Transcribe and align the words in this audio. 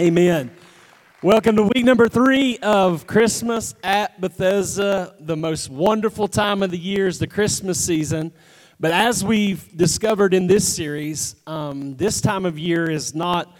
Amen. 0.00 0.50
Welcome 1.22 1.56
to 1.56 1.64
week 1.64 1.84
number 1.84 2.08
three 2.08 2.56
of 2.62 3.06
Christmas 3.06 3.74
at 3.84 4.18
Bethesda. 4.18 5.14
The 5.20 5.36
most 5.36 5.68
wonderful 5.68 6.28
time 6.28 6.62
of 6.62 6.70
the 6.70 6.78
year 6.78 7.08
is 7.08 7.18
the 7.18 7.26
Christmas 7.26 7.78
season. 7.78 8.32
But 8.80 8.92
as 8.92 9.22
we've 9.22 9.76
discovered 9.76 10.32
in 10.32 10.46
this 10.46 10.66
series, 10.66 11.36
um, 11.46 11.94
this 11.96 12.22
time 12.22 12.46
of 12.46 12.58
year 12.58 12.90
is 12.90 13.14
not 13.14 13.54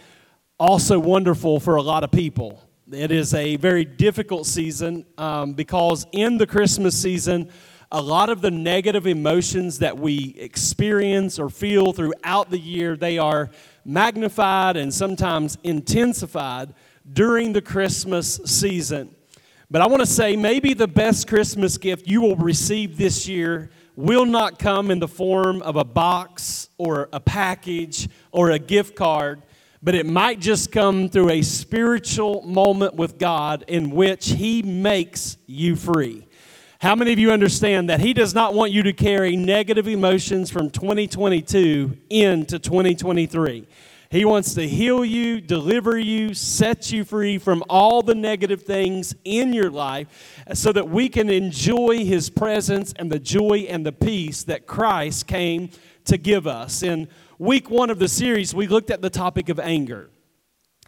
also 0.59 0.99
wonderful 0.99 1.61
for 1.61 1.77
a 1.77 1.83
lot 1.83 2.03
of 2.03 2.11
people. 2.11 2.63
It 2.91 3.11
is 3.11 3.35
a 3.35 3.57
very 3.57 3.85
difficult 3.85 4.47
season 4.47 5.05
um, 5.19 5.53
because 5.53 6.07
in 6.13 6.39
the 6.39 6.47
Christmas 6.47 6.99
season, 6.99 7.51
a 7.91 8.01
lot 8.01 8.31
of 8.31 8.41
the 8.41 8.51
negative 8.51 9.07
emotions 9.07 9.81
that 9.81 9.99
we 9.99 10.35
experience 10.39 11.39
or 11.39 11.51
feel 11.51 11.93
throughout 11.93 12.49
the 12.49 12.59
year, 12.59 12.97
they 12.97 13.19
are 13.19 13.51
magnified 13.85 14.77
and 14.77 14.93
sometimes 14.93 15.59
intensified 15.63 16.75
during 17.11 17.53
the 17.53 17.63
Christmas 17.63 18.41
season. 18.45 19.15
But 19.71 19.81
I 19.83 19.87
want 19.87 20.01
to 20.01 20.07
say 20.07 20.37
maybe 20.37 20.75
the 20.75 20.87
best 20.87 21.27
Christmas 21.27 21.79
gift 21.79 22.07
you 22.07 22.21
will 22.21 22.37
receive 22.37 22.99
this 22.99 23.27
year 23.27 23.71
will 23.97 24.27
not 24.27 24.59
come 24.59 24.91
in 24.91 24.99
the 24.99 25.09
form 25.09 25.63
of 25.63 25.77
a 25.77 25.85
box 25.85 26.69
or 26.79 27.09
a 27.13 27.21
package 27.21 28.09
or 28.31 28.51
a 28.51 28.59
gift 28.59 28.97
card, 28.97 29.43
but 29.83 29.95
it 29.95 30.07
might 30.07 30.41
just 30.41 30.73
come 30.73 31.09
through 31.09 31.31
a 31.31 31.43
spiritual 31.43 32.43
moment 32.43 32.95
with 32.95 33.19
God 33.19 33.65
in 33.69 33.91
which 33.91 34.31
He 34.31 34.63
makes 34.63 35.39
you 35.47 35.77
free. 35.77 36.27
How 36.83 36.97
many 36.97 37.13
of 37.13 37.19
you 37.21 37.31
understand 37.31 37.91
that 37.91 38.01
He 38.01 38.13
does 38.13 38.35
not 38.35 38.55
want 38.55 38.73
you 38.73 38.83
to 38.83 38.93
carry 38.93 39.37
negative 39.37 39.87
emotions 39.87 40.51
from 40.51 40.69
2022 40.69 41.97
into 42.11 42.59
2023? 42.59 43.69
He 44.11 44.25
wants 44.25 44.55
to 44.55 44.67
heal 44.67 45.05
you, 45.05 45.41
deliver 45.41 45.97
you, 45.97 46.35
set 46.35 46.91
you 46.91 47.05
free 47.05 47.39
from 47.39 47.63
all 47.69 48.03
the 48.03 48.17
negative 48.17 48.63
things 48.63 49.15
in 49.23 49.53
your 49.53 49.71
life 49.71 50.09
so 50.55 50.73
that 50.73 50.89
we 50.89 51.09
can 51.09 51.31
enjoy 51.31 52.05
His 52.05 52.29
presence 52.29 52.93
and 52.97 53.13
the 53.13 53.21
joy 53.21 53.69
and 53.69 53.87
the 53.87 53.93
peace 53.93 54.43
that 54.43 54.67
Christ 54.67 55.29
came 55.29 55.71
to 56.07 56.19
give 56.19 56.49
us. 56.49 56.83
In 56.83 57.07
week 57.39 57.71
one 57.71 57.91
of 57.91 58.01
the 58.01 58.09
series, 58.09 58.57
we 58.57 58.67
looked 58.67 58.91
at 58.91 59.03
the 59.03 59.09
topic 59.09 59.49
of 59.51 59.61
anger. 59.61 60.11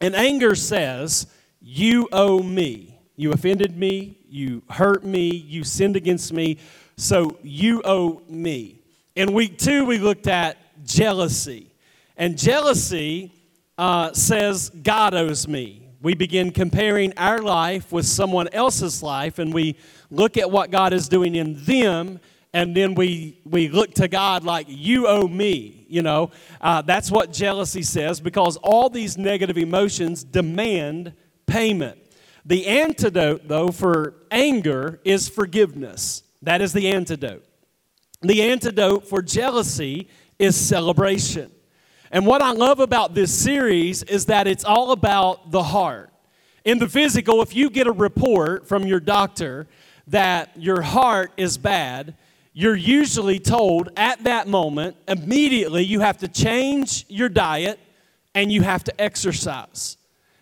And 0.01 0.17
anger 0.17 0.57
says, 0.57 1.29
You 1.61 2.09
owe 2.11 2.43
me. 2.43 2.94
You 3.17 3.33
offended 3.33 3.77
me, 3.77 4.19
you 4.29 4.63
hurt 4.69 5.05
me, 5.05 5.31
you 5.35 5.63
sinned 5.65 5.97
against 5.97 6.33
me, 6.33 6.59
so 6.97 7.39
you 7.43 7.81
owe 7.85 8.23
me. 8.29 8.81
In 9.15 9.33
week 9.33 9.59
two, 9.59 9.85
we 9.85 9.99
looked 9.99 10.27
at 10.27 10.57
jealousy. 10.85 11.71
And 12.17 12.37
jealousy 12.37 13.33
uh, 13.79 14.13
says, 14.13 14.71
God 14.71 15.15
owes 15.15 15.47
me. 15.47 15.89
We 16.03 16.15
begin 16.15 16.51
comparing 16.51 17.17
our 17.17 17.39
life 17.39 17.91
with 17.91 18.05
someone 18.05 18.49
else's 18.49 19.03
life, 19.03 19.39
and 19.39 19.55
we 19.55 19.77
look 20.11 20.37
at 20.37 20.51
what 20.51 20.71
God 20.71 20.93
is 20.93 21.09
doing 21.09 21.35
in 21.35 21.65
them, 21.65 22.21
and 22.53 22.77
then 22.77 22.95
we, 22.95 23.41
we 23.45 23.69
look 23.69 23.95
to 23.95 24.07
God 24.07 24.45
like, 24.45 24.67
You 24.69 25.07
owe 25.07 25.27
me. 25.27 25.87
You 25.89 26.03
know, 26.03 26.31
uh, 26.61 26.83
that's 26.83 27.11
what 27.11 27.33
jealousy 27.33 27.83
says 27.83 28.21
because 28.21 28.57
all 28.57 28.91
these 28.91 29.17
negative 29.17 29.57
emotions 29.57 30.25
demand 30.25 31.15
payment. 31.47 31.99
The 32.45 32.67
antidote, 32.67 33.49
though, 33.49 33.71
for 33.71 34.15
anger 34.31 35.01
is 35.05 35.29
forgiveness. 35.29 36.23
That 36.43 36.61
is 36.61 36.73
the 36.73 36.89
antidote. 36.89 37.45
The 38.21 38.43
antidote 38.43 39.07
for 39.09 39.23
jealousy 39.23 40.09
is 40.39 40.57
celebration. 40.57 41.51
And 42.11 42.27
what 42.27 42.43
I 42.43 42.53
love 42.53 42.81
about 42.81 43.15
this 43.15 43.33
series 43.33 44.03
is 44.03 44.27
that 44.27 44.47
it's 44.47 44.65
all 44.65 44.93
about 44.93 45.51
the 45.51 45.63
heart. 45.63 46.11
In 46.65 46.79
the 46.79 46.89
physical, 46.89 47.43
if 47.43 47.55
you 47.55 47.71
get 47.71 47.87
a 47.87 47.93
report 47.93 48.69
from 48.69 48.87
your 48.87 49.01
doctor 49.01 49.67
that 50.07 50.51
your 50.57 50.83
heart 50.83 51.33
is 51.37 51.59
bad, 51.59 52.15
you're 52.53 52.77
usually 52.77 53.39
told 53.39 53.89
at 53.97 54.23
that 54.25 54.47
moment, 54.47 54.97
immediately, 55.09 55.83
you 55.83 56.01
have 56.01 56.19
to 56.19 56.29
change 56.29 57.05
your 57.09 57.29
diet 57.29 57.81
and 58.35 58.53
you 58.53 58.63
have 58.63 58.85
to 58.85 59.01
exercise. 59.01 59.97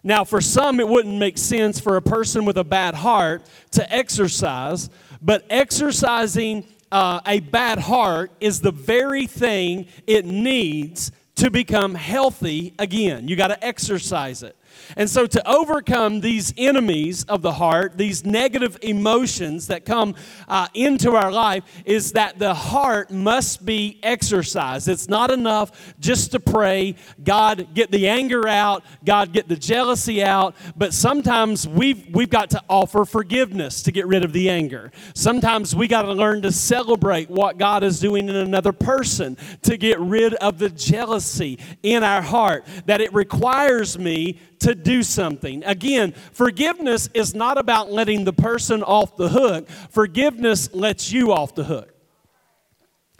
Now, 0.04 0.24
for 0.24 0.40
some, 0.40 0.80
it 0.80 0.88
wouldn't 0.88 1.16
make 1.18 1.38
sense 1.38 1.78
for 1.78 1.96
a 1.96 2.02
person 2.02 2.44
with 2.44 2.58
a 2.58 2.64
bad 2.64 2.94
heart 2.94 3.46
to 3.72 3.92
exercise, 3.92 4.90
but 5.20 5.44
exercising 5.48 6.66
uh, 6.90 7.20
a 7.26 7.40
bad 7.40 7.78
heart 7.78 8.32
is 8.40 8.60
the 8.60 8.72
very 8.72 9.26
thing 9.26 9.86
it 10.06 10.24
needs 10.24 11.12
to 11.36 11.50
become 11.50 11.94
healthy 11.94 12.74
again. 12.78 13.28
You 13.28 13.36
got 13.36 13.48
to 13.48 13.64
exercise 13.64 14.42
it. 14.42 14.56
And 14.96 15.08
so, 15.08 15.26
to 15.26 15.50
overcome 15.50 16.20
these 16.20 16.52
enemies 16.56 17.24
of 17.24 17.42
the 17.42 17.52
heart, 17.52 17.96
these 17.96 18.24
negative 18.24 18.78
emotions 18.82 19.68
that 19.68 19.84
come 19.84 20.14
uh, 20.48 20.68
into 20.74 21.12
our 21.12 21.32
life, 21.32 21.64
is 21.84 22.12
that 22.12 22.38
the 22.38 22.54
heart 22.54 23.10
must 23.10 23.64
be 23.64 23.98
exercised. 24.02 24.88
It's 24.88 25.08
not 25.08 25.30
enough 25.30 25.94
just 25.98 26.32
to 26.32 26.40
pray, 26.40 26.96
God, 27.22 27.68
get 27.74 27.90
the 27.90 28.08
anger 28.08 28.46
out, 28.48 28.84
God, 29.04 29.32
get 29.32 29.48
the 29.48 29.56
jealousy 29.56 30.22
out, 30.22 30.54
but 30.76 30.92
sometimes 30.92 31.66
we've, 31.66 32.08
we've 32.14 32.30
got 32.30 32.50
to 32.50 32.62
offer 32.68 33.04
forgiveness 33.04 33.82
to 33.82 33.92
get 33.92 34.06
rid 34.06 34.24
of 34.24 34.32
the 34.32 34.50
anger. 34.50 34.92
Sometimes 35.14 35.74
we 35.74 35.88
got 35.88 36.02
to 36.02 36.12
learn 36.12 36.42
to 36.42 36.52
celebrate 36.52 37.30
what 37.30 37.58
God 37.58 37.82
is 37.82 38.00
doing 38.00 38.28
in 38.28 38.36
another 38.36 38.72
person 38.72 39.36
to 39.62 39.76
get 39.76 39.98
rid 40.00 40.34
of 40.34 40.58
the 40.58 40.70
jealousy 40.70 41.58
in 41.82 42.02
our 42.02 42.22
heart, 42.22 42.64
that 42.86 43.00
it 43.00 43.12
requires 43.12 43.98
me 43.98 44.38
to 44.62 44.74
do 44.74 45.02
something. 45.02 45.62
Again, 45.64 46.12
forgiveness 46.32 47.08
is 47.14 47.34
not 47.34 47.58
about 47.58 47.92
letting 47.92 48.24
the 48.24 48.32
person 48.32 48.82
off 48.82 49.16
the 49.16 49.28
hook, 49.28 49.68
forgiveness 49.90 50.72
lets 50.74 51.12
you 51.12 51.32
off 51.32 51.54
the 51.54 51.64
hook. 51.64 51.88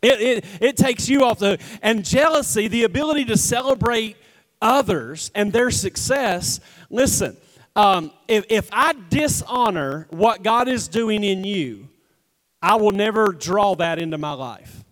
It, 0.03 0.21
it, 0.21 0.45
it 0.61 0.77
takes 0.77 1.09
you 1.09 1.25
off 1.25 1.39
the 1.39 1.51
hook. 1.51 1.61
And 1.81 2.05
jealousy, 2.05 2.67
the 2.67 2.85
ability 2.85 3.27
to 3.27 3.37
celebrate 3.37 4.17
others 4.61 5.31
and 5.35 5.53
their 5.53 5.71
success, 5.71 6.59
listen, 6.91 7.37
um, 7.77 8.13
if, 8.29 8.45
if 8.49 8.69
I 8.73 8.95
dishonor 9.09 10.07
what 10.11 10.43
God 10.43 10.69
is 10.69 10.89
doing 10.89 11.23
in 11.23 11.45
you, 11.45 11.89
I 12.61 12.77
will 12.77 12.91
never 12.91 13.33
draw 13.33 13.75
that 13.77 13.99
into 13.99 14.19
my 14.19 14.33
life. 14.33 14.85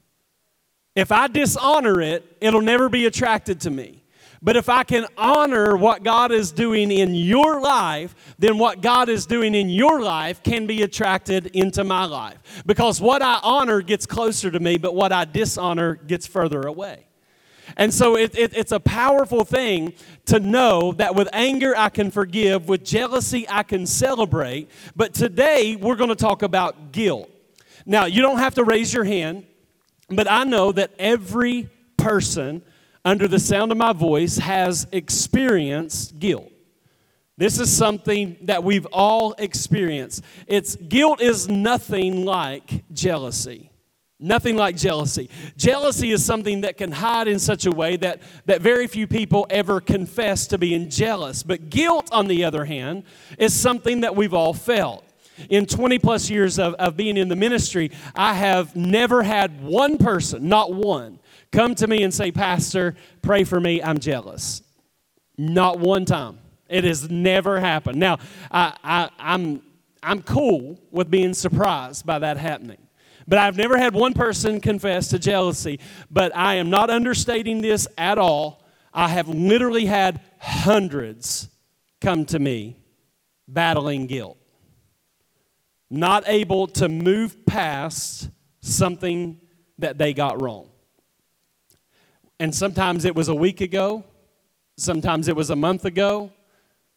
If 0.94 1.12
I 1.12 1.28
dishonor 1.28 2.00
it, 2.00 2.37
it'll 2.41 2.62
never 2.62 2.88
be 2.88 3.06
attracted 3.06 3.61
to 3.62 3.71
me. 3.71 4.00
But 4.42 4.56
if 4.56 4.70
I 4.70 4.84
can 4.84 5.06
honor 5.18 5.76
what 5.76 6.02
God 6.02 6.32
is 6.32 6.50
doing 6.50 6.90
in 6.90 7.14
your 7.14 7.60
life, 7.60 8.34
then 8.38 8.56
what 8.56 8.80
God 8.80 9.10
is 9.10 9.26
doing 9.26 9.54
in 9.54 9.68
your 9.68 10.00
life 10.00 10.42
can 10.42 10.66
be 10.66 10.82
attracted 10.82 11.46
into 11.48 11.84
my 11.84 12.06
life. 12.06 12.62
Because 12.64 13.02
what 13.02 13.20
I 13.20 13.38
honor 13.42 13.82
gets 13.82 14.06
closer 14.06 14.50
to 14.50 14.58
me, 14.58 14.78
but 14.78 14.94
what 14.94 15.12
I 15.12 15.26
dishonor 15.26 15.94
gets 15.94 16.26
further 16.26 16.62
away. 16.62 17.06
And 17.76 17.92
so 17.92 18.16
it, 18.16 18.36
it, 18.36 18.56
it's 18.56 18.72
a 18.72 18.80
powerful 18.80 19.44
thing 19.44 19.92
to 20.26 20.40
know 20.40 20.92
that 20.92 21.14
with 21.14 21.28
anger 21.32 21.74
I 21.76 21.90
can 21.90 22.10
forgive, 22.10 22.66
with 22.68 22.82
jealousy 22.82 23.46
I 23.48 23.62
can 23.62 23.86
celebrate. 23.86 24.70
But 24.96 25.12
today 25.12 25.76
we're 25.76 25.96
going 25.96 26.08
to 26.08 26.16
talk 26.16 26.43
about 26.43 26.93
guilt. 26.93 27.31
Now, 27.84 28.06
you 28.06 28.22
don't 28.22 28.38
have 28.38 28.54
to 28.54 28.64
raise 28.64 28.93
your 28.93 29.04
hand, 29.04 29.46
but 30.08 30.31
I 30.31 30.44
know 30.44 30.72
that 30.72 30.93
every 30.98 31.69
person 31.96 32.62
under 33.05 33.26
the 33.26 33.38
sound 33.38 33.73
of 33.73 33.79
my 33.79 33.93
voice 33.93 34.38
has 34.38 34.87
experienced 34.93 36.19
guilt. 36.19 36.50
This 37.37 37.58
is 37.58 37.75
something 37.75 38.37
that 38.43 38.64
we've 38.64 38.87
all 38.87 39.32
experienced. 39.38 40.23
It's 40.47 40.76
guilt 40.76 41.23
is 41.23 41.49
nothing 41.49 42.26
like 42.26 42.85
jealousy. 42.93 43.70
Nothing 44.23 44.56
like 44.56 44.76
jealousy. 44.76 45.31
Jealousy 45.56 46.11
is 46.11 46.23
something 46.23 46.61
that 46.61 46.76
can 46.76 46.93
hide 46.93 47.26
in 47.26 47.38
such 47.38 47.64
a 47.64 47.70
way 47.70 47.97
that, 47.97 48.20
that 48.44 48.61
very 48.61 48.87
few 48.87 49.06
people 49.06 49.46
ever 49.49 49.81
confess 49.81 50.46
to 50.49 50.58
being 50.58 50.91
jealous. 50.91 51.43
But 51.43 51.70
guilt, 51.70 52.11
on 52.12 52.29
the 52.29 52.44
other 52.44 52.67
hand, 52.67 53.05
is 53.38 53.55
something 53.55 54.03
that 54.03 54.14
we've 54.14 54.35
all 54.35 54.53
felt. 54.53 55.03
In 55.49 55.64
20 55.64 55.99
plus 55.99 56.29
years 56.29 56.58
of, 56.58 56.75
of 56.75 56.99
being 56.99 57.17
in 57.17 57.29
the 57.29 57.37
ministry, 57.37 57.93
I 58.14 58.35
have 58.35 58.76
never 58.76 59.23
had 59.23 59.62
one 59.62 59.96
person, 59.96 60.49
not 60.50 60.75
one, 60.75 61.19
come 61.52 61.75
to 61.76 61.87
me 61.87 62.02
and 62.02 62.12
say, 62.12 62.31
Pastor, 62.31 62.97
pray 63.23 63.44
for 63.44 63.61
me, 63.61 63.82
I'm 63.82 63.99
jealous. 63.99 64.62
Not 65.37 65.79
one 65.79 66.05
time. 66.05 66.38
It 66.69 66.85
has 66.85 67.11
never 67.11 67.58
happened. 67.58 67.99
Now, 67.99 68.19
I, 68.50 68.76
I, 68.85 69.11
I'm, 69.19 69.62
I'm 70.02 70.23
cool 70.23 70.81
with 70.91 71.11
being 71.11 71.35
surprised 71.35 72.06
by 72.06 72.20
that 72.20 72.37
happening. 72.37 72.79
But 73.26 73.38
I've 73.38 73.56
never 73.56 73.76
had 73.76 73.94
one 73.94 74.14
person 74.14 74.61
confess 74.61 75.08
to 75.08 75.19
jealousy. 75.19 75.81
But 76.11 76.35
I 76.35 76.56
am 76.56 76.70
not 76.70 76.91
understating 76.91 77.61
this 77.61 77.87
at 77.99 78.19
all. 78.19 78.64
I 78.93 79.08
have 79.08 79.29
literally 79.29 79.87
had 79.87 80.20
hundreds 80.38 81.49
come 82.00 82.25
to 82.26 82.38
me 82.38 82.76
battling 83.46 84.06
guilt, 84.06 84.38
not 85.91 86.25
able 86.26 86.67
to 86.69 86.88
move 86.88 87.44
past 87.46 88.31
something 88.61 89.41
that 89.79 89.99
they 89.99 90.12
got 90.12 90.41
wrong. 90.41 90.69
And 92.40 92.54
sometimes 92.54 93.04
it 93.04 93.14
was 93.14 93.28
a 93.28 93.34
week 93.34 93.60
ago, 93.60 94.02
sometimes 94.78 95.28
it 95.28 95.37
was 95.37 95.50
a 95.50 95.56
month 95.56 95.84
ago, 95.84 96.32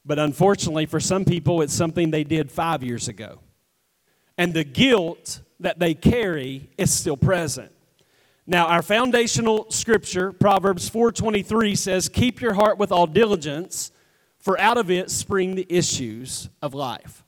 but 0.06 0.18
unfortunately 0.18 0.86
for 0.86 1.01
some 1.01 1.25
people, 1.25 1.62
it's 1.62 1.74
something 1.74 2.12
they 2.12 2.24
did 2.24 2.50
five 2.50 2.81
years 2.81 3.10
ago. 3.10 3.40
And 4.38 4.54
the 4.54 4.63
guilt 4.63 5.42
that 5.60 5.80
they 5.80 5.95
carry 5.95 6.69
is 6.78 6.94
still 6.94 7.18
present. 7.18 7.74
Now, 8.48 8.68
our 8.68 8.81
foundational 8.81 9.69
scripture, 9.69 10.31
Proverbs 10.31 10.88
4:23 10.88 11.75
says, 11.75 12.07
"Keep 12.07 12.39
your 12.39 12.54
heart 12.54 12.78
with 12.78 12.94
all 12.94 13.06
diligence, 13.06 13.92
for 14.39 14.57
out 14.62 14.78
of 14.78 14.89
it 14.89 15.12
spring 15.12 15.56
the 15.56 15.68
issues 15.69 16.48
of 16.62 16.74
life." 16.74 17.25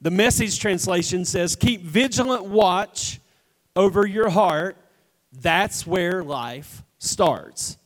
The 0.00 0.10
message 0.12 0.60
translation 0.60 1.24
says, 1.24 1.56
"Keep 1.56 1.82
vigilant 1.82 2.44
watch 2.44 3.18
over 3.74 4.06
your 4.06 4.30
heart. 4.30 4.76
That's 5.32 5.84
where 5.84 6.22
life 6.22 6.84
starts." 7.00 7.76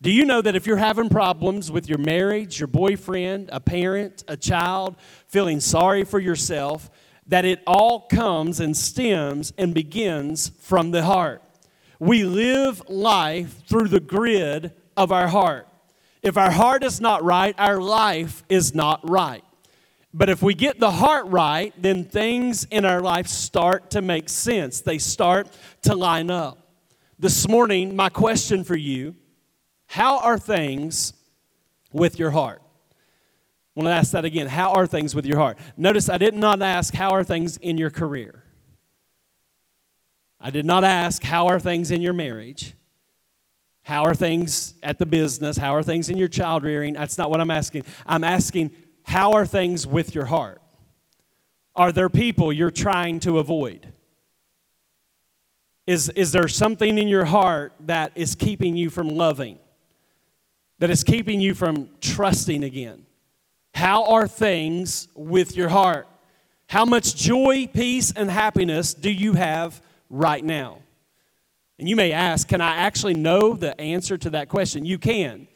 Do 0.00 0.10
you 0.10 0.24
know 0.24 0.40
that 0.40 0.56
if 0.56 0.66
you're 0.66 0.78
having 0.78 1.10
problems 1.10 1.70
with 1.70 1.88
your 1.88 1.98
marriage, 1.98 2.58
your 2.58 2.66
boyfriend, 2.66 3.50
a 3.52 3.60
parent, 3.60 4.24
a 4.28 4.36
child, 4.36 4.96
feeling 5.28 5.60
sorry 5.60 6.04
for 6.04 6.18
yourself, 6.18 6.90
that 7.26 7.44
it 7.44 7.62
all 7.66 8.00
comes 8.00 8.60
and 8.60 8.76
stems 8.76 9.52
and 9.56 9.74
begins 9.74 10.50
from 10.60 10.90
the 10.90 11.04
heart? 11.04 11.42
We 11.98 12.24
live 12.24 12.82
life 12.88 13.66
through 13.66 13.88
the 13.88 14.00
grid 14.00 14.72
of 14.96 15.10
our 15.10 15.28
heart. 15.28 15.68
If 16.22 16.36
our 16.36 16.50
heart 16.50 16.84
is 16.84 17.00
not 17.00 17.22
right, 17.22 17.54
our 17.58 17.80
life 17.80 18.44
is 18.48 18.74
not 18.74 19.08
right. 19.08 19.44
But 20.12 20.28
if 20.28 20.42
we 20.42 20.54
get 20.54 20.80
the 20.80 20.90
heart 20.90 21.26
right, 21.26 21.72
then 21.80 22.04
things 22.04 22.64
in 22.70 22.84
our 22.84 23.00
life 23.00 23.26
start 23.26 23.90
to 23.90 24.02
make 24.02 24.28
sense. 24.28 24.80
They 24.80 24.98
start 24.98 25.48
to 25.82 25.94
line 25.94 26.30
up. 26.30 26.63
This 27.18 27.48
morning, 27.48 27.94
my 27.94 28.08
question 28.08 28.64
for 28.64 28.76
you 28.76 29.14
how 29.86 30.18
are 30.18 30.38
things 30.38 31.12
with 31.92 32.18
your 32.18 32.32
heart? 32.32 32.60
I 33.76 33.80
want 33.80 33.88
to 33.88 33.92
ask 33.92 34.12
that 34.12 34.24
again. 34.24 34.46
How 34.46 34.72
are 34.72 34.86
things 34.86 35.14
with 35.14 35.26
your 35.26 35.38
heart? 35.38 35.58
Notice 35.76 36.08
I 36.08 36.18
did 36.18 36.34
not 36.34 36.62
ask, 36.62 36.94
How 36.94 37.10
are 37.10 37.24
things 37.24 37.56
in 37.56 37.78
your 37.78 37.90
career? 37.90 38.42
I 40.40 40.50
did 40.50 40.64
not 40.64 40.82
ask, 40.84 41.22
How 41.22 41.46
are 41.46 41.60
things 41.60 41.90
in 41.90 42.00
your 42.00 42.12
marriage? 42.12 42.74
How 43.82 44.04
are 44.04 44.14
things 44.14 44.74
at 44.82 44.98
the 44.98 45.06
business? 45.06 45.56
How 45.56 45.74
are 45.74 45.82
things 45.82 46.08
in 46.08 46.16
your 46.16 46.28
child 46.28 46.64
rearing? 46.64 46.94
That's 46.94 47.18
not 47.18 47.30
what 47.30 47.40
I'm 47.40 47.50
asking. 47.50 47.84
I'm 48.06 48.24
asking, 48.24 48.72
How 49.04 49.32
are 49.32 49.46
things 49.46 49.86
with 49.86 50.14
your 50.14 50.24
heart? 50.24 50.60
Are 51.76 51.92
there 51.92 52.08
people 52.08 52.52
you're 52.52 52.70
trying 52.70 53.20
to 53.20 53.38
avoid? 53.38 53.92
Is, 55.86 56.08
is 56.10 56.32
there 56.32 56.48
something 56.48 56.98
in 56.98 57.08
your 57.08 57.26
heart 57.26 57.72
that 57.80 58.12
is 58.14 58.34
keeping 58.34 58.76
you 58.76 58.90
from 58.90 59.08
loving? 59.08 59.58
that 60.78 60.90
is 60.90 61.04
keeping 61.04 61.40
you 61.40 61.54
from 61.54 61.88
trusting 62.00 62.62
again? 62.64 63.06
How 63.74 64.04
are 64.04 64.28
things 64.28 65.08
with 65.14 65.56
your 65.56 65.68
heart? 65.68 66.06
How 66.68 66.84
much 66.84 67.16
joy, 67.16 67.68
peace, 67.72 68.12
and 68.12 68.30
happiness 68.30 68.94
do 68.94 69.10
you 69.10 69.34
have 69.34 69.80
right 70.10 70.44
now? 70.44 70.78
And 71.78 71.88
you 71.88 71.96
may 71.96 72.12
ask, 72.12 72.46
can 72.46 72.60
I 72.60 72.76
actually 72.76 73.14
know 73.14 73.54
the 73.54 73.78
answer 73.80 74.16
to 74.18 74.30
that 74.30 74.48
question? 74.48 74.84
You 74.84 74.98
can 74.98 75.48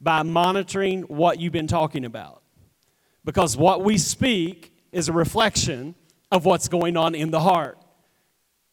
by 0.00 0.22
monitoring 0.22 1.02
what 1.02 1.40
you've 1.40 1.52
been 1.52 1.66
talking 1.66 2.04
about. 2.04 2.42
Because 3.24 3.56
what 3.56 3.82
we 3.82 3.96
speak 3.98 4.72
is 4.92 5.08
a 5.08 5.12
reflection 5.12 5.94
of 6.30 6.44
what's 6.44 6.68
going 6.68 6.96
on 6.96 7.14
in 7.14 7.30
the 7.30 7.40
heart. 7.40 7.78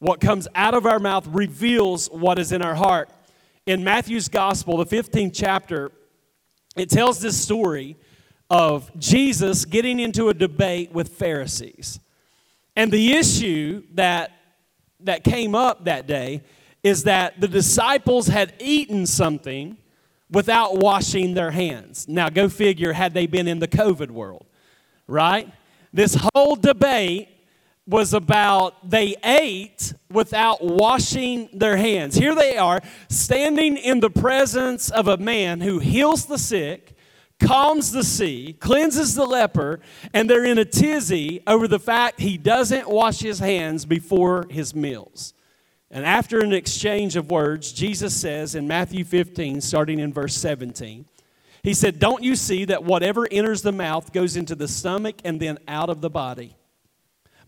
What 0.01 0.19
comes 0.19 0.47
out 0.55 0.73
of 0.73 0.87
our 0.87 0.99
mouth 0.99 1.27
reveals 1.27 2.07
what 2.07 2.39
is 2.39 2.51
in 2.51 2.61
our 2.61 2.73
heart 2.73 3.09
in 3.65 3.83
Matthew's 3.83 4.27
gospel, 4.27 4.77
the 4.77 4.85
15th 4.85 5.31
chapter, 5.33 5.91
it 6.75 6.89
tells 6.89 7.19
this 7.19 7.39
story 7.39 7.97
of 8.49 8.91
Jesus 8.97 9.65
getting 9.65 9.99
into 9.99 10.29
a 10.29 10.33
debate 10.33 10.91
with 10.91 11.09
Pharisees. 11.09 11.99
And 12.75 12.91
the 12.91 13.13
issue 13.13 13.83
that, 13.93 14.31
that 15.01 15.23
came 15.23 15.53
up 15.53 15.85
that 15.85 16.07
day 16.07 16.41
is 16.83 17.03
that 17.03 17.39
the 17.39 17.47
disciples 17.47 18.27
had 18.27 18.53
eaten 18.59 19.05
something 19.05 19.77
without 20.31 20.77
washing 20.77 21.35
their 21.35 21.51
hands. 21.51 22.07
Now, 22.07 22.29
go 22.29 22.49
figure, 22.49 22.93
had 22.93 23.13
they 23.13 23.27
been 23.27 23.47
in 23.47 23.59
the 23.59 23.67
COVID 23.67 24.09
world, 24.09 24.47
right? 25.05 25.47
This 25.93 26.17
whole 26.33 26.55
debate 26.55 27.29
was 27.87 28.13
about 28.13 28.89
they 28.89 29.15
ate 29.23 29.93
without 30.09 30.63
washing 30.63 31.49
their 31.53 31.77
hands. 31.77 32.15
Here 32.15 32.35
they 32.35 32.57
are, 32.57 32.81
standing 33.09 33.77
in 33.77 33.99
the 33.99 34.09
presence 34.09 34.89
of 34.89 35.07
a 35.07 35.17
man 35.17 35.61
who 35.61 35.79
heals 35.79 36.25
the 36.25 36.37
sick, 36.37 36.95
calms 37.39 37.91
the 37.91 38.03
sea, 38.03 38.55
cleanses 38.59 39.15
the 39.15 39.25
leper, 39.25 39.79
and 40.13 40.29
they're 40.29 40.45
in 40.45 40.59
a 40.59 40.65
tizzy 40.65 41.41
over 41.47 41.67
the 41.67 41.79
fact 41.79 42.19
he 42.19 42.37
doesn't 42.37 42.87
wash 42.87 43.19
his 43.19 43.39
hands 43.39 43.85
before 43.85 44.45
his 44.49 44.75
meals. 44.75 45.33
And 45.89 46.05
after 46.05 46.39
an 46.39 46.53
exchange 46.53 47.15
of 47.17 47.31
words, 47.31 47.73
Jesus 47.73 48.19
says 48.19 48.55
in 48.55 48.67
Matthew 48.67 49.03
15, 49.03 49.59
starting 49.59 49.99
in 49.99 50.13
verse 50.13 50.37
17, 50.37 51.05
He 51.63 51.73
said, 51.73 51.99
Don't 51.99 52.23
you 52.23 52.35
see 52.35 52.63
that 52.65 52.83
whatever 52.83 53.27
enters 53.29 53.61
the 53.63 53.73
mouth 53.73 54.13
goes 54.13 54.37
into 54.37 54.55
the 54.55 54.69
stomach 54.69 55.17
and 55.25 55.41
then 55.41 55.57
out 55.67 55.89
of 55.89 55.99
the 55.99 56.09
body? 56.09 56.55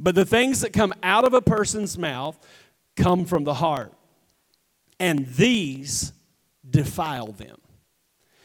But 0.04 0.16
the 0.16 0.26
things 0.26 0.60
that 0.62 0.74
come 0.74 0.94
out 1.02 1.24
of 1.24 1.34
a 1.34 1.42
person's 1.42 1.98
mouth 1.98 2.38
come 2.98 3.24
from 3.24 3.46
the 3.46 3.54
heart, 3.54 3.94
and 5.00 5.26
these 5.26 6.12
defile 6.70 7.32
them. 7.32 7.56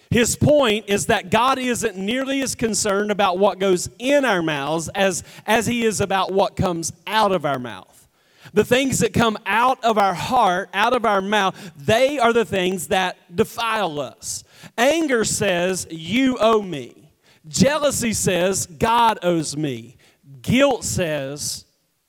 His 0.09 0.37
point 0.37 0.85
is 0.87 1.07
that 1.07 1.31
God 1.31 1.59
isn't 1.59 1.97
nearly 1.97 2.41
as 2.43 2.55
concerned 2.55 3.11
about 3.11 3.39
what 3.39 3.59
goes 3.59 3.91
in 3.99 4.25
our 4.25 4.41
mouths 4.41 4.89
as, 4.91 5.25
as 5.47 5.67
He 5.67 5.85
is 5.85 6.01
about 6.01 6.33
what 6.33 6.55
comes 6.55 6.93
out 7.09 7.33
of 7.33 7.45
our 7.45 7.59
mouth. 7.59 8.09
The 8.55 8.65
things 8.65 9.01
that 9.01 9.13
come 9.13 9.37
out 9.45 9.85
of 9.85 9.99
our 9.99 10.15
heart, 10.15 10.71
out 10.73 10.95
of 10.95 11.05
our 11.05 11.21
mouth, 11.21 11.73
they 11.77 12.21
are 12.21 12.33
the 12.33 12.45
things 12.45 12.87
that 12.87 13.17
defile 13.35 14.01
us. 14.01 14.45
Anger 14.79 15.25
says, 15.25 15.89
You 15.91 16.39
owe 16.39 16.63
me. 16.63 17.11
Jealousy 17.49 18.13
says, 18.13 18.67
God 18.67 19.19
owes 19.23 19.57
me. 19.57 19.98
Guilt 20.41 20.85
says, 20.85 21.65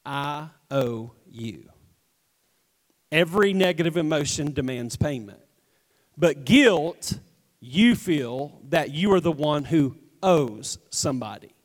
I 0.05 0.49
owe 0.69 1.11
you. 1.27 1.69
Every 3.11 3.53
negative 3.53 3.97
emotion 3.97 4.53
demands 4.53 4.95
payment. 4.95 5.39
But 6.17 6.45
guilt, 6.45 7.17
you 7.59 7.95
feel 7.95 8.59
that 8.69 8.91
you 8.91 9.13
are 9.13 9.21
the 9.21 9.31
one 9.31 9.63
who 9.63 9.95
owes 10.21 10.77
somebody. 10.89 11.55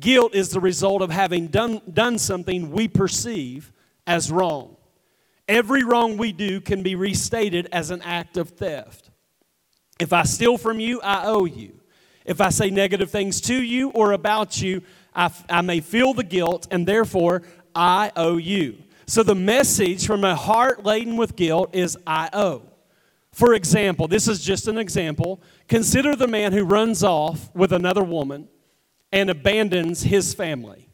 Guilt 0.00 0.34
is 0.34 0.50
the 0.50 0.60
result 0.60 1.02
of 1.02 1.10
having 1.10 1.48
done, 1.48 1.80
done 1.92 2.18
something 2.18 2.70
we 2.70 2.88
perceive 2.88 3.72
as 4.06 4.30
wrong. 4.30 4.76
Every 5.46 5.82
wrong 5.82 6.16
we 6.16 6.32
do 6.32 6.60
can 6.60 6.82
be 6.82 6.94
restated 6.94 7.68
as 7.72 7.90
an 7.90 8.02
act 8.02 8.36
of 8.36 8.50
theft. 8.50 9.10
If 9.98 10.12
I 10.12 10.22
steal 10.22 10.58
from 10.58 10.78
you, 10.78 11.00
I 11.00 11.24
owe 11.24 11.46
you. 11.46 11.80
If 12.24 12.40
I 12.40 12.50
say 12.50 12.70
negative 12.70 13.10
things 13.10 13.40
to 13.42 13.54
you 13.54 13.90
or 13.90 14.12
about 14.12 14.60
you, 14.60 14.82
I, 15.18 15.30
I 15.50 15.60
may 15.62 15.80
feel 15.80 16.14
the 16.14 16.22
guilt, 16.22 16.68
and 16.70 16.86
therefore 16.86 17.42
I 17.74 18.12
owe 18.16 18.36
you. 18.36 18.78
So 19.06 19.22
the 19.22 19.34
message 19.34 20.06
from 20.06 20.22
a 20.22 20.36
heart 20.36 20.84
laden 20.84 21.16
with 21.16 21.34
guilt 21.34 21.74
is 21.74 21.98
I 22.06 22.30
owe. 22.32 22.62
For 23.32 23.54
example, 23.54 24.06
this 24.06 24.28
is 24.28 24.44
just 24.44 24.68
an 24.68 24.78
example. 24.78 25.42
Consider 25.66 26.14
the 26.14 26.28
man 26.28 26.52
who 26.52 26.64
runs 26.64 27.02
off 27.02 27.54
with 27.54 27.72
another 27.72 28.04
woman 28.04 28.48
and 29.12 29.28
abandons 29.28 30.02
his 30.02 30.34
family. 30.34 30.88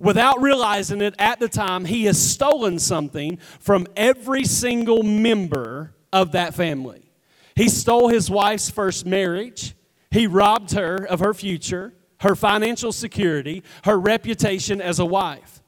Without 0.00 0.40
realizing 0.40 1.00
it 1.00 1.14
at 1.18 1.38
the 1.38 1.48
time, 1.48 1.84
he 1.84 2.04
has 2.04 2.20
stolen 2.20 2.78
something 2.78 3.36
from 3.60 3.86
every 3.96 4.44
single 4.44 5.02
member 5.02 5.94
of 6.12 6.32
that 6.32 6.54
family. 6.54 7.12
He 7.54 7.68
stole 7.68 8.08
his 8.08 8.30
wife's 8.30 8.70
first 8.70 9.04
marriage, 9.04 9.74
he 10.10 10.26
robbed 10.26 10.72
her 10.72 10.96
of 10.96 11.20
her 11.20 11.34
future, 11.34 11.92
her 12.22 12.34
financial 12.34 12.92
security, 12.92 13.62
her 13.84 13.98
reputation 13.98 14.80
as 14.80 14.98
a 14.98 15.04
wife. 15.04 15.62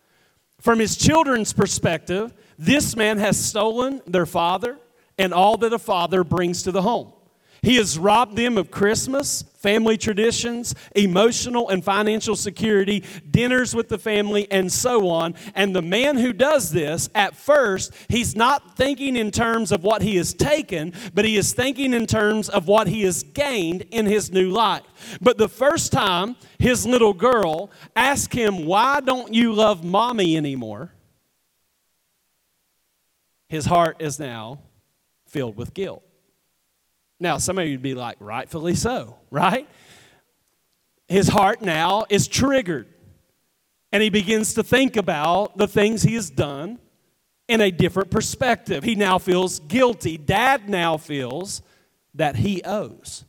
From 0.60 0.78
his 0.78 0.96
children's 0.96 1.52
perspective, 1.52 2.32
this 2.58 2.96
man 2.96 3.18
has 3.18 3.38
stolen 3.38 4.00
their 4.06 4.26
father 4.26 4.78
and 5.18 5.34
all 5.34 5.56
that 5.58 5.72
a 5.72 5.78
father 5.78 6.24
brings 6.24 6.62
to 6.62 6.72
the 6.72 6.82
home. 6.82 7.12
He 7.64 7.76
has 7.76 7.98
robbed 7.98 8.36
them 8.36 8.58
of 8.58 8.70
Christmas, 8.70 9.42
family 9.56 9.96
traditions, 9.96 10.74
emotional 10.94 11.70
and 11.70 11.82
financial 11.82 12.36
security, 12.36 13.02
dinners 13.30 13.74
with 13.74 13.88
the 13.88 13.96
family, 13.96 14.46
and 14.50 14.70
so 14.70 15.08
on. 15.08 15.34
And 15.54 15.74
the 15.74 15.80
man 15.80 16.18
who 16.18 16.34
does 16.34 16.72
this, 16.72 17.08
at 17.14 17.34
first, 17.34 17.94
he's 18.10 18.36
not 18.36 18.76
thinking 18.76 19.16
in 19.16 19.30
terms 19.30 19.72
of 19.72 19.82
what 19.82 20.02
he 20.02 20.16
has 20.16 20.34
taken, 20.34 20.92
but 21.14 21.24
he 21.24 21.38
is 21.38 21.54
thinking 21.54 21.94
in 21.94 22.06
terms 22.06 22.50
of 22.50 22.68
what 22.68 22.86
he 22.86 23.00
has 23.04 23.22
gained 23.22 23.86
in 23.90 24.04
his 24.04 24.30
new 24.30 24.50
life. 24.50 24.82
But 25.22 25.38
the 25.38 25.48
first 25.48 25.90
time 25.90 26.36
his 26.58 26.84
little 26.84 27.14
girl 27.14 27.70
asked 27.96 28.34
him, 28.34 28.66
Why 28.66 29.00
don't 29.00 29.32
you 29.32 29.54
love 29.54 29.82
mommy 29.82 30.36
anymore? 30.36 30.92
His 33.48 33.64
heart 33.64 33.96
is 34.00 34.20
now 34.20 34.58
filled 35.26 35.56
with 35.56 35.72
guilt. 35.72 36.02
Now, 37.20 37.38
some 37.38 37.58
of 37.58 37.66
you 37.66 37.72
would 37.72 37.82
be 37.82 37.94
like, 37.94 38.16
rightfully 38.20 38.74
so, 38.74 39.16
right? 39.30 39.68
His 41.08 41.28
heart 41.28 41.62
now 41.62 42.04
is 42.10 42.28
triggered. 42.28 42.88
And 43.92 44.02
he 44.02 44.10
begins 44.10 44.54
to 44.54 44.64
think 44.64 44.96
about 44.96 45.56
the 45.56 45.68
things 45.68 46.02
he 46.02 46.14
has 46.14 46.28
done 46.28 46.80
in 47.46 47.60
a 47.60 47.70
different 47.70 48.10
perspective. 48.10 48.82
He 48.82 48.96
now 48.96 49.18
feels 49.18 49.60
guilty. 49.60 50.18
Dad 50.18 50.68
now 50.68 50.96
feels 50.96 51.62
that 52.14 52.36
he 52.36 52.62
owes. 52.64 53.24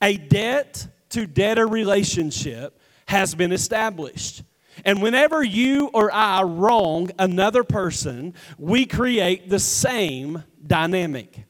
A 0.00 0.16
debt 0.16 0.86
to 1.10 1.26
debtor 1.26 1.66
relationship 1.66 2.80
has 3.06 3.34
been 3.34 3.52
established. 3.52 4.42
And 4.84 5.02
whenever 5.02 5.42
you 5.42 5.90
or 5.92 6.12
I 6.12 6.42
wrong 6.42 7.10
another 7.18 7.62
person, 7.62 8.34
we 8.58 8.86
create 8.86 9.50
the 9.50 9.58
same 9.58 10.44
dynamic. 10.66 11.44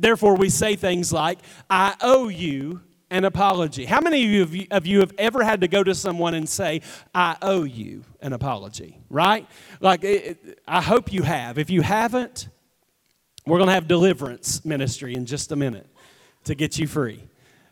Therefore, 0.00 0.34
we 0.34 0.48
say 0.48 0.76
things 0.76 1.12
like, 1.12 1.38
I 1.68 1.94
owe 2.00 2.28
you 2.28 2.80
an 3.10 3.24
apology. 3.24 3.84
How 3.84 4.00
many 4.00 4.40
of 4.40 4.54
you, 4.54 4.66
of 4.70 4.86
you 4.86 5.00
have 5.00 5.12
ever 5.18 5.42
had 5.42 5.60
to 5.60 5.68
go 5.68 5.84
to 5.84 5.94
someone 5.94 6.34
and 6.34 6.48
say, 6.48 6.80
I 7.14 7.36
owe 7.42 7.64
you 7.64 8.04
an 8.22 8.32
apology, 8.32 8.98
right? 9.10 9.46
Like, 9.80 10.02
it, 10.04 10.60
I 10.66 10.80
hope 10.80 11.12
you 11.12 11.22
have. 11.22 11.58
If 11.58 11.68
you 11.68 11.82
haven't, 11.82 12.48
we're 13.46 13.58
going 13.58 13.68
to 13.68 13.74
have 13.74 13.88
deliverance 13.88 14.64
ministry 14.64 15.14
in 15.14 15.26
just 15.26 15.52
a 15.52 15.56
minute 15.56 15.88
to 16.44 16.54
get 16.54 16.78
you 16.78 16.86
free. 16.86 17.22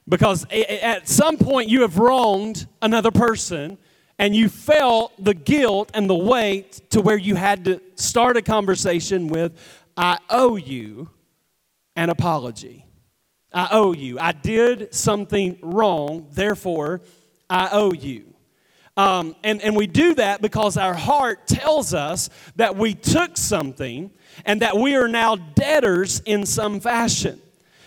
Because 0.06 0.44
at 0.50 1.08
some 1.08 1.38
point 1.38 1.70
you 1.70 1.82
have 1.82 1.98
wronged 1.98 2.66
another 2.82 3.10
person 3.10 3.78
and 4.18 4.34
you 4.34 4.48
felt 4.48 5.12
the 5.22 5.34
guilt 5.34 5.90
and 5.94 6.10
the 6.10 6.14
weight 6.14 6.90
to 6.90 7.00
where 7.00 7.16
you 7.16 7.36
had 7.36 7.64
to 7.66 7.80
start 7.94 8.36
a 8.36 8.42
conversation 8.42 9.28
with, 9.28 9.52
I 9.96 10.18
owe 10.28 10.56
you 10.56 11.10
an 11.98 12.10
apology. 12.10 12.86
I 13.52 13.68
owe 13.72 13.92
you. 13.92 14.20
I 14.20 14.30
did 14.30 14.94
something 14.94 15.58
wrong, 15.60 16.28
therefore, 16.30 17.00
I 17.50 17.70
owe 17.72 17.92
you. 17.92 18.34
Um, 18.96 19.34
and, 19.42 19.60
and 19.62 19.74
we 19.74 19.88
do 19.88 20.14
that 20.14 20.40
because 20.40 20.76
our 20.76 20.94
heart 20.94 21.48
tells 21.48 21.94
us 21.94 22.30
that 22.54 22.76
we 22.76 22.94
took 22.94 23.36
something 23.36 24.12
and 24.44 24.62
that 24.62 24.76
we 24.76 24.94
are 24.94 25.08
now 25.08 25.34
debtors 25.34 26.20
in 26.20 26.46
some 26.46 26.78
fashion. 26.78 27.40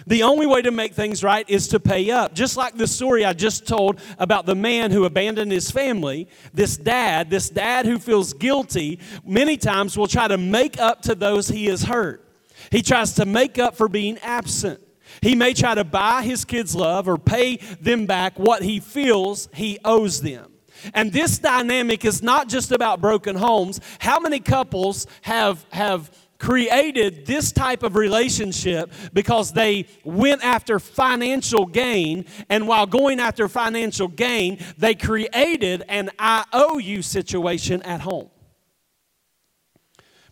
The 0.06 0.24
only 0.24 0.46
way 0.46 0.62
to 0.62 0.72
make 0.72 0.94
things 0.94 1.24
right 1.24 1.50
is 1.50 1.70
to 1.70 1.80
pay 1.80 2.12
up. 2.12 2.34
Just 2.34 2.58
like 2.58 2.76
the 2.76 2.88
story 2.88 3.24
I 3.24 3.32
just 3.32 3.66
told 3.66 4.02
about 4.20 4.46
the 4.46 4.56
man 4.56 4.92
who 4.92 5.06
abandoned 5.06 5.54
his 5.54 5.72
family, 5.72 6.28
this 6.54 6.76
dad, 6.76 7.30
this 7.30 7.50
dad 7.50 7.86
who 7.86 7.98
feels 7.98 8.34
guilty, 8.34 9.00
many 9.26 9.56
times 9.56 9.98
will 9.98 10.08
try 10.08 10.28
to 10.28 10.38
make 10.38 10.82
up 10.82 11.02
to 11.04 11.16
those 11.16 11.48
he 11.48 11.68
has 11.68 11.84
hurt. 11.84 12.28
He 12.70 12.82
tries 12.82 13.14
to 13.14 13.26
make 13.26 13.58
up 13.58 13.76
for 13.76 13.88
being 13.88 14.18
absent. 14.20 14.82
He 15.22 15.36
may 15.36 15.54
try 15.54 15.76
to 15.76 15.84
buy 15.84 16.24
his 16.24 16.46
kids' 16.46 16.76
love 16.76 17.08
or 17.08 17.18
pay 17.18 17.58
them 17.82 18.06
back 18.06 18.40
what 18.40 18.64
he 18.64 18.80
feels 18.80 19.50
he 19.54 19.78
owes 19.84 20.22
them. 20.22 20.52
And 20.94 21.12
this 21.12 21.38
dynamic 21.38 22.06
is 22.06 22.24
not 22.24 22.48
just 22.48 22.72
about 22.72 23.02
broken 23.02 23.36
homes. 23.36 23.80
How 24.00 24.20
many 24.20 24.40
couples 24.40 25.06
have, 25.22 25.66
have 25.72 26.10
created 26.40 27.28
this 27.28 27.52
type 27.52 27.84
of 27.84 27.96
relationship 27.96 28.92
because 29.14 29.54
they 29.54 29.86
went 30.04 30.44
after 30.44 30.80
financial 30.80 31.68
gain, 31.68 32.26
and 32.50 32.68
while 32.68 32.88
going 32.88 33.20
after 33.20 33.48
financial 33.48 34.08
gain, 34.08 34.58
they 34.78 34.96
created 34.96 35.84
an 35.88 36.10
I 36.18 36.46
owe 36.52 36.80
you 36.80 37.04
situation 37.04 37.84
at 37.84 38.02
home. 38.02 38.30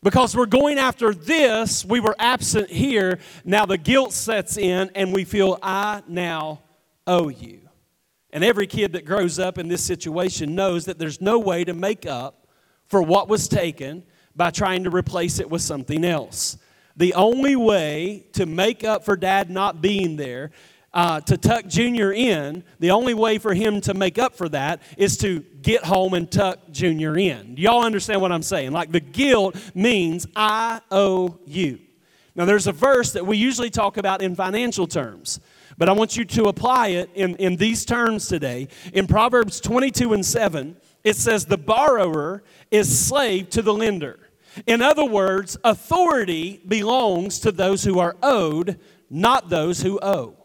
Because 0.02 0.36
we're 0.36 0.46
going 0.46 0.80
after 0.80 1.14
this, 1.14 1.84
we 1.84 2.00
were 2.00 2.16
absent 2.20 2.70
here. 2.70 3.20
Now 3.44 3.66
the 3.66 3.78
guilt 3.78 4.14
sets 4.14 4.58
in, 4.58 4.90
and 4.96 5.14
we 5.14 5.26
feel, 5.26 5.60
I 5.62 6.04
now 6.08 6.62
owe 7.06 7.28
you. 7.28 7.62
And 8.32 8.44
every 8.44 8.68
kid 8.68 8.94
that 8.94 9.06
grows 9.06 9.40
up 9.40 9.58
in 9.58 9.68
this 9.68 9.84
situation 9.84 10.56
knows 10.56 10.86
that 10.86 11.00
there's 11.00 11.20
no 11.20 11.40
way 11.40 11.64
to 11.64 11.74
make 11.74 12.06
up 12.06 12.48
for 12.86 13.02
what 13.02 13.28
was 13.28 13.48
taken 13.48 14.04
by 14.36 14.52
trying 14.52 14.84
to 14.86 14.90
replace 14.90 15.40
it 15.40 15.50
with 15.50 15.62
something 15.62 16.06
else. 16.06 16.58
The 16.96 17.14
only 17.14 17.56
way 17.56 18.28
to 18.34 18.46
make 18.46 18.84
up 18.84 19.04
for 19.04 19.18
dad 19.18 19.50
not 19.50 19.82
being 19.82 20.16
there 20.16 20.52
uh, 20.94 21.22
to 21.22 21.38
tuck 21.38 21.68
Junior 21.68 22.12
in, 22.12 22.64
the 22.80 22.92
only 22.92 23.14
way 23.14 23.38
for 23.38 23.54
him 23.54 23.82
to 23.82 23.94
make 23.94 24.18
up 24.18 24.36
for 24.36 24.50
that 24.50 24.82
is 24.98 25.18
to 25.18 25.42
get 25.62 25.84
home 25.84 26.14
and 26.14 26.32
tuck 26.32 26.60
Junior 26.72 27.18
in. 27.18 27.56
Y'all 27.58 27.84
understand 27.84 28.22
what 28.22 28.32
I'm 28.32 28.44
saying? 28.44 28.72
Like 28.72 28.92
the 28.92 29.00
guilt 29.00 29.56
means 29.76 30.26
I 30.36 30.82
owe 30.90 31.40
you. 31.46 31.80
Now, 32.36 32.46
there's 32.46 32.68
a 32.68 32.72
verse 32.72 33.12
that 33.14 33.26
we 33.26 33.38
usually 33.38 33.70
talk 33.70 33.98
about 33.98 34.22
in 34.22 34.36
financial 34.36 34.88
terms, 34.88 35.40
but 35.78 35.90
I 35.90 35.92
want 35.92 36.16
you 36.16 36.24
to 36.26 36.46
apply 36.46 36.88
it 36.90 37.10
in, 37.14 37.36
in 37.36 37.58
these 37.58 37.84
terms 37.86 38.28
today. 38.28 38.70
In 38.94 39.08
Proverbs 39.08 39.60
22 39.60 40.14
and 40.14 40.26
7, 40.26 40.78
it 41.04 41.16
says, 41.16 41.46
The 41.46 41.58
borrower 41.58 42.44
is 42.72 43.08
slave 43.08 43.50
to 43.52 43.62
the 43.62 43.74
lender. 43.74 44.20
In 44.66 44.82
other 44.82 45.06
words, 45.06 45.58
authority 45.64 46.62
belongs 46.68 47.40
to 47.40 47.52
those 47.52 47.84
who 47.84 48.00
are 48.00 48.16
owed, 48.24 48.80
not 49.10 49.50
those 49.50 49.82
who 49.82 50.00
owe. 50.02 50.39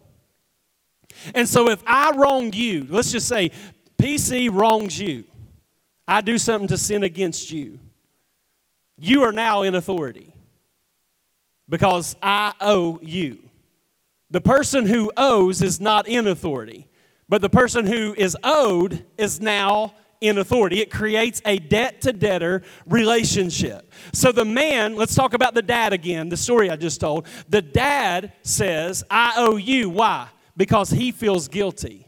And 1.35 1.49
so 1.49 1.71
if 1.71 1.83
I 1.87 2.12
wrong 2.12 2.52
you, 2.52 2.87
let's 2.88 3.12
just 3.12 3.28
say 3.28 3.50
PC 3.99 4.50
wrongs 4.52 4.99
you, 4.99 5.25
I 6.06 6.21
do 6.21 6.38
something 6.38 6.68
to 6.68 6.78
sin 6.78 7.02
against 7.02 7.50
you, 7.50 7.78
you 8.99 9.23
are 9.23 9.33
now 9.33 9.62
in 9.62 9.75
authority 9.75 10.33
because 11.68 12.16
I 12.23 12.52
owe 12.61 12.99
you. 13.02 13.38
The 14.30 14.40
person 14.40 14.87
who 14.87 15.12
owes 15.16 15.62
is 15.62 15.80
not 15.80 16.09
in 16.09 16.26
authority, 16.26 16.88
but 17.28 17.40
the 17.40 17.49
person 17.49 17.87
who 17.87 18.14
is 18.16 18.37
owed 18.42 19.04
is 19.16 19.40
now 19.40 19.94
in 20.21 20.38
authority. 20.38 20.80
It 20.80 20.90
creates 20.90 21.42
a 21.44 21.59
debt 21.59 22.00
to 22.02 22.12
debtor 22.12 22.62
relationship. 22.87 23.92
So 24.12 24.33
the 24.33 24.44
man, 24.44 24.97
let's 24.97 25.14
talk 25.14 25.35
about 25.35 25.54
the 25.54 25.62
dad 25.62 25.92
again, 25.92 26.28
the 26.28 26.37
story 26.37 26.71
I 26.71 26.76
just 26.76 27.00
told. 27.00 27.26
The 27.49 27.62
dad 27.62 28.33
says, 28.42 29.04
I 29.11 29.35
owe 29.37 29.56
you. 29.56 29.90
Why? 29.90 30.28
Because 30.57 30.91
he 30.91 31.11
feels 31.13 31.49
guilty. 31.49 32.07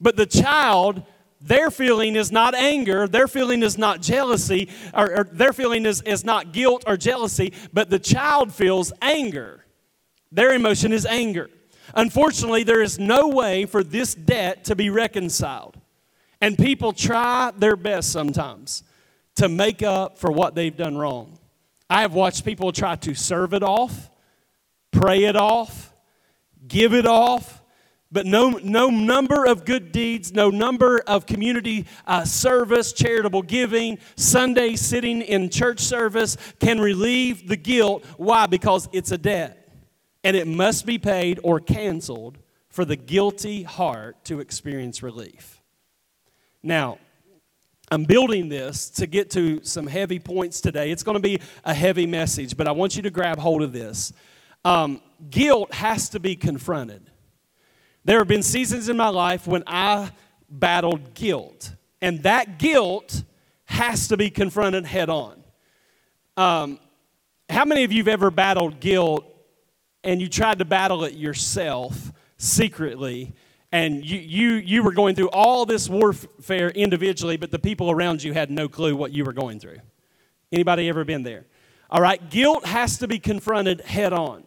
But 0.00 0.16
the 0.16 0.26
child, 0.26 1.02
their 1.40 1.70
feeling 1.70 2.16
is 2.16 2.32
not 2.32 2.54
anger, 2.54 3.06
their 3.06 3.28
feeling 3.28 3.62
is 3.62 3.78
not 3.78 4.02
jealousy, 4.02 4.68
or, 4.92 5.18
or, 5.18 5.24
their 5.24 5.52
feeling 5.52 5.86
is, 5.86 6.02
is 6.02 6.24
not 6.24 6.52
guilt 6.52 6.84
or 6.86 6.96
jealousy, 6.96 7.52
but 7.72 7.90
the 7.90 7.98
child 7.98 8.52
feels 8.52 8.92
anger. 9.00 9.64
Their 10.32 10.52
emotion 10.52 10.92
is 10.92 11.06
anger. 11.06 11.48
Unfortunately, 11.94 12.64
there 12.64 12.82
is 12.82 12.98
no 12.98 13.28
way 13.28 13.66
for 13.66 13.84
this 13.84 14.14
debt 14.14 14.64
to 14.64 14.74
be 14.74 14.90
reconciled. 14.90 15.78
And 16.40 16.58
people 16.58 16.92
try 16.92 17.52
their 17.56 17.76
best 17.76 18.10
sometimes 18.10 18.82
to 19.36 19.48
make 19.48 19.82
up 19.82 20.18
for 20.18 20.30
what 20.30 20.54
they've 20.54 20.76
done 20.76 20.96
wrong. 20.96 21.38
I 21.88 22.00
have 22.00 22.14
watched 22.14 22.44
people 22.44 22.72
try 22.72 22.96
to 22.96 23.14
serve 23.14 23.54
it 23.54 23.62
off, 23.62 24.10
pray 24.90 25.24
it 25.24 25.36
off, 25.36 25.92
give 26.66 26.94
it 26.94 27.06
off, 27.06 27.62
but 28.14 28.26
no, 28.26 28.60
no 28.62 28.90
number 28.90 29.44
of 29.44 29.64
good 29.64 29.90
deeds, 29.90 30.32
no 30.32 30.48
number 30.48 31.00
of 31.00 31.26
community 31.26 31.84
uh, 32.06 32.24
service, 32.24 32.92
charitable 32.92 33.42
giving, 33.42 33.98
Sunday 34.14 34.76
sitting 34.76 35.20
in 35.20 35.50
church 35.50 35.80
service 35.80 36.36
can 36.60 36.80
relieve 36.80 37.48
the 37.48 37.56
guilt. 37.56 38.04
Why? 38.16 38.46
Because 38.46 38.88
it's 38.92 39.10
a 39.10 39.18
debt. 39.18 39.68
And 40.22 40.36
it 40.36 40.46
must 40.46 40.86
be 40.86 40.96
paid 40.96 41.40
or 41.42 41.58
canceled 41.58 42.38
for 42.68 42.84
the 42.84 42.94
guilty 42.94 43.64
heart 43.64 44.24
to 44.26 44.38
experience 44.38 45.02
relief. 45.02 45.60
Now, 46.62 46.98
I'm 47.90 48.04
building 48.04 48.48
this 48.48 48.90
to 48.90 49.08
get 49.08 49.28
to 49.30 49.64
some 49.64 49.88
heavy 49.88 50.20
points 50.20 50.60
today. 50.60 50.92
It's 50.92 51.02
going 51.02 51.16
to 51.16 51.20
be 51.20 51.40
a 51.64 51.74
heavy 51.74 52.06
message, 52.06 52.56
but 52.56 52.68
I 52.68 52.72
want 52.72 52.94
you 52.94 53.02
to 53.02 53.10
grab 53.10 53.40
hold 53.40 53.62
of 53.62 53.72
this. 53.72 54.12
Um, 54.64 55.02
guilt 55.30 55.74
has 55.74 56.10
to 56.10 56.20
be 56.20 56.36
confronted. 56.36 57.10
There 58.04 58.18
have 58.18 58.28
been 58.28 58.42
seasons 58.42 58.88
in 58.88 58.96
my 58.96 59.08
life 59.08 59.46
when 59.46 59.62
I 59.66 60.10
battled 60.48 61.14
guilt, 61.14 61.74
and 62.02 62.22
that 62.22 62.58
guilt 62.58 63.24
has 63.64 64.08
to 64.08 64.16
be 64.16 64.30
confronted 64.30 64.84
head 64.84 65.08
on. 65.08 65.42
Um, 66.36 66.78
how 67.48 67.64
many 67.64 67.84
of 67.84 67.92
you 67.92 67.98
have 67.98 68.08
ever 68.08 68.30
battled 68.30 68.80
guilt 68.80 69.24
and 70.02 70.20
you 70.20 70.28
tried 70.28 70.58
to 70.58 70.64
battle 70.64 71.04
it 71.04 71.14
yourself 71.14 72.12
secretly 72.36 73.34
and 73.72 74.04
you, 74.04 74.18
you, 74.18 74.52
you 74.54 74.82
were 74.82 74.92
going 74.92 75.16
through 75.16 75.30
all 75.30 75.66
this 75.66 75.88
warfare 75.88 76.70
individually, 76.70 77.36
but 77.36 77.50
the 77.50 77.58
people 77.58 77.90
around 77.90 78.22
you 78.22 78.32
had 78.32 78.50
no 78.50 78.68
clue 78.68 78.94
what 78.94 79.12
you 79.12 79.24
were 79.24 79.32
going 79.32 79.58
through. 79.58 79.78
Anybody 80.52 80.88
ever 80.88 81.04
been 81.04 81.24
there? 81.24 81.46
All 81.90 82.00
right, 82.00 82.30
guilt 82.30 82.64
has 82.66 82.98
to 82.98 83.08
be 83.08 83.18
confronted 83.18 83.80
head 83.80 84.12
on. 84.12 84.44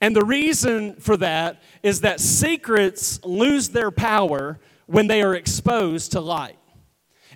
And 0.00 0.14
the 0.14 0.24
reason 0.24 0.96
for 0.96 1.16
that 1.18 1.62
is 1.82 2.00
that 2.00 2.20
secrets 2.20 3.22
lose 3.24 3.68
their 3.68 3.90
power 3.90 4.58
when 4.86 5.06
they 5.06 5.22
are 5.22 5.34
exposed 5.34 6.12
to 6.12 6.20
light. 6.20 6.58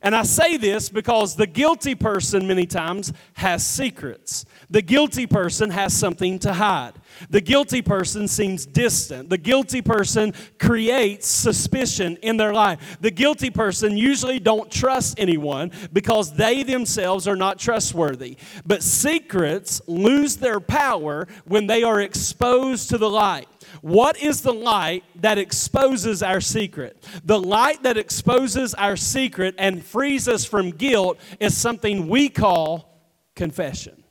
And 0.03 0.15
I 0.15 0.23
say 0.23 0.57
this 0.57 0.89
because 0.89 1.35
the 1.37 1.47
guilty 1.47 1.95
person, 1.95 2.47
many 2.47 2.67
times, 2.67 3.13
has 3.35 3.67
secrets. 3.67 4.45
The 4.71 4.83
guilty 4.83 5.27
person 5.27 5.71
has 5.71 5.97
something 5.97 6.39
to 6.41 6.53
hide. 6.53 6.93
The 7.31 7.41
guilty 7.41 7.81
person 7.81 8.29
seems 8.29 8.67
distant. 8.67 9.31
The 9.31 9.39
guilty 9.39 9.81
person 9.81 10.35
creates 10.59 11.27
suspicion 11.27 12.19
in 12.23 12.37
their 12.37 12.53
life. 12.53 12.99
The 13.01 13.11
guilty 13.11 13.49
person 13.49 13.97
usually 13.97 14.39
don't 14.39 14.71
trust 14.71 15.19
anyone 15.19 15.73
because 15.93 16.35
they 16.35 16.63
themselves 16.65 17.27
are 17.27 17.37
not 17.37 17.59
trustworthy. 17.59 18.37
But 18.67 18.83
secrets 18.83 19.81
lose 19.87 20.37
their 20.37 20.61
power 20.61 21.27
when 21.47 21.67
they 21.67 21.83
are 21.83 22.03
exposed 22.03 22.91
to 22.91 22.99
the 22.99 23.11
light. 23.11 23.49
What 23.81 24.21
is 24.23 24.43
the 24.43 24.53
light 24.53 25.05
that 25.17 25.39
exposes 25.39 26.23
our 26.23 26.41
secret? 26.41 27.03
The 27.25 27.41
light 27.41 27.83
that 27.85 27.97
exposes 27.97 28.75
our 28.75 28.97
secret 28.97 29.55
and 29.59 29.85
frees 29.85 30.29
us 30.29 30.45
from 30.45 30.71
guilt 30.71 31.19
is 31.41 31.57
something 31.57 32.09
we 32.09 32.29
call 32.29 33.01
confession. 33.35 34.05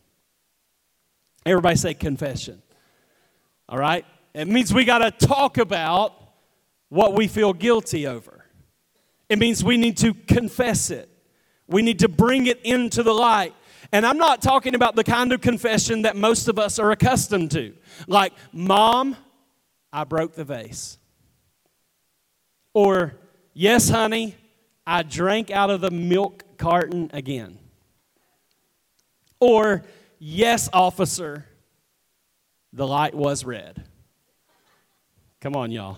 Everybody 1.48 1.78
say 1.78 1.94
confession. 1.94 2.62
All 3.70 3.78
right? 3.78 4.06
It 4.34 4.48
means 4.48 4.74
we 4.74 4.84
got 4.84 5.00
to 5.00 5.28
talk 5.28 5.58
about 5.58 6.14
what 6.90 7.14
we 7.14 7.28
feel 7.28 7.54
guilty 7.54 8.06
over. 8.06 8.46
It 9.30 9.40
means 9.40 9.64
we 9.64 9.78
need 9.78 9.98
to 9.98 10.14
confess 10.14 10.92
it. 10.92 11.10
We 11.68 11.82
need 11.82 12.00
to 12.00 12.10
bring 12.10 12.48
it 12.48 12.60
into 12.64 13.02
the 13.02 13.14
light. 13.14 13.54
And 13.94 14.06
I'm 14.06 14.18
not 14.18 14.42
talking 14.42 14.76
about 14.76 14.96
the 14.96 15.04
kind 15.04 15.32
of 15.32 15.40
confession 15.40 16.02
that 16.02 16.18
most 16.18 16.50
of 16.50 16.60
us 16.60 16.80
are 16.80 16.92
accustomed 16.92 17.52
to. 17.52 17.74
Like, 18.08 18.34
Mom, 18.52 19.16
I 19.92 20.04
broke 20.04 20.34
the 20.34 20.44
vase. 20.44 20.98
Or, 22.74 23.16
yes, 23.54 23.90
honey, 23.90 24.36
I 24.86 25.04
drank 25.04 25.50
out 25.50 25.70
of 25.70 25.80
the 25.80 25.92
milk 25.92 26.44
carton 26.58 27.10
again. 27.14 27.58
Or, 29.40 29.86
yes, 30.20 30.70
officer, 30.74 31.46
the 32.74 32.88
light 32.88 33.14
was 33.14 33.44
red. 33.46 33.84
Come 35.42 35.56
on, 35.56 35.72
y'all. 35.72 35.98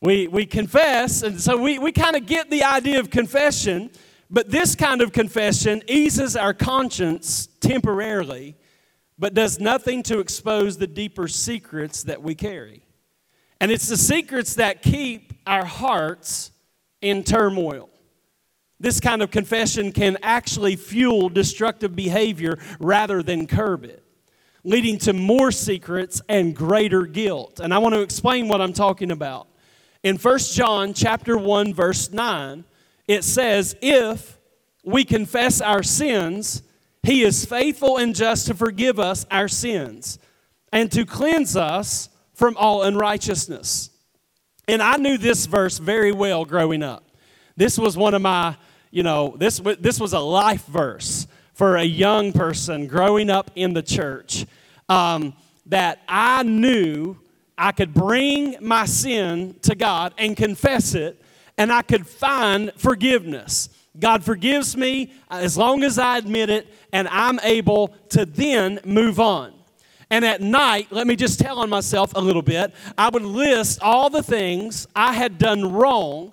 We, 0.00 0.28
we 0.28 0.46
confess, 0.46 1.22
and 1.22 1.40
so 1.40 1.56
we, 1.60 1.78
we 1.78 1.92
kind 1.92 2.16
of 2.16 2.26
get 2.26 2.50
the 2.50 2.64
idea 2.64 3.00
of 3.00 3.10
confession, 3.10 3.90
but 4.30 4.50
this 4.50 4.74
kind 4.74 5.02
of 5.02 5.12
confession 5.12 5.82
eases 5.86 6.36
our 6.36 6.54
conscience 6.54 7.46
temporarily 7.60 8.56
but 9.20 9.34
does 9.34 9.60
nothing 9.60 10.02
to 10.02 10.18
expose 10.18 10.78
the 10.78 10.86
deeper 10.86 11.28
secrets 11.28 12.04
that 12.04 12.22
we 12.22 12.34
carry. 12.34 12.82
And 13.60 13.70
it's 13.70 13.86
the 13.86 13.98
secrets 13.98 14.54
that 14.54 14.80
keep 14.80 15.34
our 15.46 15.66
hearts 15.66 16.50
in 17.02 17.22
turmoil. 17.22 17.89
This 18.80 18.98
kind 18.98 19.22
of 19.22 19.30
confession 19.30 19.92
can 19.92 20.16
actually 20.22 20.74
fuel 20.74 21.28
destructive 21.28 21.94
behavior 21.94 22.58
rather 22.80 23.22
than 23.22 23.46
curb 23.46 23.84
it, 23.84 24.02
leading 24.64 24.98
to 25.00 25.12
more 25.12 25.52
secrets 25.52 26.22
and 26.28 26.56
greater 26.56 27.02
guilt. 27.02 27.60
And 27.60 27.72
I 27.72 27.78
want 27.78 27.94
to 27.94 28.00
explain 28.00 28.48
what 28.48 28.60
I'm 28.60 28.72
talking 28.72 29.10
about. 29.10 29.46
In 30.02 30.16
1 30.16 30.38
John 30.54 30.94
chapter 30.94 31.36
1 31.36 31.74
verse 31.74 32.10
9, 32.10 32.64
it 33.06 33.22
says, 33.22 33.76
"If 33.82 34.38
we 34.82 35.04
confess 35.04 35.60
our 35.60 35.82
sins, 35.82 36.62
he 37.02 37.22
is 37.22 37.44
faithful 37.44 37.98
and 37.98 38.14
just 38.14 38.46
to 38.46 38.54
forgive 38.54 38.98
us 38.98 39.26
our 39.30 39.48
sins 39.48 40.18
and 40.72 40.90
to 40.92 41.04
cleanse 41.04 41.56
us 41.56 42.08
from 42.34 42.56
all 42.56 42.82
unrighteousness. 42.82 43.90
And 44.68 44.82
I 44.82 44.96
knew 44.96 45.18
this 45.18 45.46
verse 45.46 45.78
very 45.78 46.12
well 46.12 46.44
growing 46.44 46.82
up. 46.82 47.04
This 47.56 47.78
was 47.78 47.96
one 47.96 48.14
of 48.14 48.22
my, 48.22 48.56
you 48.90 49.02
know, 49.02 49.34
this, 49.38 49.60
this 49.78 50.00
was 50.00 50.12
a 50.12 50.20
life 50.20 50.64
verse 50.66 51.26
for 51.54 51.76
a 51.76 51.84
young 51.84 52.32
person 52.32 52.86
growing 52.86 53.30
up 53.30 53.50
in 53.54 53.74
the 53.74 53.82
church 53.82 54.46
um, 54.88 55.34
that 55.66 56.00
I 56.08 56.42
knew 56.42 57.18
I 57.56 57.72
could 57.72 57.92
bring 57.92 58.56
my 58.60 58.86
sin 58.86 59.56
to 59.62 59.74
God 59.74 60.14
and 60.16 60.36
confess 60.36 60.94
it, 60.94 61.22
and 61.58 61.70
I 61.70 61.82
could 61.82 62.06
find 62.06 62.72
forgiveness. 62.76 63.68
God 63.98 64.24
forgives 64.24 64.76
me 64.76 65.12
as 65.30 65.58
long 65.58 65.82
as 65.82 65.98
I 65.98 66.16
admit 66.18 66.48
it, 66.48 66.66
and 66.92 67.06
I'm 67.08 67.38
able 67.40 67.88
to 68.10 68.24
then 68.24 68.80
move 68.84 69.20
on. 69.20 69.52
And 70.08 70.24
at 70.24 70.40
night, 70.40 70.88
let 70.90 71.06
me 71.06 71.14
just 71.14 71.38
tell 71.38 71.58
on 71.58 71.68
myself 71.68 72.12
a 72.16 72.20
little 72.20 72.42
bit. 72.42 72.74
I 72.98 73.10
would 73.10 73.22
list 73.22 73.80
all 73.82 74.10
the 74.10 74.22
things 74.22 74.88
I 74.96 75.12
had 75.12 75.38
done 75.38 75.72
wrong, 75.72 76.32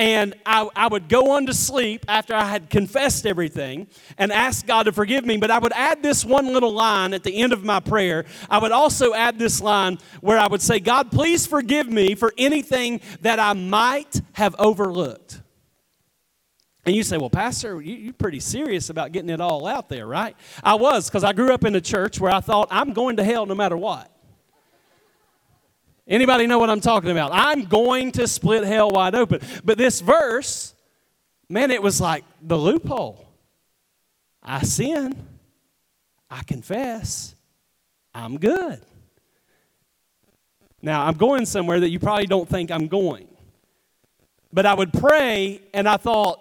and 0.00 0.34
I, 0.46 0.66
I 0.74 0.88
would 0.88 1.10
go 1.10 1.32
on 1.32 1.44
to 1.44 1.52
sleep 1.52 2.06
after 2.08 2.34
I 2.34 2.46
had 2.46 2.70
confessed 2.70 3.26
everything 3.26 3.86
and 4.16 4.32
ask 4.32 4.66
God 4.66 4.84
to 4.84 4.92
forgive 4.92 5.26
me. 5.26 5.36
But 5.36 5.50
I 5.50 5.58
would 5.58 5.74
add 5.74 6.02
this 6.02 6.24
one 6.24 6.54
little 6.54 6.72
line 6.72 7.12
at 7.12 7.22
the 7.22 7.36
end 7.36 7.52
of 7.52 7.64
my 7.64 7.80
prayer. 7.80 8.24
I 8.48 8.56
would 8.56 8.72
also 8.72 9.12
add 9.12 9.38
this 9.38 9.60
line 9.60 9.98
where 10.22 10.38
I 10.38 10.46
would 10.46 10.62
say, 10.62 10.80
God, 10.80 11.10
please 11.10 11.46
forgive 11.46 11.86
me 11.86 12.14
for 12.14 12.32
anything 12.38 13.02
that 13.20 13.38
I 13.38 13.52
might 13.52 14.22
have 14.32 14.56
overlooked. 14.58 15.42
And 16.86 16.96
you 16.96 17.02
say, 17.02 17.18
well, 17.18 17.28
Pastor, 17.28 17.82
you, 17.82 18.08
are 18.08 18.14
pretty 18.14 18.40
serious 18.40 18.88
about 18.88 19.12
getting 19.12 19.28
it 19.28 19.42
all 19.42 19.66
out 19.66 19.90
there, 19.90 20.06
right? 20.06 20.34
I 20.64 20.76
was, 20.76 21.10
because 21.10 21.24
I 21.24 21.34
grew 21.34 21.52
up 21.52 21.66
in 21.66 21.74
a 21.74 21.80
church 21.82 22.18
where 22.18 22.32
I 22.32 22.40
thought 22.40 22.68
I'm 22.70 22.94
going 22.94 23.18
to 23.18 23.24
hell 23.24 23.44
no 23.44 23.54
matter 23.54 23.76
what. 23.76 24.10
Anybody 26.10 26.48
know 26.48 26.58
what 26.58 26.68
I'm 26.68 26.80
talking 26.80 27.10
about? 27.12 27.30
I'm 27.32 27.66
going 27.66 28.10
to 28.12 28.26
split 28.26 28.64
hell 28.64 28.90
wide 28.90 29.14
open. 29.14 29.40
But 29.64 29.78
this 29.78 30.00
verse, 30.00 30.74
man, 31.48 31.70
it 31.70 31.80
was 31.80 32.00
like 32.00 32.24
the 32.42 32.58
loophole. 32.58 33.28
I 34.42 34.62
sin, 34.62 35.14
I 36.28 36.42
confess, 36.42 37.36
I'm 38.12 38.38
good. 38.38 38.80
Now, 40.82 41.06
I'm 41.06 41.14
going 41.14 41.46
somewhere 41.46 41.78
that 41.78 41.90
you 41.90 42.00
probably 42.00 42.26
don't 42.26 42.48
think 42.48 42.72
I'm 42.72 42.88
going. 42.88 43.28
But 44.52 44.66
I 44.66 44.74
would 44.74 44.92
pray, 44.92 45.60
and 45.72 45.88
I 45.88 45.96
thought, 45.96 46.40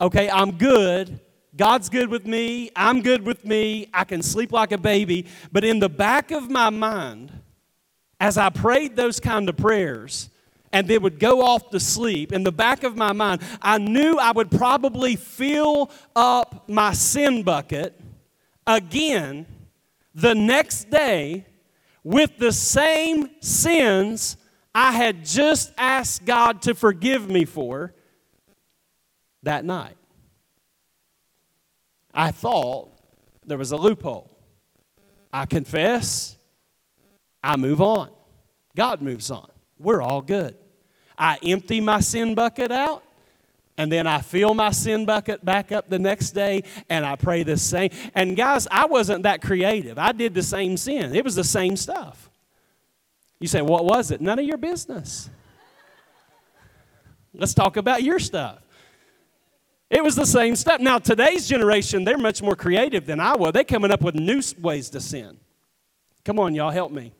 okay, 0.00 0.30
I'm 0.30 0.52
good. 0.52 1.18
God's 1.56 1.88
good 1.88 2.10
with 2.10 2.26
me. 2.26 2.70
I'm 2.76 3.02
good 3.02 3.22
with 3.22 3.44
me. 3.44 3.88
I 3.92 4.04
can 4.04 4.22
sleep 4.22 4.52
like 4.52 4.70
a 4.70 4.78
baby. 4.78 5.26
But 5.50 5.64
in 5.64 5.80
the 5.80 5.88
back 5.88 6.30
of 6.30 6.48
my 6.48 6.70
mind, 6.70 7.32
as 8.24 8.38
I 8.38 8.48
prayed 8.48 8.96
those 8.96 9.20
kind 9.20 9.50
of 9.50 9.56
prayers, 9.58 10.30
and 10.72 10.88
then 10.88 11.02
would 11.02 11.20
go 11.20 11.42
off 11.42 11.68
to 11.68 11.78
sleep, 11.78 12.32
in 12.32 12.42
the 12.42 12.50
back 12.50 12.82
of 12.82 12.96
my 12.96 13.12
mind, 13.12 13.42
I 13.60 13.76
knew 13.76 14.16
I 14.16 14.32
would 14.32 14.50
probably 14.50 15.14
fill 15.14 15.90
up 16.16 16.66
my 16.66 16.94
sin 16.94 17.42
bucket 17.42 18.00
again 18.66 19.44
the 20.14 20.34
next 20.34 20.88
day 20.88 21.44
with 22.02 22.38
the 22.38 22.50
same 22.50 23.28
sins 23.42 24.38
I 24.74 24.92
had 24.92 25.26
just 25.26 25.74
asked 25.76 26.24
God 26.24 26.62
to 26.62 26.74
forgive 26.74 27.28
me 27.28 27.44
for 27.44 27.92
that 29.42 29.66
night. 29.66 29.98
I 32.14 32.30
thought 32.30 32.88
there 33.44 33.58
was 33.58 33.72
a 33.72 33.76
loophole. 33.76 34.34
I 35.30 35.44
confess, 35.44 36.33
I 37.44 37.56
move 37.56 37.82
on. 37.82 38.08
God 38.74 39.02
moves 39.02 39.30
on. 39.30 39.48
We're 39.78 40.00
all 40.00 40.22
good. 40.22 40.56
I 41.16 41.38
empty 41.42 41.80
my 41.80 42.00
sin 42.00 42.34
bucket 42.34 42.72
out, 42.72 43.04
and 43.76 43.92
then 43.92 44.06
I 44.06 44.20
fill 44.22 44.54
my 44.54 44.70
sin 44.70 45.04
bucket 45.04 45.44
back 45.44 45.70
up 45.70 45.90
the 45.90 45.98
next 45.98 46.30
day, 46.30 46.62
and 46.88 47.04
I 47.04 47.16
pray 47.16 47.42
the 47.42 47.58
same. 47.58 47.90
And 48.14 48.34
guys, 48.34 48.66
I 48.70 48.86
wasn't 48.86 49.24
that 49.24 49.42
creative. 49.42 49.98
I 49.98 50.12
did 50.12 50.32
the 50.32 50.42
same 50.42 50.78
sin, 50.78 51.14
it 51.14 51.22
was 51.22 51.34
the 51.34 51.44
same 51.44 51.76
stuff. 51.76 52.30
You 53.38 53.46
say, 53.46 53.60
What 53.60 53.84
was 53.84 54.10
it? 54.10 54.22
None 54.22 54.38
of 54.38 54.46
your 54.46 54.56
business. 54.56 55.28
Let's 57.34 57.52
talk 57.52 57.76
about 57.76 58.02
your 58.02 58.20
stuff. 58.20 58.60
It 59.90 60.02
was 60.02 60.16
the 60.16 60.24
same 60.24 60.56
stuff. 60.56 60.80
Now, 60.80 60.98
today's 60.98 61.46
generation, 61.46 62.04
they're 62.04 62.16
much 62.16 62.40
more 62.42 62.56
creative 62.56 63.04
than 63.06 63.20
I 63.20 63.36
was. 63.36 63.52
They're 63.52 63.64
coming 63.64 63.90
up 63.90 64.00
with 64.00 64.14
new 64.14 64.40
ways 64.60 64.88
to 64.90 65.00
sin. 65.00 65.36
Come 66.24 66.38
on, 66.38 66.54
y'all, 66.54 66.70
help 66.70 66.90
me. 66.90 67.12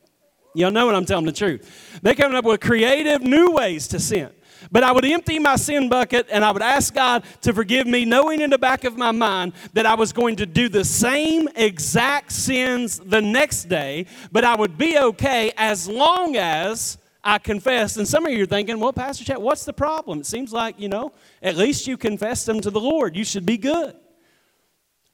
Y'all 0.55 0.71
know 0.71 0.85
what 0.85 0.95
I'm 0.95 1.05
telling 1.05 1.25
the 1.25 1.31
truth. 1.31 1.99
They're 2.01 2.15
coming 2.15 2.37
up 2.37 2.45
with 2.45 2.61
creative 2.61 3.21
new 3.21 3.51
ways 3.51 3.87
to 3.89 3.99
sin. 3.99 4.29
But 4.71 4.83
I 4.83 4.91
would 4.91 5.05
empty 5.05 5.37
my 5.37 5.57
sin 5.57 5.89
bucket 5.89 6.27
and 6.31 6.43
I 6.43 6.51
would 6.51 6.61
ask 6.61 6.93
God 6.93 7.23
to 7.41 7.53
forgive 7.53 7.85
me, 7.85 8.05
knowing 8.05 8.41
in 8.41 8.49
the 8.49 8.57
back 8.57 8.83
of 8.83 8.97
my 8.97 9.11
mind 9.11 9.53
that 9.73 9.85
I 9.85 9.95
was 9.95 10.13
going 10.13 10.37
to 10.37 10.45
do 10.45 10.69
the 10.69 10.85
same 10.85 11.47
exact 11.55 12.31
sins 12.31 12.99
the 12.99 13.21
next 13.21 13.65
day, 13.65 14.07
but 14.31 14.43
I 14.43 14.55
would 14.55 14.77
be 14.77 14.97
okay 14.97 15.51
as 15.57 15.87
long 15.87 16.35
as 16.35 16.97
I 17.23 17.37
confessed. 17.37 17.97
And 17.97 18.07
some 18.07 18.25
of 18.25 18.31
you 18.31 18.43
are 18.43 18.47
thinking, 18.47 18.79
well, 18.79 18.93
Pastor 18.93 19.25
Chad, 19.25 19.39
what's 19.39 19.65
the 19.65 19.73
problem? 19.73 20.19
It 20.21 20.25
seems 20.25 20.53
like, 20.53 20.79
you 20.79 20.87
know, 20.87 21.11
at 21.41 21.57
least 21.57 21.85
you 21.85 21.97
confessed 21.97 22.45
them 22.45 22.61
to 22.61 22.71
the 22.71 22.79
Lord. 22.79 23.15
You 23.15 23.23
should 23.23 23.45
be 23.45 23.57
good. 23.57 23.95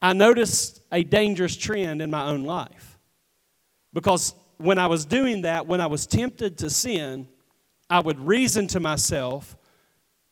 I 0.02 0.14
noticed 0.14 0.82
a 0.92 1.04
dangerous 1.04 1.56
trend 1.56 2.02
in 2.02 2.10
my 2.10 2.26
own 2.26 2.44
life. 2.44 3.00
Because 3.94 4.34
when 4.62 4.78
I 4.78 4.88
was 4.88 5.06
doing 5.06 5.42
that, 5.42 5.68
when 5.68 5.82
I 5.82 5.88
was 5.88 6.08
tempted 6.08 6.58
to 6.60 6.70
sin, 6.70 7.28
I 7.90 8.00
would 8.00 8.20
reason 8.20 8.68
to 8.68 8.80
myself, 8.80 9.56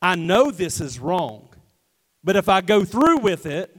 I 0.02 0.16
know 0.16 0.52
this 0.52 0.80
is 0.80 1.00
wrong, 1.00 1.50
but 2.24 2.36
if 2.36 2.48
I 2.48 2.62
go 2.62 2.86
through 2.86 3.18
with 3.18 3.46
it, 3.46 3.76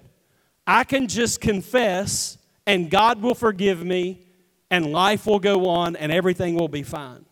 I 0.66 0.84
can 0.84 1.08
just 1.08 1.40
confess 1.40 2.38
and 2.66 2.90
God 2.90 3.22
will 3.22 3.34
forgive 3.34 3.84
me 3.84 4.26
and 4.70 4.92
life 4.92 5.26
will 5.26 5.40
go 5.40 5.68
on 5.68 5.96
and 5.96 6.12
everything 6.12 6.54
will 6.54 6.68
be 6.68 6.82
fine. 6.82 7.24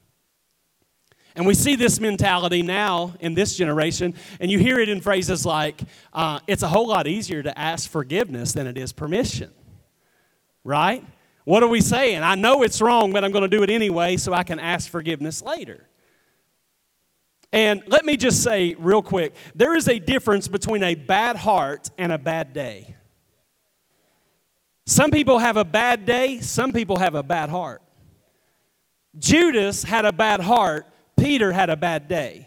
And 1.37 1.47
we 1.47 1.55
see 1.55 1.77
this 1.77 2.01
mentality 2.01 2.63
now 2.63 3.15
in 3.21 3.35
this 3.35 3.57
generation, 3.57 4.15
and 4.41 4.51
you 4.51 4.59
hear 4.59 4.81
it 4.81 4.89
in 4.89 5.01
phrases 5.01 5.47
like, 5.47 5.81
uh, 6.13 6.41
it's 6.49 6.65
a 6.65 6.69
whole 6.69 6.89
lot 6.89 7.07
easier 7.07 7.45
to 7.45 7.57
ask 7.57 7.89
forgiveness 7.89 8.53
than 8.53 8.67
it 8.67 8.77
is 8.77 8.93
permission. 8.93 9.53
Right? 10.65 11.05
What 11.49 11.63
are 11.63 11.69
we 11.69 11.81
saying? 11.81 12.23
I 12.23 12.35
know 12.35 12.63
it's 12.63 12.83
wrong, 12.83 13.11
but 13.11 13.25
I'm 13.25 13.33
going 13.33 13.41
to 13.41 13.49
do 13.49 13.63
it 13.63 13.71
anyway 13.71 14.19
so 14.19 14.35
I 14.35 14.43
can 14.43 14.61
ask 14.61 14.91
forgiveness 14.91 15.41
later. 15.41 15.89
And 17.55 17.83
let 17.87 18.05
me 18.05 18.19
just 18.19 18.43
say 18.43 18.77
real 18.79 19.01
quick 19.01 19.35
there 19.55 19.75
is 19.75 19.89
a 19.89 19.99
difference 19.99 20.47
between 20.47 20.83
a 20.83 20.95
bad 20.95 21.37
heart 21.37 21.89
and 21.97 22.13
a 22.13 22.19
bad 22.19 22.53
day. 22.53 22.95
Some 24.85 25.11
people 25.11 25.39
have 25.39 25.57
a 25.57 25.65
bad 25.65 26.05
day, 26.05 26.41
some 26.41 26.71
people 26.71 26.99
have 26.99 27.15
a 27.15 27.23
bad 27.23 27.49
heart. 27.49 27.81
Judas 29.19 29.83
had 29.83 30.05
a 30.05 30.13
bad 30.13 30.41
heart, 30.41 30.85
Peter 31.19 31.51
had 31.51 31.71
a 31.71 31.77
bad 31.77 32.09
day. 32.09 32.47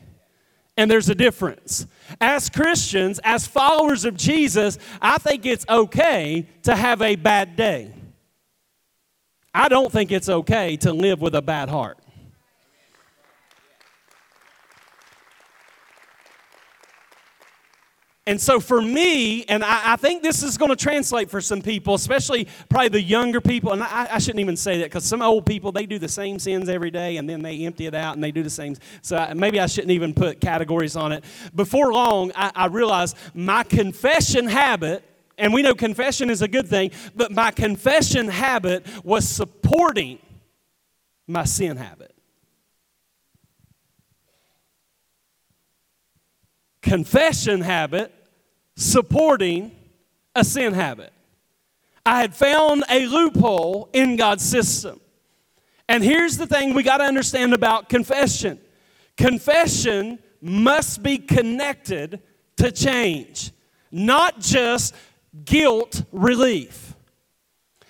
And 0.77 0.91
there's 0.91 1.09
a 1.09 1.15
difference. 1.15 1.87
As 2.19 2.51
Christians, 2.51 3.19
as 3.23 3.47
followers 3.47 4.05
of 4.05 4.15
Jesus, 4.15 4.77
I 5.01 5.17
think 5.17 5.47
it's 5.47 5.65
okay 5.67 6.47
to 6.61 6.75
have 6.75 7.01
a 7.01 7.15
bad 7.15 7.55
day. 7.55 7.95
I 9.53 9.67
don't 9.67 9.91
think 9.91 10.11
it's 10.11 10.29
okay 10.29 10.77
to 10.77 10.93
live 10.93 11.21
with 11.21 11.35
a 11.35 11.41
bad 11.41 11.69
heart. 11.69 11.97
And 18.27 18.39
so 18.39 18.59
for 18.59 18.81
me, 18.81 19.43
and 19.45 19.63
I, 19.63 19.93
I 19.93 19.95
think 19.95 20.21
this 20.21 20.43
is 20.43 20.55
going 20.55 20.69
to 20.69 20.75
translate 20.75 21.29
for 21.29 21.41
some 21.41 21.61
people, 21.61 21.95
especially 21.95 22.47
probably 22.69 22.89
the 22.89 23.01
younger 23.01 23.41
people, 23.41 23.73
and 23.73 23.81
I, 23.81 24.07
I 24.11 24.19
shouldn't 24.19 24.39
even 24.39 24.55
say 24.55 24.77
that 24.77 24.85
because 24.85 25.03
some 25.05 25.23
old 25.23 25.45
people, 25.45 25.71
they 25.71 25.87
do 25.87 25.97
the 25.97 26.07
same 26.07 26.37
sins 26.37 26.69
every 26.69 26.91
day 26.91 27.17
and 27.17 27.27
then 27.27 27.41
they 27.41 27.65
empty 27.65 27.87
it 27.87 27.95
out 27.95 28.13
and 28.13 28.23
they 28.23 28.31
do 28.31 28.43
the 28.43 28.49
same. 28.49 28.75
So 29.01 29.17
I, 29.17 29.33
maybe 29.33 29.59
I 29.59 29.65
shouldn't 29.65 29.91
even 29.91 30.13
put 30.13 30.39
categories 30.39 30.95
on 30.95 31.11
it. 31.11 31.23
Before 31.55 31.91
long, 31.91 32.31
I, 32.35 32.51
I 32.53 32.65
realized 32.67 33.17
my 33.33 33.63
confession 33.63 34.45
habit, 34.45 35.03
and 35.41 35.53
we 35.53 35.61
know 35.61 35.73
confession 35.73 36.29
is 36.29 36.41
a 36.41 36.47
good 36.47 36.67
thing, 36.67 36.91
but 37.13 37.31
my 37.31 37.51
confession 37.51 38.29
habit 38.29 38.85
was 39.03 39.27
supporting 39.27 40.19
my 41.27 41.43
sin 41.43 41.75
habit. 41.75 42.11
confession 46.81 47.61
habit 47.61 48.13
supporting 48.75 49.71
a 50.35 50.43
sin 50.43 50.73
habit. 50.73 51.13
I 52.05 52.19
had 52.19 52.35
found 52.35 52.83
a 52.89 53.05
loophole 53.05 53.89
in 53.93 54.15
God's 54.15 54.43
system. 54.43 54.99
And 55.87 56.03
here's 56.03 56.37
the 56.37 56.47
thing 56.47 56.73
we 56.73 56.83
got 56.83 56.97
to 56.97 57.03
understand 57.03 57.53
about 57.53 57.89
confession 57.89 58.59
confession 59.17 60.19
must 60.41 61.03
be 61.03 61.17
connected 61.17 62.21
to 62.57 62.71
change, 62.71 63.51
not 63.91 64.39
just 64.39 64.95
guilt 65.45 66.03
relief. 66.11 66.95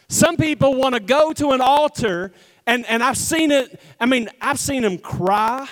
Some 0.08 0.38
people 0.38 0.75
want 0.75 0.95
to 0.95 0.99
go 0.99 1.32
to 1.34 1.51
an 1.51 1.62
altar, 1.62 2.34
and, 2.67 2.86
and 2.86 3.01
I've 3.01 3.17
seen 3.17 3.51
it, 3.51 3.80
I 3.99 4.06
mean, 4.06 4.30
I've 4.41 4.60
seen 4.60 4.82
them 4.84 4.97
cry. 4.97 5.67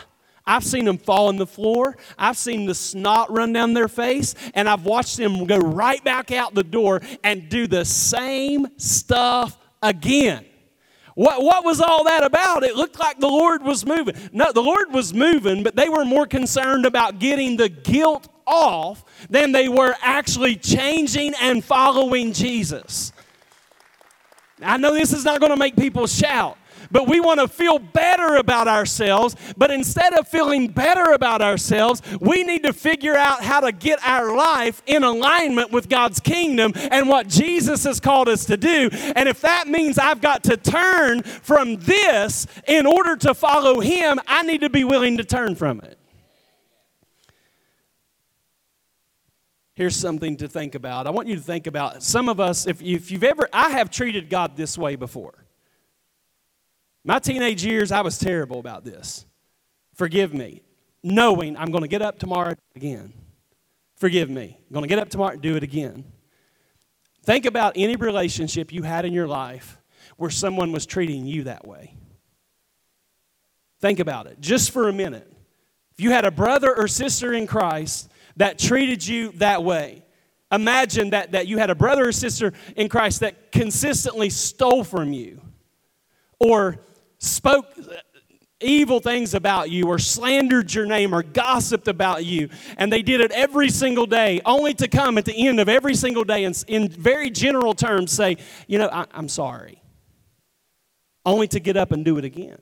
I've 0.46 0.64
seen 0.64 0.86
them 0.86 0.98
fall 0.98 1.28
on 1.28 1.36
the 1.36 1.46
floor. 1.46 1.96
I've 2.18 2.38
seen 2.38 2.66
the 2.66 2.74
snot 2.74 3.30
run 3.32 3.54
down 3.54 3.76
their 3.76 3.88
face, 3.88 4.34
and 4.56 4.68
I've 4.68 4.84
watched 4.84 5.18
them 5.18 5.46
go 5.46 5.58
right 5.58 6.04
back 6.04 6.32
out 6.32 6.56
the 6.56 6.64
door 6.64 7.02
and 7.24 7.50
do 7.50 7.68
the 7.68 7.86
same 7.86 8.68
stuff 8.78 9.56
again. 9.84 10.46
What, 11.20 11.44
what 11.44 11.66
was 11.66 11.82
all 11.82 12.06
that 12.06 12.24
about? 12.24 12.64
It 12.64 12.78
looked 12.78 12.98
like 12.98 13.20
the 13.20 13.28
Lord 13.28 13.62
was 13.62 13.86
moving. 13.86 14.16
No, 14.32 14.54
the 14.54 14.64
Lord 14.64 14.94
was 14.94 15.14
moving, 15.14 15.64
but 15.64 15.76
they 15.76 15.90
were 15.90 16.06
more 16.06 16.26
concerned 16.26 16.86
about 16.86 17.20
getting 17.20 17.58
the 17.58 17.68
guilt 17.68 18.30
off 18.48 19.04
than 19.30 19.52
they 19.52 19.68
were 19.68 19.94
actually 20.02 20.56
changing 20.56 21.34
and 21.42 21.62
following 21.62 22.32
Jesus. 22.32 23.12
I 24.62 24.78
know 24.78 24.94
this 24.94 25.12
is 25.12 25.26
not 25.26 25.42
going 25.42 25.52
to 25.52 25.58
make 25.58 25.76
people 25.76 26.08
shout, 26.08 26.58
but 26.92 27.08
we 27.08 27.20
want 27.20 27.40
to 27.40 27.48
feel 27.48 27.80
better 27.80 28.36
about 28.36 28.68
ourselves. 28.68 29.36
But 29.58 29.72
instead 29.72 30.14
of 30.14 30.28
feeling 30.28 30.68
better 30.68 31.12
about 31.12 31.42
ourselves, 31.42 32.02
we 32.20 32.44
need 32.44 32.64
to 32.64 32.74
figure 32.74 33.16
out 33.16 33.44
how 33.44 33.60
to 33.62 33.72
get 33.72 34.00
our 34.04 34.36
life 34.36 34.82
in 34.86 35.04
alignment 35.04 35.72
with 35.72 35.90
God's 35.90 36.20
kingdom 36.20 36.74
and 36.76 37.08
what 37.08 37.28
Jesus 37.28 37.84
has 37.84 38.00
called 38.00 38.30
us 38.30 38.46
to 38.46 38.58
do. 38.58 38.90
And 39.16 39.30
if 39.30 39.42
that 39.42 39.68
means 39.68 39.98
I've 39.98 40.22
got 40.22 40.44
to 40.46 40.58
turn 40.58 41.24
from 41.24 41.78
this 41.78 42.48
in 42.68 42.86
order 42.86 43.16
to 43.18 43.34
follow 43.34 43.80
Him, 43.80 44.20
I 44.28 44.44
need 44.44 44.62
to 44.62 44.70
be 44.70 44.84
willing 44.84 45.18
to 45.18 45.24
turn 45.24 45.56
from 45.56 45.80
it. 45.82 46.00
here's 49.80 49.96
something 49.96 50.36
to 50.36 50.50
think 50.50 50.76
about. 50.76 51.08
I 51.08 51.10
want 51.10 51.30
you 51.30 51.38
to 51.38 51.42
think 51.42 51.66
about 51.66 52.04
some 52.04 52.28
of 52.28 52.42
us, 52.42 52.68
if, 52.68 52.82
if 52.82 53.12
you've 53.12 53.24
ever, 53.24 53.48
I 53.54 53.70
have 53.70 53.90
treated 53.90 54.30
God 54.30 54.58
this 54.58 54.78
way 54.78 54.98
before. 54.98 55.39
My 57.10 57.18
teenage 57.18 57.66
years, 57.66 57.92
I 57.92 58.02
was 58.02 58.20
terrible 58.20 58.60
about 58.60 58.86
this. 58.86 59.26
Forgive 59.96 60.32
me. 60.32 60.62
Knowing 61.02 61.58
I'm 61.58 61.72
going 61.72 61.82
to 61.82 61.88
get 61.88 62.04
up 62.04 62.20
tomorrow 62.20 62.54
again. 62.76 63.14
Forgive 63.96 64.30
me. 64.30 64.60
I'm 64.60 64.74
going 64.76 64.84
to 64.84 64.88
get 64.88 65.00
up 65.00 65.10
tomorrow 65.10 65.32
and 65.32 65.42
do 65.42 65.56
it 65.56 65.64
again. 65.64 66.04
Think 67.24 67.48
about 67.48 67.74
any 67.76 67.96
relationship 67.96 68.72
you 68.72 68.84
had 68.84 69.06
in 69.06 69.14
your 69.14 69.28
life 69.28 69.80
where 70.18 70.30
someone 70.30 70.72
was 70.72 70.86
treating 70.86 71.26
you 71.26 71.46
that 71.46 71.66
way. 71.66 71.96
Think 73.82 74.00
about 74.00 74.28
it 74.28 74.40
just 74.40 74.70
for 74.70 74.88
a 74.88 74.94
minute. 74.94 75.34
If 75.94 76.02
you 76.02 76.12
had 76.12 76.26
a 76.26 76.32
brother 76.32 76.78
or 76.78 76.88
sister 76.88 77.34
in 77.34 77.48
Christ 77.48 78.12
that 78.36 78.60
treated 78.60 79.04
you 79.08 79.32
that 79.38 79.64
way, 79.64 80.06
imagine 80.52 81.10
that, 81.10 81.32
that 81.32 81.48
you 81.48 81.58
had 81.58 81.72
a 81.72 81.76
brother 81.76 82.10
or 82.10 82.12
sister 82.12 82.54
in 82.76 82.88
Christ 82.88 83.22
that 83.22 83.52
consistently 83.52 84.30
stole 84.30 84.84
from 84.84 85.12
you 85.12 85.42
or 86.40 86.80
spoke 87.20 87.76
evil 88.62 89.00
things 89.00 89.34
about 89.34 89.70
you 89.70 89.88
or 89.88 90.00
slandered 90.00 90.74
your 90.74 90.86
name 90.86 91.14
or 91.14 91.24
gossiped 91.24 91.88
about 91.88 92.26
you. 92.26 92.50
And 92.78 92.92
they 92.92 93.02
did 93.02 93.22
it 93.22 93.32
every 93.32 93.70
single 93.70 94.06
day, 94.06 94.42
only 94.46 94.74
to 94.76 94.88
come 94.88 95.18
at 95.18 95.26
the 95.26 95.48
end 95.48 95.60
of 95.60 95.70
every 95.70 95.96
single 95.96 96.24
day 96.24 96.44
and 96.44 96.62
in 96.68 96.90
very 96.90 97.30
general 97.30 97.74
terms 97.74 98.12
say, 98.12 98.38
you 98.68 98.78
know, 98.78 98.90
I, 98.92 99.06
am 99.14 99.30
sorry. 99.30 99.82
Only 101.26 101.48
to 101.50 101.60
get 101.60 101.78
up 101.78 101.92
and 101.92 102.04
do 102.04 102.18
it 102.18 102.26
again. 102.26 102.60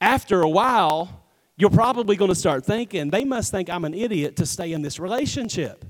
After 0.00 0.42
a 0.42 0.48
while, 0.48 1.24
you're 1.56 1.70
probably 1.70 2.16
going 2.16 2.30
to 2.30 2.34
start 2.34 2.64
thinking, 2.64 3.10
they 3.10 3.24
must 3.24 3.50
think 3.50 3.68
I'm 3.68 3.84
an 3.84 3.94
idiot 3.94 4.36
to 4.36 4.46
stay 4.46 4.72
in 4.72 4.82
this 4.82 4.98
relationship. 4.98 5.84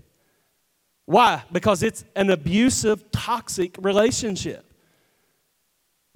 Why? 1.06 1.42
Because 1.52 1.82
it's 1.82 2.04
an 2.16 2.30
abusive, 2.30 3.10
toxic 3.10 3.76
relationship. 3.80 4.69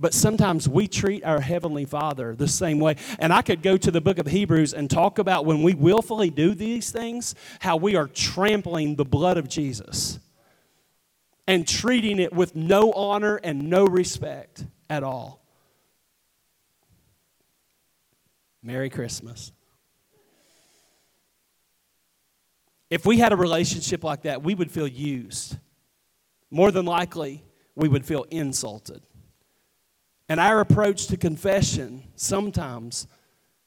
But 0.05 0.13
sometimes 0.13 0.69
we 0.69 0.87
treat 0.87 1.25
our 1.25 1.41
Heavenly 1.41 1.87
Father 1.87 2.35
the 2.37 2.47
same 2.47 2.79
way. 2.79 2.97
And 3.19 3.33
I 3.33 3.41
could 3.41 3.63
go 3.63 3.79
to 3.79 3.91
the 3.91 4.03
book 4.03 4.19
of 4.19 4.27
Hebrews 4.27 4.75
and 4.75 4.91
talk 4.91 5.19
about 5.19 5.47
when 5.47 5.63
we 5.63 5.73
willfully 5.73 6.29
do 6.29 6.55
these 6.55 6.91
things, 6.91 7.35
how 7.61 7.79
we 7.79 7.97
are 7.97 8.07
trampling 8.07 8.97
the 8.97 9.07
blood 9.07 9.39
of 9.39 9.49
Jesus 9.49 10.19
and 11.47 11.67
treating 11.67 12.19
it 12.19 12.35
with 12.35 12.55
no 12.55 12.93
honor 12.93 13.37
and 13.37 13.71
no 13.71 13.87
respect 13.87 14.67
at 14.91 15.03
all. 15.03 15.43
Merry 18.63 18.91
Christmas. 18.91 19.53
If 22.91 23.07
we 23.07 23.17
had 23.17 23.33
a 23.33 23.37
relationship 23.37 24.05
like 24.05 24.25
that, 24.25 24.43
we 24.43 24.55
would 24.55 24.71
feel 24.71 24.87
used. 24.87 25.57
More 26.51 26.71
than 26.71 26.85
likely, 26.85 27.43
we 27.75 27.89
would 27.89 28.05
feel 28.05 28.25
insulted. 28.25 29.01
And 30.29 30.41
our 30.41 30.61
approach 30.61 31.07
to 31.09 31.17
confession 31.17 32.03
sometimes 32.17 33.07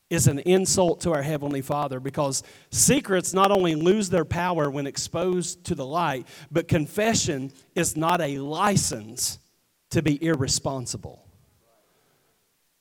is 0.10 0.28
an 0.28 0.40
insult 0.40 1.02
to 1.02 1.12
our 1.12 1.22
Heavenly 1.22 1.62
Father 1.62 2.00
because 2.00 2.44
secrets 2.72 3.34
not 3.34 3.52
only 3.52 3.76
lose 3.76 4.10
their 4.10 4.26
power 4.26 4.70
when 4.70 4.88
exposed 4.88 5.66
to 5.66 5.76
the 5.76 5.86
light, 5.86 6.26
but 6.50 6.68
confession 6.68 7.52
is 7.76 7.98
not 7.98 8.22
a 8.22 8.40
license 8.40 9.40
to 9.92 10.02
be 10.02 10.24
irresponsible. 10.24 11.24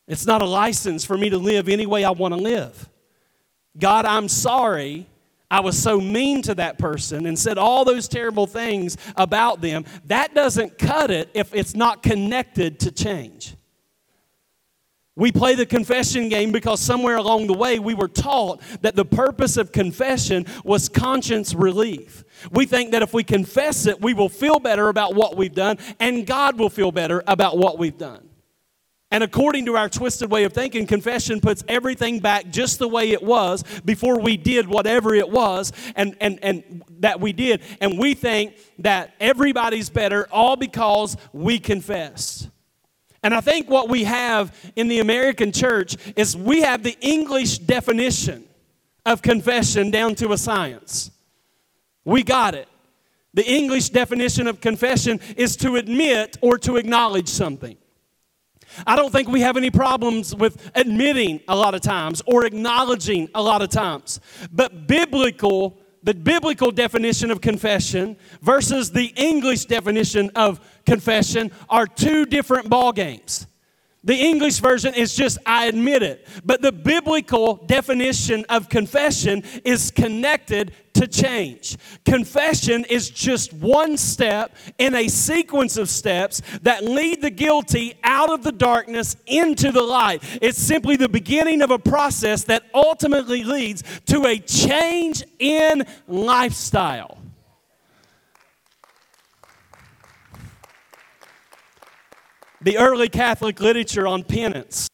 It's 0.07 0.25
not 0.25 0.41
a 0.41 0.47
license 0.47 1.05
for 1.05 1.19
me 1.19 1.31
to 1.31 1.39
live 1.39 1.69
any 1.69 1.85
way 1.85 2.05
I 2.05 2.11
want 2.11 2.33
to 2.33 2.41
live. 2.41 2.89
God, 3.77 4.05
I'm 4.05 4.29
sorry 4.29 5.07
I 5.51 5.61
was 5.61 5.81
so 5.81 6.01
mean 6.01 6.43
to 6.43 6.55
that 6.55 6.79
person 6.79 7.27
and 7.27 7.39
said 7.39 7.59
all 7.59 7.85
those 7.85 8.09
terrible 8.09 8.47
things 8.47 8.97
about 9.17 9.61
them. 9.61 9.85
That 10.07 10.35
doesn't 10.35 10.79
cut 10.79 11.11
it 11.11 11.29
if 11.35 11.55
it's 11.55 11.75
not 11.75 12.03
connected 12.03 12.81
to 12.81 12.93
change. 12.93 13.55
We 15.19 15.33
play 15.33 15.55
the 15.55 15.65
confession 15.65 16.29
game 16.29 16.53
because 16.53 16.79
somewhere 16.79 17.17
along 17.17 17.47
the 17.47 17.55
way 17.55 17.79
we 17.79 17.95
were 17.95 18.07
taught 18.09 18.61
that 18.83 18.97
the 18.97 19.05
purpose 19.07 19.57
of 19.57 19.73
confession 19.73 20.45
was 20.63 20.91
conscience 20.91 21.55
relief. 21.55 22.23
We 22.51 22.67
think 22.67 22.93
that 22.93 23.01
if 23.01 23.15
we 23.15 23.25
confess 23.25 23.87
it, 23.87 24.03
we 24.03 24.13
will 24.13 24.29
feel 24.29 24.59
better 24.59 24.91
about 24.91 25.15
what 25.15 25.35
we've 25.35 25.55
done 25.55 25.79
and 25.99 26.27
God 26.27 26.59
will 26.59 26.69
feel 26.69 26.93
better 26.93 27.25
about 27.27 27.57
what 27.57 27.79
we've 27.79 27.97
done. 27.97 28.29
And 29.11 29.25
according 29.25 29.65
to 29.67 29.77
our 29.77 29.89
twisted 29.89 30.31
way 30.31 30.45
of 30.45 30.53
thinking, 30.53 30.87
confession 30.87 31.41
puts 31.41 31.65
everything 31.67 32.19
back 32.19 32.51
just 32.51 32.79
the 32.79 32.89
way 32.89 33.13
it 33.13 33.23
was 33.23 33.65
before 33.87 34.21
we 34.21 34.37
did 34.37 34.69
whatever 34.69 35.15
it 35.15 35.31
was 35.31 35.73
and, 35.95 36.15
and, 36.21 36.39
and 36.43 36.83
that 36.99 37.21
we 37.21 37.33
did. 37.33 37.63
And 37.81 37.99
we 37.99 38.13
think 38.13 38.57
that 38.81 39.15
everybody's 39.19 39.89
better 39.89 40.29
all 40.31 40.57
because 40.57 41.17
we 41.33 41.59
confessed. 41.59 42.51
And 43.23 43.35
I 43.35 43.41
think 43.41 43.69
what 43.69 43.89
we 43.89 44.05
have 44.05 44.55
in 44.77 44.89
the 44.89 45.01
American 45.01 45.53
church 45.53 45.97
is 46.17 46.37
we 46.37 46.63
have 46.63 46.83
the 46.83 46.97
English 47.01 47.59
definition 47.59 48.45
of 49.05 49.23
confession 49.23 49.91
down 49.91 50.15
to 50.17 50.33
a 50.33 50.39
science. 50.39 51.11
We 52.05 52.23
got 52.23 52.55
it. 52.55 52.69
The 53.35 53.45
English 53.45 53.91
definition 53.91 54.47
of 54.47 54.61
confession 54.61 55.21
is 55.37 55.57
to 55.57 55.77
admit 55.77 56.39
or 56.41 56.59
to 56.59 56.77
acknowledge 56.77 57.29
something. 57.29 57.77
I 58.87 58.97
don't 58.97 59.13
think 59.13 59.29
we 59.29 59.41
have 59.43 59.57
any 59.57 59.71
problems 59.71 60.35
with 60.35 60.71
admitting 60.75 61.41
a 61.49 61.57
lot 61.57 61.75
of 61.75 61.81
times 61.81 62.23
or 62.27 62.45
acknowledging 62.45 63.29
a 63.35 63.43
lot 63.43 63.63
of 63.63 63.71
times. 63.71 64.21
But 64.53 64.87
biblical 64.87 65.79
the 66.07 66.15
biblical 66.15 66.71
definition 66.71 67.33
of 67.33 67.41
confession 67.41 68.17
versus 68.41 68.93
the 68.93 69.13
English 69.17 69.65
definition 69.65 70.31
of 70.37 70.61
confession 70.87 71.51
are 71.69 71.85
two 71.85 72.25
different 72.25 72.71
ball 72.71 72.93
games. 72.93 73.49
The 74.07 74.15
English 74.15 74.61
version 74.61 74.95
is 74.95 75.15
just, 75.15 75.37
I 75.45 75.67
admit 75.67 76.03
it. 76.03 76.27
But 76.45 76.63
the 76.63 76.71
biblical 76.71 77.57
definition 77.57 78.47
of 78.49 78.69
confession 78.69 79.43
is 79.65 79.91
connected 79.91 80.73
to 80.95 81.09
change. 81.09 81.77
Confession 82.05 82.85
is 82.85 83.11
just 83.11 83.53
one 83.53 83.97
step 83.97 84.57
in 84.79 84.95
a 84.95 85.09
sequence 85.09 85.77
of 85.77 85.91
steps 85.91 86.41
that 86.63 86.85
lead 86.85 87.21
the 87.21 87.31
guilty 87.31 87.95
out 88.05 88.31
of 88.31 88.45
the 88.45 88.53
darkness 88.53 89.17
into 89.27 89.73
the 89.73 89.83
light. 89.83 90.23
It's 90.41 90.57
simply 90.57 90.95
the 90.97 91.09
beginning 91.09 91.61
of 91.61 91.73
a 91.73 91.79
process 91.79 92.45
that 92.45 92.63
ultimately 92.73 93.43
leads 93.43 93.83
to 94.07 94.25
a 94.27 94.39
change 94.39 95.25
in 95.41 95.85
lifestyle. 96.07 97.19
The 102.67 102.79
early 102.79 103.09
Catholic 103.09 103.61
literature 103.61 104.09
on 104.09 104.25
penance. 104.25 104.89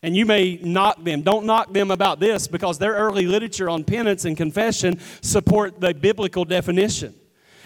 And 0.00 0.16
you 0.16 0.24
may 0.24 0.60
knock 0.62 1.02
them. 1.02 1.22
Don't 1.22 1.44
knock 1.44 1.72
them 1.72 1.90
about 1.90 2.20
this 2.20 2.46
because 2.46 2.78
their 2.78 2.94
early 2.94 3.26
literature 3.26 3.68
on 3.68 3.82
penance 3.82 4.24
and 4.24 4.36
confession 4.36 4.98
support 5.20 5.80
the 5.80 5.92
biblical 5.92 6.44
definition. 6.44 7.14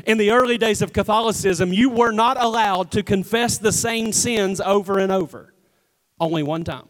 In 0.07 0.17
the 0.17 0.31
early 0.31 0.57
days 0.57 0.81
of 0.81 0.95
Catholicism, 0.95 1.75
you 1.75 1.91
were 1.91 2.11
not 2.11 2.43
allowed 2.43 2.91
to 2.93 3.03
confess 3.03 3.59
the 3.59 3.71
same 3.71 4.13
sins 4.13 4.63
over 4.63 4.99
and 4.99 5.13
over, 5.13 5.53
only 6.19 6.43
one 6.43 6.65
time. 6.65 6.89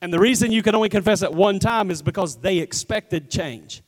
And 0.00 0.12
the 0.12 0.20
reason 0.20 0.52
you 0.52 0.62
could 0.62 0.76
only 0.76 0.88
confess 0.88 1.22
it 1.22 1.34
one 1.34 1.58
time 1.58 1.90
is 1.90 2.00
because 2.00 2.36
they 2.36 2.58
expected 2.58 3.28
change. 3.28 3.82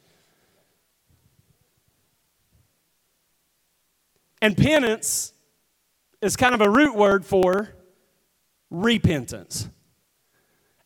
And 4.42 4.57
penance 4.57 5.34
is 6.25 6.37
kind 6.37 6.55
of 6.55 6.61
a 6.63 6.71
root 6.71 6.97
word 6.97 7.25
for 7.25 7.69
repentance. 8.71 9.69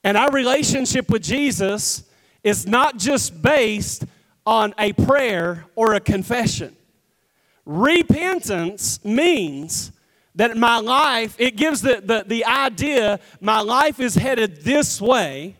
And 0.03 0.17
our 0.17 0.31
relationship 0.33 1.09
with 1.11 1.23
Jesus 1.23 2.05
is 2.43 2.67
not 2.67 2.99
just 2.99 3.41
based 3.41 4.05
on 4.45 4.75
a 4.79 4.93
prayer 4.93 5.65
or 5.77 5.95
a 5.95 6.01
confession. 6.01 6.77
Repentance 7.65 9.05
means 9.05 9.93
that 10.35 10.57
my 10.57 10.79
life, 10.79 11.37
it 11.39 11.57
gives 11.57 11.83
the, 11.83 12.01
the, 12.05 12.25
the 12.27 12.45
idea 12.45 13.21
my 13.41 13.61
life 13.61 14.01
is 14.01 14.15
headed 14.15 14.63
this 14.63 15.01
way, 15.01 15.57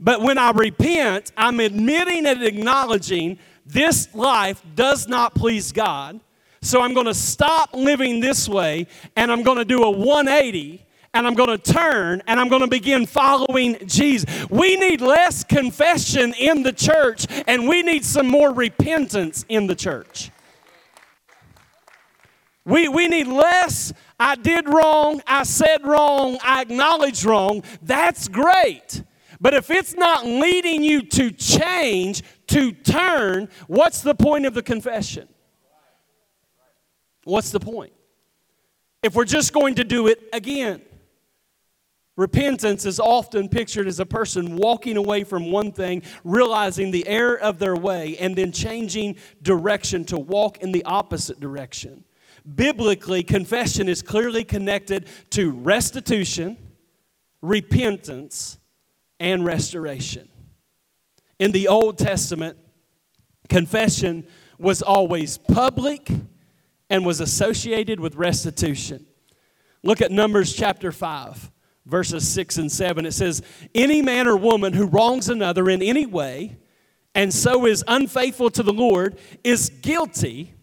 but 0.00 0.20
when 0.20 0.38
I 0.38 0.52
repent, 0.52 1.32
I'm 1.36 1.60
admitting 1.60 2.26
and 2.26 2.42
acknowledging 2.42 3.38
this 3.66 4.14
life 4.14 4.62
does 4.74 5.08
not 5.08 5.34
please 5.34 5.72
God. 5.72 6.20
So 6.60 6.82
I'm 6.82 6.94
going 6.94 7.06
to 7.06 7.14
stop 7.14 7.74
living 7.74 8.20
this 8.20 8.48
way 8.48 8.86
and 9.16 9.30
I'm 9.30 9.42
going 9.42 9.58
to 9.58 9.64
do 9.64 9.82
a 9.84 9.90
180 9.90 10.84
and 11.14 11.26
I'm 11.26 11.34
going 11.34 11.56
to 11.56 11.58
turn 11.58 12.22
and 12.26 12.38
I'm 12.38 12.48
going 12.48 12.62
to 12.62 12.68
begin 12.68 13.06
following 13.06 13.76
Jesus. 13.86 14.26
We 14.50 14.76
need 14.76 15.00
less 15.00 15.44
confession 15.44 16.34
in 16.34 16.62
the 16.62 16.72
church 16.72 17.26
and 17.46 17.68
we 17.68 17.82
need 17.82 18.04
some 18.04 18.26
more 18.26 18.52
repentance 18.52 19.44
in 19.48 19.66
the 19.66 19.74
church. 19.74 20.30
We, 22.64 22.86
we 22.86 23.08
need 23.08 23.28
less, 23.28 23.94
I 24.20 24.34
did 24.34 24.68
wrong, 24.68 25.22
I 25.26 25.44
said 25.44 25.86
wrong, 25.86 26.38
I 26.44 26.60
acknowledged 26.60 27.24
wrong. 27.24 27.62
That's 27.80 28.28
great. 28.28 29.02
But 29.40 29.54
if 29.54 29.70
it's 29.70 29.94
not 29.94 30.26
leading 30.26 30.82
you 30.82 31.02
to 31.02 31.30
change, 31.30 32.22
to 32.48 32.72
turn, 32.72 33.48
what's 33.68 34.02
the 34.02 34.14
point 34.14 34.44
of 34.44 34.52
the 34.52 34.62
confession? 34.62 35.28
What's 37.28 37.50
the 37.50 37.60
point? 37.60 37.92
If 39.02 39.14
we're 39.14 39.26
just 39.26 39.52
going 39.52 39.74
to 39.74 39.84
do 39.84 40.06
it 40.06 40.18
again. 40.32 40.80
Repentance 42.16 42.86
is 42.86 42.98
often 42.98 43.50
pictured 43.50 43.86
as 43.86 44.00
a 44.00 44.06
person 44.06 44.56
walking 44.56 44.96
away 44.96 45.24
from 45.24 45.52
one 45.52 45.70
thing, 45.70 46.02
realizing 46.24 46.90
the 46.90 47.06
error 47.06 47.38
of 47.38 47.58
their 47.58 47.76
way, 47.76 48.16
and 48.16 48.34
then 48.34 48.50
changing 48.50 49.16
direction 49.42 50.06
to 50.06 50.18
walk 50.18 50.58
in 50.62 50.72
the 50.72 50.82
opposite 50.84 51.38
direction. 51.38 52.02
Biblically, 52.54 53.22
confession 53.22 53.90
is 53.90 54.00
clearly 54.00 54.42
connected 54.42 55.06
to 55.30 55.52
restitution, 55.52 56.56
repentance, 57.42 58.58
and 59.20 59.44
restoration. 59.44 60.28
In 61.38 61.52
the 61.52 61.68
Old 61.68 61.98
Testament, 61.98 62.56
confession 63.50 64.26
was 64.58 64.80
always 64.80 65.36
public 65.36 66.10
and 66.90 67.04
was 67.04 67.20
associated 67.20 68.00
with 68.00 68.16
restitution. 68.16 69.06
Look 69.82 70.00
at 70.00 70.10
Numbers 70.10 70.54
chapter 70.54 70.90
5, 70.90 71.50
verses 71.86 72.26
6 72.28 72.58
and 72.58 72.72
7. 72.72 73.06
It 73.06 73.12
says, 73.12 73.42
Any 73.74 74.02
man 74.02 74.26
or 74.26 74.36
woman 74.36 74.72
who 74.72 74.86
wrongs 74.86 75.28
another 75.28 75.68
in 75.70 75.82
any 75.82 76.06
way 76.06 76.58
and 77.14 77.34
so 77.34 77.66
is 77.66 77.82
unfaithful 77.88 78.50
to 78.50 78.62
the 78.62 78.72
Lord 78.72 79.18
is 79.42 79.70
guilty 79.70 80.54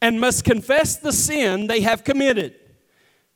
and 0.00 0.20
must 0.20 0.44
confess 0.44 0.96
the 0.96 1.12
sin 1.12 1.66
they 1.66 1.80
have 1.80 2.04
committed. 2.04 2.54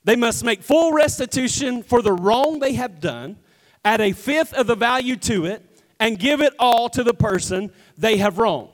They 0.05 0.17
must 0.17 0.45
make 0.45 0.63
full 0.63 0.93
restitution 0.93 1.83
for 1.83 2.03
the 2.03 2.13
wrong 2.13 2.61
they 2.61 2.75
have 2.75 3.01
done, 3.01 3.39
add 3.85 4.01
a 4.01 4.13
fifth 4.13 4.55
of 4.55 4.67
the 4.67 4.77
value 4.77 5.17
to 5.17 5.47
it, 5.47 5.65
and 5.99 6.19
give 6.19 6.41
it 6.41 6.55
all 6.59 6.89
to 6.91 7.03
the 7.03 7.15
person 7.15 7.73
they 7.97 8.19
have 8.19 8.39
wronged. 8.39 8.71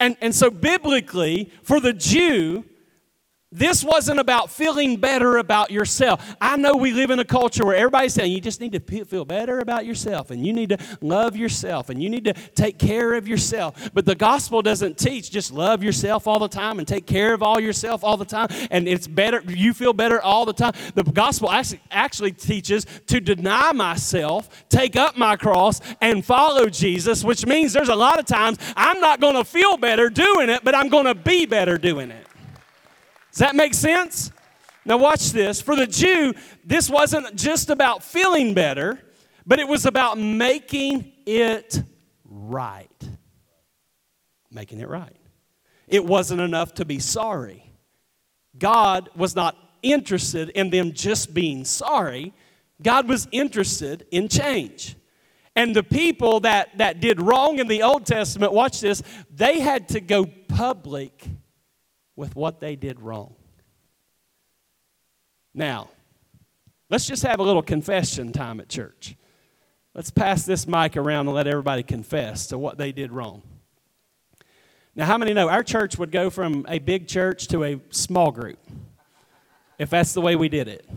And, 0.00 0.16
and 0.20 0.34
so, 0.34 0.50
biblically, 0.50 1.52
for 1.62 1.80
the 1.80 1.92
Jew, 1.92 2.64
this 3.54 3.84
wasn't 3.84 4.18
about 4.18 4.50
feeling 4.50 4.96
better 4.96 5.36
about 5.36 5.70
yourself. 5.70 6.34
I 6.40 6.56
know 6.56 6.74
we 6.74 6.92
live 6.92 7.10
in 7.10 7.20
a 7.20 7.24
culture 7.24 7.64
where 7.64 7.76
everybody's 7.76 8.12
saying 8.12 8.32
you 8.32 8.40
just 8.40 8.60
need 8.60 8.72
to 8.72 9.04
feel 9.04 9.24
better 9.24 9.60
about 9.60 9.86
yourself 9.86 10.32
and 10.32 10.44
you 10.44 10.52
need 10.52 10.70
to 10.70 10.78
love 11.00 11.36
yourself 11.36 11.88
and 11.88 12.02
you 12.02 12.10
need 12.10 12.24
to 12.24 12.32
take 12.32 12.78
care 12.78 13.14
of 13.14 13.28
yourself. 13.28 13.90
But 13.94 14.06
the 14.06 14.16
gospel 14.16 14.60
doesn't 14.60 14.98
teach 14.98 15.30
just 15.30 15.52
love 15.52 15.84
yourself 15.84 16.26
all 16.26 16.40
the 16.40 16.48
time 16.48 16.80
and 16.80 16.88
take 16.88 17.06
care 17.06 17.32
of 17.32 17.44
all 17.44 17.60
yourself 17.60 18.02
all 18.02 18.16
the 18.16 18.24
time 18.24 18.48
and 18.72 18.88
it's 18.88 19.06
better, 19.06 19.40
you 19.46 19.72
feel 19.72 19.92
better 19.92 20.20
all 20.20 20.44
the 20.44 20.52
time. 20.52 20.72
The 20.96 21.04
gospel 21.04 21.48
actually, 21.48 21.80
actually 21.92 22.32
teaches 22.32 22.86
to 23.06 23.20
deny 23.20 23.70
myself, 23.70 24.64
take 24.68 24.96
up 24.96 25.16
my 25.16 25.36
cross, 25.36 25.80
and 26.00 26.24
follow 26.24 26.68
Jesus, 26.68 27.22
which 27.22 27.46
means 27.46 27.72
there's 27.72 27.88
a 27.88 27.94
lot 27.94 28.18
of 28.18 28.26
times 28.26 28.58
I'm 28.76 28.98
not 28.98 29.20
going 29.20 29.36
to 29.36 29.44
feel 29.44 29.76
better 29.76 30.10
doing 30.10 30.48
it, 30.48 30.64
but 30.64 30.74
I'm 30.74 30.88
going 30.88 31.06
to 31.06 31.14
be 31.14 31.46
better 31.46 31.78
doing 31.78 32.10
it. 32.10 32.26
Does 33.34 33.40
that 33.40 33.56
make 33.56 33.74
sense? 33.74 34.30
Now, 34.84 34.96
watch 34.96 35.32
this. 35.32 35.60
For 35.60 35.74
the 35.74 35.88
Jew, 35.88 36.34
this 36.64 36.88
wasn't 36.88 37.34
just 37.34 37.68
about 37.68 38.04
feeling 38.04 38.54
better, 38.54 39.00
but 39.44 39.58
it 39.58 39.66
was 39.66 39.86
about 39.86 40.18
making 40.18 41.12
it 41.26 41.82
right. 42.24 43.08
Making 44.52 44.78
it 44.78 44.88
right. 44.88 45.16
It 45.88 46.04
wasn't 46.04 46.42
enough 46.42 46.74
to 46.74 46.84
be 46.84 47.00
sorry. 47.00 47.72
God 48.56 49.10
was 49.16 49.34
not 49.34 49.56
interested 49.82 50.50
in 50.50 50.70
them 50.70 50.92
just 50.92 51.34
being 51.34 51.64
sorry. 51.64 52.32
God 52.80 53.08
was 53.08 53.26
interested 53.32 54.06
in 54.12 54.28
change. 54.28 54.94
And 55.56 55.74
the 55.74 55.82
people 55.82 56.38
that, 56.40 56.78
that 56.78 57.00
did 57.00 57.20
wrong 57.20 57.58
in 57.58 57.66
the 57.66 57.82
Old 57.82 58.06
Testament, 58.06 58.52
watch 58.52 58.80
this, 58.80 59.02
they 59.28 59.58
had 59.58 59.88
to 59.88 60.00
go 60.00 60.24
public 60.24 61.26
with 62.16 62.36
what 62.36 62.60
they 62.60 62.76
did 62.76 63.00
wrong. 63.00 63.34
Now, 65.52 65.88
let's 66.90 67.06
just 67.06 67.22
have 67.22 67.40
a 67.40 67.42
little 67.42 67.62
confession 67.62 68.32
time 68.32 68.60
at 68.60 68.68
church. 68.68 69.16
Let's 69.94 70.10
pass 70.10 70.44
this 70.44 70.66
mic 70.66 70.96
around 70.96 71.28
and 71.28 71.36
let 71.36 71.46
everybody 71.46 71.84
confess 71.84 72.48
to 72.48 72.58
what 72.58 72.78
they 72.78 72.90
did 72.90 73.12
wrong. 73.12 73.42
Now, 74.96 75.06
how 75.06 75.18
many 75.18 75.32
know 75.32 75.48
our 75.48 75.62
church 75.62 75.98
would 75.98 76.12
go 76.12 76.30
from 76.30 76.66
a 76.68 76.78
big 76.78 77.08
church 77.08 77.48
to 77.48 77.64
a 77.64 77.80
small 77.90 78.30
group 78.30 78.58
if 79.78 79.90
that's 79.90 80.12
the 80.12 80.20
way 80.20 80.36
we 80.36 80.48
did 80.48 80.68
it? 80.68 80.88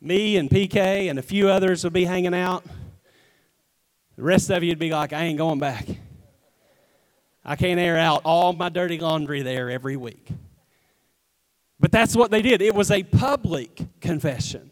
Me 0.00 0.36
and 0.36 0.48
PK 0.48 1.10
and 1.10 1.18
a 1.18 1.22
few 1.22 1.48
others 1.48 1.82
would 1.82 1.92
be 1.92 2.04
hanging 2.04 2.34
out. 2.34 2.64
The 4.16 4.22
rest 4.22 4.50
of 4.50 4.62
you 4.62 4.70
would 4.70 4.78
be 4.78 4.90
like, 4.90 5.12
I 5.12 5.24
ain't 5.24 5.38
going 5.38 5.58
back. 5.58 5.86
I 7.48 7.56
can't 7.56 7.80
air 7.80 7.96
out 7.96 8.20
all 8.26 8.52
my 8.52 8.68
dirty 8.68 8.98
laundry 8.98 9.40
there 9.40 9.70
every 9.70 9.96
week. 9.96 10.28
But 11.80 11.90
that's 11.90 12.14
what 12.14 12.30
they 12.30 12.42
did. 12.42 12.60
It 12.60 12.74
was 12.74 12.90
a 12.90 13.02
public 13.02 13.80
confession 14.02 14.70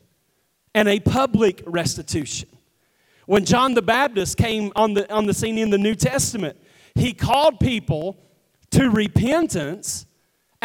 and 0.74 0.86
a 0.86 1.00
public 1.00 1.62
restitution. 1.64 2.50
When 3.24 3.46
John 3.46 3.72
the 3.72 3.80
Baptist 3.80 4.36
came 4.36 4.72
on 4.76 4.92
the, 4.92 5.10
on 5.10 5.24
the 5.24 5.32
scene 5.32 5.56
in 5.56 5.70
the 5.70 5.78
New 5.78 5.94
Testament, 5.94 6.58
he 6.94 7.14
called 7.14 7.60
people 7.60 8.18
to 8.72 8.90
repentance 8.90 10.04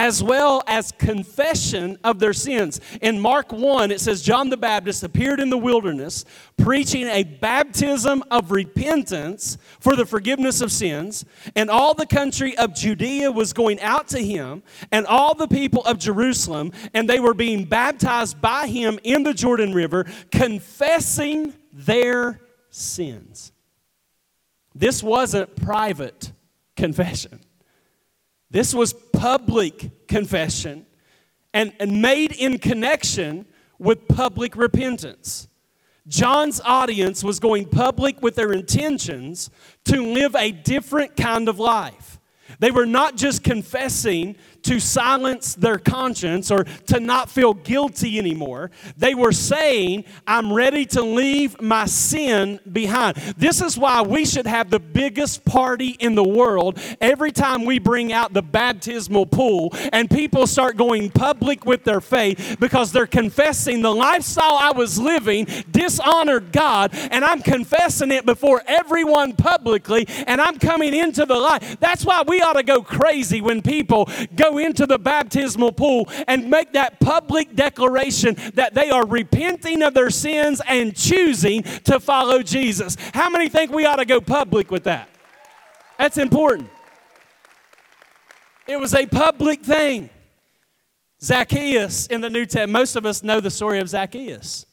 as 0.01 0.23
well 0.23 0.63
as 0.65 0.91
confession 0.93 1.95
of 2.03 2.17
their 2.17 2.33
sins. 2.33 2.81
In 3.03 3.19
Mark 3.19 3.53
1, 3.53 3.91
it 3.91 4.01
says 4.01 4.23
John 4.23 4.49
the 4.49 4.57
Baptist 4.57 5.03
appeared 5.03 5.39
in 5.39 5.51
the 5.51 5.59
wilderness 5.59 6.25
preaching 6.57 7.05
a 7.05 7.23
baptism 7.23 8.23
of 8.31 8.49
repentance 8.49 9.59
for 9.79 9.95
the 9.95 10.07
forgiveness 10.07 10.59
of 10.59 10.71
sins, 10.71 11.23
and 11.55 11.69
all 11.69 11.93
the 11.93 12.07
country 12.07 12.57
of 12.57 12.73
Judea 12.73 13.31
was 13.31 13.53
going 13.53 13.79
out 13.79 14.07
to 14.07 14.17
him, 14.17 14.63
and 14.91 15.05
all 15.05 15.35
the 15.35 15.47
people 15.47 15.85
of 15.85 15.99
Jerusalem, 15.99 16.71
and 16.95 17.07
they 17.07 17.19
were 17.19 17.35
being 17.35 17.65
baptized 17.65 18.41
by 18.41 18.65
him 18.65 18.97
in 19.03 19.21
the 19.21 19.35
Jordan 19.35 19.71
River, 19.71 20.07
confessing 20.31 21.53
their 21.71 22.41
sins. 22.71 23.51
This 24.73 25.03
wasn't 25.03 25.55
private 25.55 26.31
confession. 26.75 27.39
This 28.51 28.73
was 28.73 28.93
public 28.93 30.07
confession 30.07 30.85
and, 31.53 31.73
and 31.79 32.01
made 32.01 32.33
in 32.33 32.59
connection 32.59 33.45
with 33.79 34.07
public 34.07 34.55
repentance. 34.55 35.47
John's 36.07 36.59
audience 36.65 37.23
was 37.23 37.39
going 37.39 37.65
public 37.65 38.21
with 38.21 38.35
their 38.35 38.51
intentions 38.51 39.49
to 39.85 40.01
live 40.01 40.35
a 40.35 40.51
different 40.51 41.15
kind 41.15 41.47
of 41.47 41.59
life. 41.59 42.19
They 42.59 42.71
were 42.71 42.85
not 42.85 43.15
just 43.15 43.43
confessing 43.43 44.35
to 44.63 44.79
silence 44.79 45.55
their 45.55 45.77
conscience 45.77 46.51
or 46.51 46.63
to 46.87 46.99
not 46.99 47.29
feel 47.29 47.53
guilty 47.53 48.17
anymore. 48.17 48.71
They 48.97 49.15
were 49.15 49.31
saying, 49.31 50.05
I'm 50.27 50.53
ready 50.53 50.85
to 50.87 51.01
leave 51.01 51.59
my 51.61 51.85
sin 51.85 52.59
behind. 52.71 53.17
This 53.37 53.61
is 53.61 53.77
why 53.77 54.01
we 54.01 54.25
should 54.25 54.47
have 54.47 54.69
the 54.69 54.79
biggest 54.79 55.45
party 55.45 55.89
in 55.99 56.15
the 56.15 56.23
world 56.23 56.79
every 56.99 57.31
time 57.31 57.65
we 57.65 57.79
bring 57.79 58.13
out 58.13 58.33
the 58.33 58.41
baptismal 58.41 59.25
pool 59.25 59.73
and 59.91 60.09
people 60.09 60.47
start 60.47 60.77
going 60.77 61.09
public 61.09 61.65
with 61.65 61.83
their 61.83 62.01
faith 62.01 62.57
because 62.59 62.91
they're 62.91 63.07
confessing 63.07 63.81
the 63.81 63.93
lifestyle 63.93 64.57
I 64.59 64.71
was 64.71 64.99
living 64.99 65.47
dishonored 65.71 66.51
God 66.51 66.91
and 66.93 67.23
I'm 67.23 67.41
confessing 67.41 68.11
it 68.11 68.25
before 68.25 68.61
everyone 68.67 69.33
publicly 69.33 70.05
and 70.27 70.39
I'm 70.39 70.59
coming 70.59 70.93
into 70.93 71.25
the 71.25 71.35
light. 71.35 71.77
That's 71.79 72.05
why 72.05 72.23
we 72.27 72.41
ought 72.41 72.53
to 72.53 72.63
go 72.63 72.81
crazy 72.81 73.41
when 73.41 73.61
people 73.61 74.09
go 74.35 74.50
into 74.57 74.85
the 74.85 74.97
baptismal 74.97 75.71
pool 75.71 76.09
and 76.27 76.49
make 76.49 76.73
that 76.73 76.99
public 76.99 77.55
declaration 77.55 78.35
that 78.55 78.73
they 78.73 78.89
are 78.89 79.05
repenting 79.05 79.81
of 79.81 79.93
their 79.93 80.09
sins 80.09 80.61
and 80.67 80.95
choosing 80.95 81.63
to 81.63 81.99
follow 81.99 82.41
Jesus. 82.41 82.97
How 83.13 83.29
many 83.29 83.49
think 83.49 83.71
we 83.71 83.85
ought 83.85 83.97
to 83.97 84.05
go 84.05 84.21
public 84.21 84.71
with 84.71 84.83
that? 84.85 85.09
That's 85.97 86.17
important. 86.17 86.69
It 88.67 88.79
was 88.79 88.93
a 88.95 89.05
public 89.05 89.63
thing. 89.63 90.09
Zacchaeus 91.23 92.07
in 92.07 92.21
the 92.21 92.29
New 92.29 92.45
Testament, 92.45 92.71
most 92.71 92.95
of 92.95 93.05
us 93.05 93.21
know 93.21 93.39
the 93.39 93.51
story 93.51 93.79
of 93.79 93.89
Zacchaeus. 93.89 94.65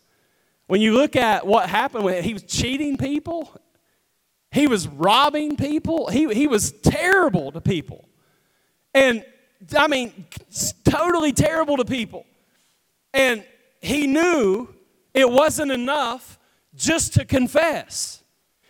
When 0.67 0.81
you 0.81 0.95
look 0.95 1.17
at 1.17 1.47
what 1.47 1.69
happened, 1.69 2.05
when 2.05 2.23
he 2.23 2.33
was 2.33 2.43
cheating 2.43 2.97
people, 2.97 3.55
he 4.51 4.67
was 4.67 4.89
robbing 4.89 5.57
people, 5.57 6.09
he, 6.09 6.33
he 6.33 6.47
was 6.47 6.73
terrible 6.73 7.53
to 7.53 7.61
people. 7.61 8.09
And 8.95 9.25
I 9.77 9.89
mean, 9.89 10.27
totally 10.85 11.33
terrible 11.33 11.77
to 11.77 11.85
people. 11.85 12.27
And 13.13 13.45
he 13.81 14.07
knew 14.07 14.69
it 15.15 15.29
wasn't 15.29 15.73
enough 15.73 16.39
just 16.75 17.15
to 17.15 17.25
confess. 17.25 18.23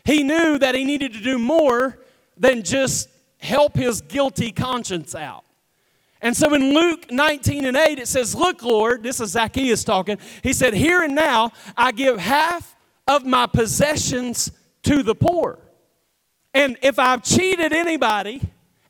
He 0.04 0.22
knew 0.22 0.58
that 0.58 0.74
he 0.74 0.84
needed 0.84 1.12
to 1.12 1.20
do 1.20 1.38
more 1.38 1.98
than 2.36 2.62
just 2.62 3.08
help 3.38 3.76
his 3.76 4.00
guilty 4.00 4.50
conscience 4.50 5.14
out. 5.14 5.44
And 6.20 6.36
so 6.36 6.52
in 6.54 6.74
Luke 6.74 7.10
19 7.10 7.64
and 7.64 7.76
8, 7.76 7.98
it 7.98 8.08
says, 8.08 8.34
Look, 8.34 8.62
Lord, 8.62 9.02
this 9.02 9.20
is 9.20 9.30
Zacchaeus 9.32 9.84
talking. 9.84 10.18
He 10.42 10.52
said, 10.52 10.74
Here 10.74 11.02
and 11.02 11.14
now 11.14 11.52
I 11.76 11.92
give 11.92 12.18
half 12.18 12.76
of 13.06 13.24
my 13.24 13.46
possessions 13.46 14.50
to 14.82 15.02
the 15.02 15.14
poor. 15.14 15.58
And 16.54 16.76
if 16.82 16.98
I've 16.98 17.22
cheated 17.22 17.72
anybody 17.72 18.40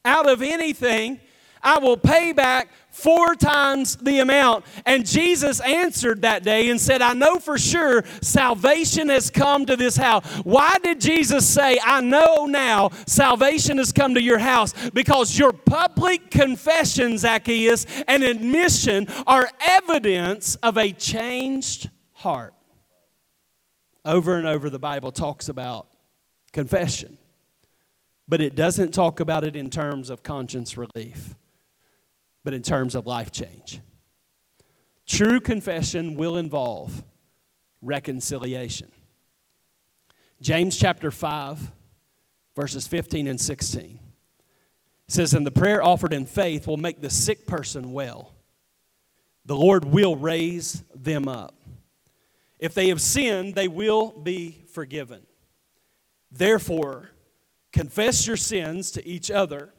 out 0.04 0.28
of 0.28 0.40
anything, 0.40 1.20
I 1.62 1.78
will 1.78 1.96
pay 1.96 2.32
back 2.32 2.70
four 2.90 3.34
times 3.34 3.96
the 3.96 4.18
amount. 4.18 4.64
And 4.84 5.06
Jesus 5.06 5.60
answered 5.60 6.22
that 6.22 6.42
day 6.42 6.68
and 6.68 6.80
said, 6.80 7.00
I 7.00 7.12
know 7.12 7.36
for 7.36 7.56
sure 7.56 8.04
salvation 8.20 9.08
has 9.08 9.30
come 9.30 9.66
to 9.66 9.76
this 9.76 9.96
house. 9.96 10.24
Why 10.38 10.76
did 10.82 11.00
Jesus 11.00 11.48
say, 11.48 11.78
I 11.84 12.00
know 12.00 12.46
now 12.46 12.90
salvation 13.06 13.78
has 13.78 13.92
come 13.92 14.14
to 14.14 14.22
your 14.22 14.38
house? 14.38 14.74
Because 14.90 15.38
your 15.38 15.52
public 15.52 16.30
confession, 16.30 17.18
Zacchaeus, 17.18 17.86
and 18.08 18.22
admission 18.22 19.06
are 19.26 19.48
evidence 19.60 20.56
of 20.56 20.76
a 20.76 20.92
changed 20.92 21.90
heart. 22.12 22.54
Over 24.04 24.38
and 24.38 24.46
over, 24.46 24.70
the 24.70 24.78
Bible 24.78 25.12
talks 25.12 25.48
about 25.48 25.86
confession, 26.52 27.18
but 28.26 28.40
it 28.40 28.54
doesn't 28.54 28.92
talk 28.92 29.20
about 29.20 29.44
it 29.44 29.54
in 29.54 29.70
terms 29.70 30.08
of 30.10 30.22
conscience 30.22 30.76
relief 30.76 31.34
but 32.44 32.54
in 32.54 32.62
terms 32.62 32.94
of 32.94 33.06
life 33.06 33.30
change. 33.30 33.80
True 35.06 35.40
confession 35.40 36.14
will 36.16 36.36
involve 36.36 37.04
reconciliation. 37.82 38.90
James 40.40 40.76
chapter 40.76 41.10
5, 41.10 41.72
verses 42.54 42.86
15 42.86 43.26
and 43.26 43.40
16 43.40 43.98
says, 45.08 45.34
And 45.34 45.46
the 45.46 45.50
prayer 45.50 45.82
offered 45.82 46.12
in 46.12 46.26
faith 46.26 46.66
will 46.66 46.76
make 46.76 47.00
the 47.00 47.10
sick 47.10 47.46
person 47.46 47.92
well. 47.92 48.34
The 49.46 49.56
Lord 49.56 49.84
will 49.86 50.14
raise 50.14 50.84
them 50.94 51.26
up. 51.26 51.54
If 52.58 52.74
they 52.74 52.88
have 52.88 53.00
sinned, 53.00 53.54
they 53.54 53.68
will 53.68 54.10
be 54.10 54.64
forgiven. 54.72 55.22
Therefore, 56.30 57.10
confess 57.72 58.26
your 58.26 58.36
sins 58.36 58.90
to 58.92 59.06
each 59.06 59.30
other 59.30 59.72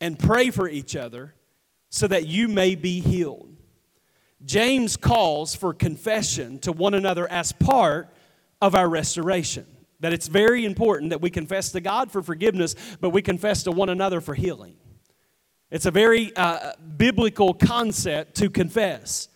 and 0.00 0.18
pray 0.18 0.50
for 0.50 0.68
each 0.68 0.94
other 0.94 1.34
so 1.90 2.06
that 2.06 2.26
you 2.26 2.48
may 2.48 2.74
be 2.74 3.00
healed. 3.00 3.56
James 4.44 4.96
calls 4.96 5.54
for 5.54 5.74
confession 5.74 6.58
to 6.60 6.72
one 6.72 6.94
another 6.94 7.28
as 7.30 7.52
part 7.52 8.08
of 8.60 8.74
our 8.74 8.88
restoration. 8.88 9.66
That 10.00 10.12
it's 10.12 10.28
very 10.28 10.64
important 10.64 11.10
that 11.10 11.20
we 11.20 11.30
confess 11.30 11.72
to 11.72 11.80
God 11.80 12.12
for 12.12 12.22
forgiveness, 12.22 12.76
but 13.00 13.10
we 13.10 13.20
confess 13.20 13.64
to 13.64 13.72
one 13.72 13.88
another 13.88 14.20
for 14.20 14.34
healing. 14.34 14.76
It's 15.70 15.86
a 15.86 15.90
very 15.90 16.34
uh, 16.36 16.72
biblical 16.96 17.52
concept 17.52 18.36
to 18.36 18.48
confess. 18.48 19.28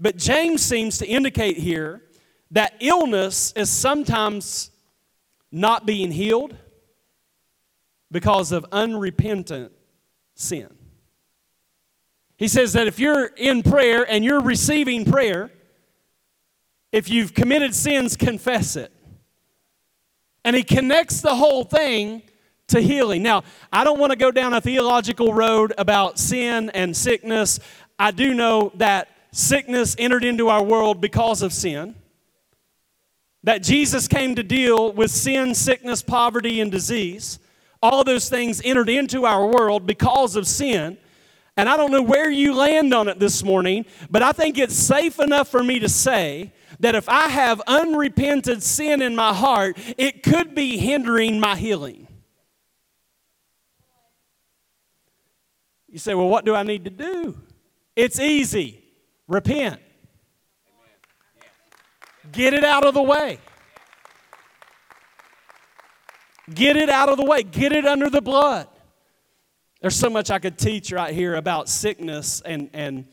But 0.00 0.16
James 0.16 0.62
seems 0.62 0.98
to 0.98 1.06
indicate 1.06 1.56
here 1.56 2.02
that 2.50 2.74
illness 2.80 3.52
is 3.52 3.70
sometimes 3.70 4.70
not 5.50 5.86
being 5.86 6.10
healed 6.10 6.56
because 8.10 8.52
of 8.52 8.66
unrepentant 8.72 9.72
sin. 10.34 10.77
He 12.38 12.48
says 12.48 12.72
that 12.72 12.86
if 12.86 12.98
you're 12.98 13.26
in 13.36 13.62
prayer 13.62 14.06
and 14.08 14.24
you're 14.24 14.40
receiving 14.40 15.04
prayer, 15.04 15.50
if 16.92 17.10
you've 17.10 17.34
committed 17.34 17.74
sins, 17.74 18.16
confess 18.16 18.76
it. 18.76 18.90
And 20.44 20.56
he 20.56 20.62
connects 20.62 21.20
the 21.20 21.34
whole 21.34 21.64
thing 21.64 22.22
to 22.68 22.80
healing. 22.80 23.22
Now, 23.22 23.42
I 23.72 23.84
don't 23.84 23.98
want 23.98 24.12
to 24.12 24.16
go 24.16 24.30
down 24.30 24.54
a 24.54 24.60
theological 24.60 25.34
road 25.34 25.74
about 25.76 26.18
sin 26.18 26.70
and 26.70 26.96
sickness. 26.96 27.60
I 27.98 28.12
do 28.12 28.32
know 28.32 28.72
that 28.76 29.08
sickness 29.32 29.96
entered 29.98 30.24
into 30.24 30.48
our 30.48 30.62
world 30.62 31.00
because 31.00 31.42
of 31.42 31.52
sin. 31.52 31.94
that 33.42 33.62
Jesus 33.62 34.08
came 34.08 34.34
to 34.34 34.42
deal 34.42 34.92
with 34.92 35.10
sin, 35.10 35.54
sickness, 35.54 36.02
poverty, 36.02 36.60
and 36.60 36.70
disease. 36.70 37.38
All 37.80 38.04
those 38.04 38.28
things 38.28 38.60
entered 38.64 38.88
into 38.88 39.24
our 39.24 39.46
world 39.46 39.86
because 39.86 40.36
of 40.36 40.46
sin. 40.46 40.98
And 41.58 41.68
I 41.68 41.76
don't 41.76 41.90
know 41.90 42.02
where 42.02 42.30
you 42.30 42.54
land 42.54 42.94
on 42.94 43.08
it 43.08 43.18
this 43.18 43.42
morning, 43.42 43.84
but 44.08 44.22
I 44.22 44.30
think 44.30 44.58
it's 44.58 44.76
safe 44.76 45.18
enough 45.18 45.48
for 45.48 45.60
me 45.60 45.80
to 45.80 45.88
say 45.88 46.52
that 46.78 46.94
if 46.94 47.08
I 47.08 47.26
have 47.26 47.60
unrepented 47.66 48.62
sin 48.62 49.02
in 49.02 49.16
my 49.16 49.34
heart, 49.34 49.76
it 49.98 50.22
could 50.22 50.54
be 50.54 50.78
hindering 50.78 51.40
my 51.40 51.56
healing. 51.56 52.06
You 55.88 55.98
say, 55.98 56.14
well, 56.14 56.28
what 56.28 56.44
do 56.44 56.54
I 56.54 56.62
need 56.62 56.84
to 56.84 56.90
do? 56.90 57.36
It's 57.96 58.20
easy 58.20 58.84
repent, 59.26 59.80
get 62.30 62.54
it 62.54 62.62
out 62.62 62.86
of 62.86 62.94
the 62.94 63.02
way. 63.02 63.40
Get 66.54 66.76
it 66.76 66.88
out 66.88 67.10
of 67.10 67.18
the 67.18 67.24
way. 67.24 67.42
Get 67.42 67.72
it 67.72 67.84
under 67.84 68.08
the 68.08 68.22
blood. 68.22 68.68
There's 69.80 69.96
so 69.96 70.10
much 70.10 70.30
I 70.30 70.38
could 70.38 70.58
teach 70.58 70.90
right 70.92 71.14
here 71.14 71.36
about 71.36 71.68
sickness 71.68 72.40
and, 72.40 72.68
and 72.72 73.06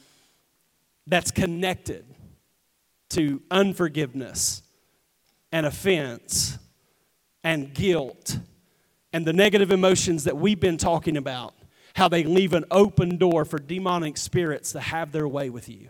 that's 1.05 1.32
connected 1.32 2.05
to 3.09 3.41
unforgiveness 3.51 4.63
and 5.51 5.66
offense 5.66 6.57
and 7.43 7.74
guilt 7.74 8.39
and 9.13 9.26
the 9.26 9.32
negative 9.32 9.72
emotions 9.72 10.26
that 10.26 10.36
we've 10.36 10.59
been 10.59 10.78
talking 10.78 11.16
about, 11.16 11.53
how 11.93 12.09
they 12.09 12.24
leave 12.24 12.53
an 12.53 12.66
open 12.72 13.18
door 13.18 13.45
for 13.45 13.59
demonic 13.59 14.18
spirits 14.18 14.74
to 14.74 14.80
have 14.80 15.11
their 15.11 15.28
way 15.28 15.49
with 15.49 15.70
you. 15.70 15.89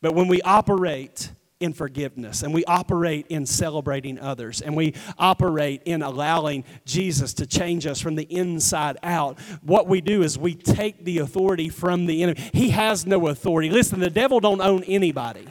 But 0.00 0.14
when 0.14 0.26
we 0.26 0.42
operate 0.42 1.30
in 1.58 1.72
forgiveness 1.72 2.42
and 2.42 2.52
we 2.52 2.64
operate 2.66 3.26
in 3.28 3.46
celebrating 3.46 4.18
others 4.18 4.60
and 4.60 4.76
we 4.76 4.94
operate 5.18 5.82
in 5.84 6.02
allowing 6.02 6.64
Jesus 6.84 7.32
to 7.34 7.46
change 7.46 7.86
us 7.86 8.00
from 8.00 8.14
the 8.14 8.24
inside 8.24 8.98
out. 9.02 9.38
What 9.62 9.86
we 9.86 10.00
do 10.00 10.22
is 10.22 10.38
we 10.38 10.54
take 10.54 11.04
the 11.04 11.18
authority 11.18 11.68
from 11.68 12.06
the 12.06 12.22
enemy. 12.22 12.40
He 12.52 12.70
has 12.70 13.06
no 13.06 13.28
authority. 13.28 13.70
Listen, 13.70 14.00
the 14.00 14.10
devil 14.10 14.38
don't 14.38 14.60
own 14.60 14.84
anybody. 14.84 15.46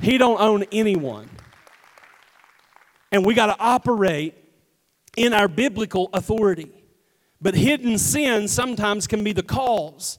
He 0.00 0.18
don't 0.18 0.40
own 0.40 0.64
anyone. 0.72 1.30
And 3.12 3.24
we 3.24 3.34
got 3.34 3.46
to 3.46 3.56
operate 3.58 4.34
in 5.16 5.32
our 5.32 5.48
biblical 5.48 6.10
authority. 6.12 6.72
But 7.40 7.54
hidden 7.54 7.98
sin 7.98 8.48
sometimes 8.48 9.06
can 9.06 9.22
be 9.22 9.32
the 9.32 9.42
cause 9.42 10.18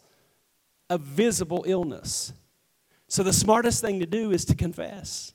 of 0.90 1.02
visible 1.02 1.66
illness. 1.68 2.32
So 3.08 3.24
the 3.24 3.34
smartest 3.34 3.82
thing 3.82 4.00
to 4.00 4.06
do 4.06 4.32
is 4.32 4.46
to 4.46 4.56
confess, 4.56 5.34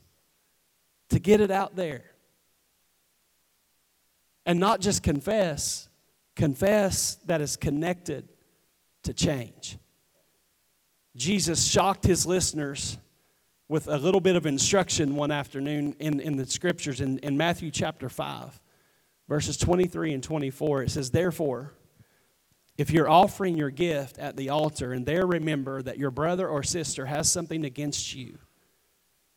to 1.08 1.18
get 1.18 1.40
it 1.40 1.50
out 1.50 1.74
there. 1.74 2.04
And 4.44 4.58
not 4.58 4.80
just 4.80 5.02
confess, 5.02 5.88
confess 6.36 7.16
that 7.26 7.40
is 7.40 7.56
connected 7.56 8.28
to 9.04 9.14
change. 9.14 9.78
Jesus 11.16 11.64
shocked 11.64 12.04
his 12.04 12.26
listeners 12.26 12.98
with 13.68 13.88
a 13.88 13.96
little 13.96 14.20
bit 14.20 14.36
of 14.36 14.44
instruction 14.44 15.14
one 15.14 15.30
afternoon 15.30 15.94
in, 15.98 16.20
in 16.20 16.36
the 16.36 16.46
scriptures 16.46 17.00
in, 17.00 17.18
in 17.20 17.36
Matthew 17.36 17.70
chapter 17.70 18.08
5, 18.08 18.60
verses 19.28 19.56
23 19.56 20.14
and 20.14 20.22
24. 20.22 20.82
It 20.82 20.90
says, 20.90 21.10
Therefore, 21.10 21.72
if 22.76 22.90
you're 22.90 23.08
offering 23.08 23.56
your 23.56 23.70
gift 23.70 24.18
at 24.18 24.36
the 24.36 24.48
altar 24.48 24.92
and 24.92 25.04
there 25.04 25.26
remember 25.26 25.82
that 25.82 25.98
your 25.98 26.10
brother 26.10 26.48
or 26.48 26.62
sister 26.62 27.06
has 27.06 27.30
something 27.30 27.64
against 27.64 28.14
you, 28.14 28.38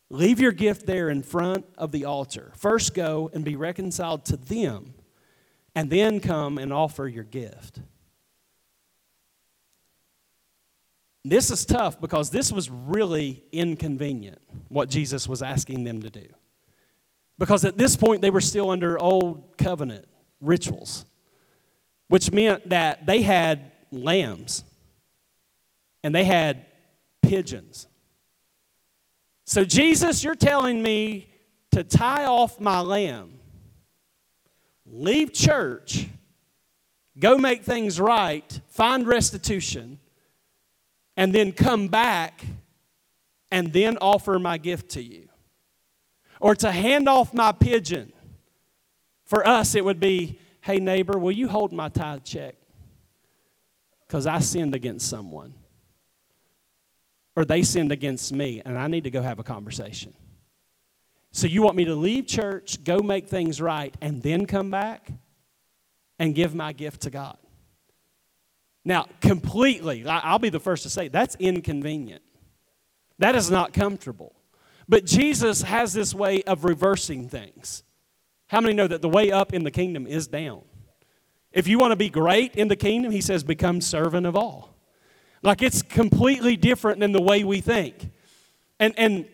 leave 0.08 0.40
your 0.40 0.52
gift 0.52 0.86
there 0.86 1.10
in 1.10 1.22
front 1.22 1.66
of 1.76 1.92
the 1.92 2.04
altar. 2.04 2.52
First 2.56 2.94
go 2.94 3.30
and 3.34 3.44
be 3.44 3.56
reconciled 3.56 4.24
to 4.26 4.36
them, 4.36 4.94
and 5.74 5.90
then 5.90 6.20
come 6.20 6.58
and 6.58 6.72
offer 6.72 7.06
your 7.06 7.24
gift. 7.24 7.80
This 11.24 11.50
is 11.50 11.66
tough 11.66 12.00
because 12.00 12.30
this 12.30 12.52
was 12.52 12.70
really 12.70 13.42
inconvenient, 13.50 14.40
what 14.68 14.88
Jesus 14.88 15.28
was 15.28 15.42
asking 15.42 15.82
them 15.82 16.00
to 16.02 16.10
do. 16.10 16.26
Because 17.36 17.64
at 17.64 17.76
this 17.76 17.96
point, 17.96 18.22
they 18.22 18.30
were 18.30 18.40
still 18.40 18.70
under 18.70 18.96
old 18.98 19.58
covenant 19.58 20.06
rituals 20.40 21.04
which 22.08 22.32
meant 22.32 22.68
that 22.68 23.06
they 23.06 23.22
had 23.22 23.72
lambs 23.90 24.64
and 26.02 26.14
they 26.14 26.24
had 26.24 26.66
pigeons. 27.22 27.88
So, 29.44 29.64
Jesus, 29.64 30.24
you're 30.24 30.34
telling 30.34 30.82
me 30.82 31.28
to 31.72 31.84
tie 31.84 32.24
off 32.24 32.58
my 32.60 32.80
lamb, 32.80 33.38
leave 34.84 35.32
church, 35.32 36.06
go 37.18 37.38
make 37.38 37.62
things 37.62 38.00
right, 38.00 38.60
find 38.68 39.06
restitution, 39.06 39.98
and 41.16 41.32
then 41.34 41.52
come 41.52 41.88
back 41.88 42.44
and 43.50 43.72
then 43.72 43.96
offer 43.98 44.38
my 44.38 44.58
gift 44.58 44.90
to 44.90 45.02
you. 45.02 45.28
Or 46.40 46.54
to 46.56 46.70
hand 46.70 47.08
off 47.08 47.32
my 47.32 47.52
pigeon. 47.52 48.12
For 49.24 49.46
us, 49.46 49.74
it 49.74 49.84
would 49.84 49.98
be 49.98 50.38
Hey, 50.66 50.80
neighbor, 50.80 51.16
will 51.16 51.30
you 51.30 51.46
hold 51.46 51.72
my 51.72 51.88
tithe 51.88 52.24
check? 52.24 52.56
Because 54.04 54.26
I 54.26 54.40
sinned 54.40 54.74
against 54.74 55.08
someone. 55.08 55.54
Or 57.36 57.44
they 57.44 57.62
sinned 57.62 57.92
against 57.92 58.32
me, 58.32 58.62
and 58.64 58.76
I 58.76 58.88
need 58.88 59.04
to 59.04 59.10
go 59.12 59.22
have 59.22 59.38
a 59.38 59.44
conversation. 59.44 60.12
So 61.30 61.46
you 61.46 61.62
want 61.62 61.76
me 61.76 61.84
to 61.84 61.94
leave 61.94 62.26
church, 62.26 62.82
go 62.82 62.98
make 62.98 63.28
things 63.28 63.60
right, 63.60 63.94
and 64.00 64.20
then 64.24 64.44
come 64.44 64.72
back 64.72 65.08
and 66.18 66.34
give 66.34 66.52
my 66.52 66.72
gift 66.72 67.02
to 67.02 67.10
God? 67.10 67.38
Now, 68.84 69.06
completely, 69.20 70.04
I'll 70.04 70.40
be 70.40 70.48
the 70.48 70.58
first 70.58 70.82
to 70.82 70.90
say 70.90 71.06
that's 71.06 71.36
inconvenient. 71.36 72.24
That 73.20 73.36
is 73.36 73.52
not 73.52 73.72
comfortable. 73.72 74.34
But 74.88 75.04
Jesus 75.04 75.62
has 75.62 75.92
this 75.92 76.12
way 76.12 76.42
of 76.42 76.64
reversing 76.64 77.28
things. 77.28 77.84
How 78.48 78.60
many 78.60 78.74
know 78.74 78.86
that 78.86 79.02
the 79.02 79.08
way 79.08 79.30
up 79.30 79.52
in 79.52 79.64
the 79.64 79.70
kingdom 79.70 80.06
is 80.06 80.26
down? 80.26 80.62
If 81.52 81.66
you 81.66 81.78
want 81.78 81.92
to 81.92 81.96
be 81.96 82.10
great 82.10 82.54
in 82.54 82.68
the 82.68 82.76
kingdom, 82.76 83.10
he 83.12 83.20
says, 83.20 83.42
become 83.42 83.80
servant 83.80 84.26
of 84.26 84.36
all. 84.36 84.74
Like 85.42 85.62
it's 85.62 85.82
completely 85.82 86.56
different 86.56 87.00
than 87.00 87.12
the 87.12 87.22
way 87.22 87.44
we 87.44 87.60
think. 87.60 88.10
And, 88.78 88.94
and 88.98 89.26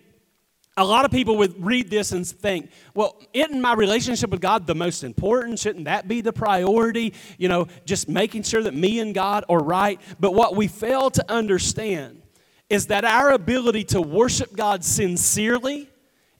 a 0.77 0.85
lot 0.85 1.05
of 1.05 1.11
people 1.11 1.37
would 1.39 1.63
read 1.63 1.91
this 1.91 2.13
and 2.13 2.27
think, 2.27 2.71
well, 2.95 3.21
isn't 3.33 3.61
my 3.61 3.75
relationship 3.75 4.31
with 4.31 4.41
God 4.41 4.67
the 4.67 4.75
most 4.75 5.05
important? 5.05 5.59
Shouldn't 5.59 5.85
that 5.85 6.09
be 6.09 6.21
the 6.21 6.33
priority? 6.33 7.13
You 7.39 7.49
know, 7.49 7.67
just 7.85 8.09
making 8.09 8.45
sure 8.45 8.63
that 8.63 8.75
me 8.75 9.01
and 9.01 9.15
God 9.15 9.45
are 9.49 9.63
right. 9.63 10.01
But 10.19 10.33
what 10.33 10.57
we 10.57 10.69
fail 10.69 11.11
to 11.11 11.31
understand 11.31 12.23
is 12.71 12.87
that 12.87 13.05
our 13.05 13.31
ability 13.31 13.85
to 13.85 14.01
worship 14.01 14.57
God 14.57 14.83
sincerely 14.85 15.91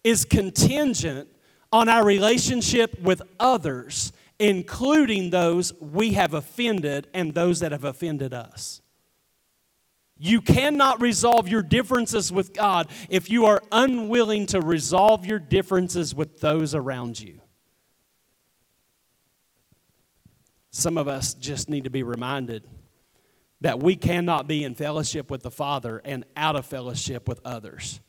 is 0.03 0.25
contingent 0.25 1.29
on 1.73 1.89
our 1.89 2.05
relationship 2.05 3.01
with 3.01 3.23
others, 3.41 4.13
including 4.39 5.31
those 5.31 5.73
we 5.81 6.13
have 6.13 6.35
offended 6.35 7.09
and 7.15 7.33
those 7.33 7.61
that 7.61 7.73
have 7.73 7.85
offended 7.85 8.35
us. 8.35 8.83
You 10.19 10.41
cannot 10.41 11.01
resolve 11.01 11.49
your 11.49 11.63
differences 11.63 12.31
with 12.31 12.53
God 12.53 12.89
if 13.09 13.29
you 13.29 13.47
are 13.47 13.61
unwilling 13.73 14.47
to 14.47 14.61
resolve 14.61 15.27
your 15.27 15.41
differences 15.41 16.15
with 16.15 16.39
those 16.41 16.75
around 16.77 17.19
you. 17.19 17.41
Some 20.71 20.97
of 20.97 21.09
us 21.09 21.35
just 21.35 21.69
need 21.69 21.85
to 21.85 21.91
be 21.91 22.03
reminded 22.03 22.67
that 23.63 23.83
we 23.83 23.97
cannot 23.97 24.47
be 24.47 24.65
in 24.65 24.75
fellowship 24.75 25.31
with 25.31 25.43
the 25.43 25.51
Father 25.51 26.01
and 26.05 26.25
out 26.37 26.57
of 26.57 26.67
fellowship 26.67 27.29
with 27.29 27.41
others. 27.45 28.01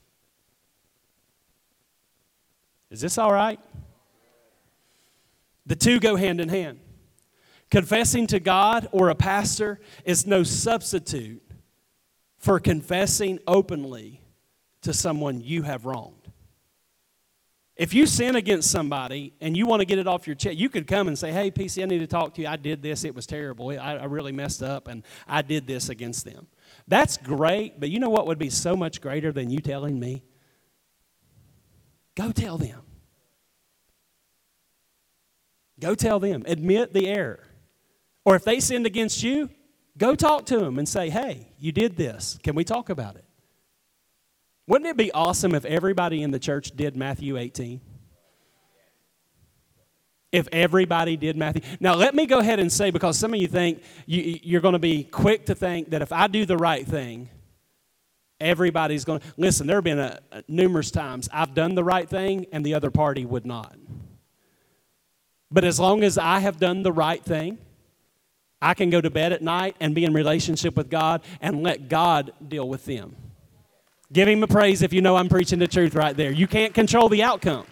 Is 2.94 3.02
this 3.02 3.18
all 3.18 3.34
right? 3.34 3.60
The 5.66 5.76
two 5.76 6.00
go 6.00 6.16
hand 6.16 6.40
in 6.40 6.48
hand. 6.48 6.80
Confessing 7.72 8.28
to 8.28 8.40
God 8.40 8.88
or 8.92 9.10
a 9.10 9.16
pastor 9.16 9.80
is 10.06 10.28
no 10.28 10.44
substitute 10.44 11.42
for 12.38 12.60
confessing 12.60 13.40
openly 13.48 14.22
to 14.84 14.94
someone 14.94 15.42
you 15.42 15.64
have 15.64 15.88
wronged. 15.88 16.32
If 17.76 17.96
you 17.96 18.06
sin 18.06 18.36
against 18.36 18.70
somebody 18.70 19.34
and 19.42 19.58
you 19.58 19.66
want 19.66 19.80
to 19.80 19.86
get 19.86 19.98
it 19.98 20.06
off 20.06 20.28
your 20.28 20.36
chest, 20.36 20.58
you 20.58 20.70
could 20.70 20.86
come 20.86 21.08
and 21.08 21.18
say, 21.18 21.32
Hey, 21.32 21.50
PC, 21.50 21.82
I 21.82 21.86
need 21.88 21.98
to 21.98 22.06
talk 22.06 22.36
to 22.36 22.44
you. 22.44 22.48
I 22.48 22.58
did 22.58 22.84
this. 22.84 23.04
It 23.06 23.16
was 23.16 23.26
terrible. 23.26 23.70
I, 23.72 24.04
really 24.04 24.32
messed 24.32 24.62
up 24.62 24.88
and 24.88 25.02
I 25.28 25.42
did 25.42 25.66
this 25.66 25.90
against 25.90 26.26
them. 26.26 26.46
That's 26.88 27.18
great, 27.18 27.80
but 27.80 27.90
you 27.90 28.00
know 28.00 28.12
what 28.12 28.28
would 28.28 28.38
be 28.38 28.52
so 28.52 28.76
much 28.76 29.02
greater 29.02 29.32
than 29.32 29.50
you 29.50 29.58
telling 29.58 30.00
me? 30.00 30.24
Go 32.16 32.32
tell 32.32 32.58
them. 32.58 32.82
Go 35.80 35.96
tell 35.96 36.20
them. 36.20 36.44
Admit 36.46 36.94
the 36.94 37.08
error. 37.08 37.44
Or 38.26 38.36
if 38.36 38.44
they 38.44 38.60
sinned 38.60 38.86
against 38.86 39.24
you, 39.24 39.50
go 39.98 40.16
talk 40.16 40.46
to 40.48 40.60
them 40.60 40.80
and 40.80 40.88
say, 40.88 41.10
hey, 41.10 41.54
you 41.60 41.72
did 41.72 41.98
this. 41.98 42.40
Can 42.44 42.56
we 42.56 42.64
talk 42.64 42.90
about 42.90 43.16
it? 43.16 43.26
Wouldn't 44.66 44.90
it 44.90 44.96
be 44.96 45.12
awesome 45.12 45.54
if 45.56 45.66
everybody 45.66 46.24
in 46.24 46.32
the 46.32 46.40
church 46.40 46.72
did 46.72 46.96
Matthew 46.96 47.38
18? 47.38 47.82
If 50.32 50.48
everybody 50.52 51.18
did 51.18 51.36
Matthew. 51.36 51.62
Now, 51.80 51.96
let 51.96 52.16
me 52.16 52.26
go 52.26 52.40
ahead 52.40 52.60
and 52.60 52.72
say, 52.72 52.90
because 52.90 53.20
some 53.20 53.34
of 53.34 53.42
you 53.42 53.48
think 53.48 53.84
you, 54.06 54.40
you're 54.42 54.62
going 54.62 54.74
to 54.74 54.80
be 54.80 55.04
quick 55.04 55.48
to 55.48 55.56
think 55.56 55.90
that 55.92 56.02
if 56.02 56.12
I 56.12 56.28
do 56.28 56.46
the 56.46 56.58
right 56.58 56.88
thing, 56.88 57.30
everybody's 58.44 59.06
going 59.06 59.20
to. 59.20 59.26
Listen, 59.38 59.68
there 59.68 59.78
have 59.78 59.84
been 59.84 60.00
a, 60.00 60.20
a, 60.32 60.44
numerous 60.48 60.92
times 60.92 61.30
I've 61.32 61.54
done 61.54 61.76
the 61.76 61.84
right 61.84 62.08
thing 62.08 62.46
and 62.52 62.66
the 62.66 62.74
other 62.74 62.92
party 62.92 63.26
would 63.26 63.46
not. 63.46 63.76
But 65.50 65.64
as 65.64 65.80
long 65.80 66.04
as 66.04 66.18
I 66.18 66.40
have 66.40 66.60
done 66.60 66.84
the 66.84 66.92
right 66.92 67.24
thing, 67.24 67.60
I 68.62 68.74
can 68.74 68.90
go 68.90 69.02
to 69.02 69.10
bed 69.10 69.34
at 69.34 69.42
night 69.42 69.76
and 69.80 69.94
be 69.94 70.06
in 70.06 70.14
relationship 70.14 70.76
with 70.76 70.90
God 70.90 71.22
and 71.42 71.64
let 71.64 71.90
God 71.90 72.32
deal 72.48 72.68
with 72.68 72.86
them. 72.86 73.16
Give 74.12 74.28
him 74.28 74.44
a 74.44 74.48
praise 74.48 74.82
if 74.82 74.94
you 74.94 75.02
know 75.02 75.16
I'm 75.16 75.30
preaching 75.30 75.60
the 75.60 75.68
truth 75.68 75.96
right 75.96 76.16
there. 76.16 76.32
You 76.32 76.48
can't 76.48 76.74
control 76.74 77.10
the 77.10 77.24
outcome. 77.24 77.66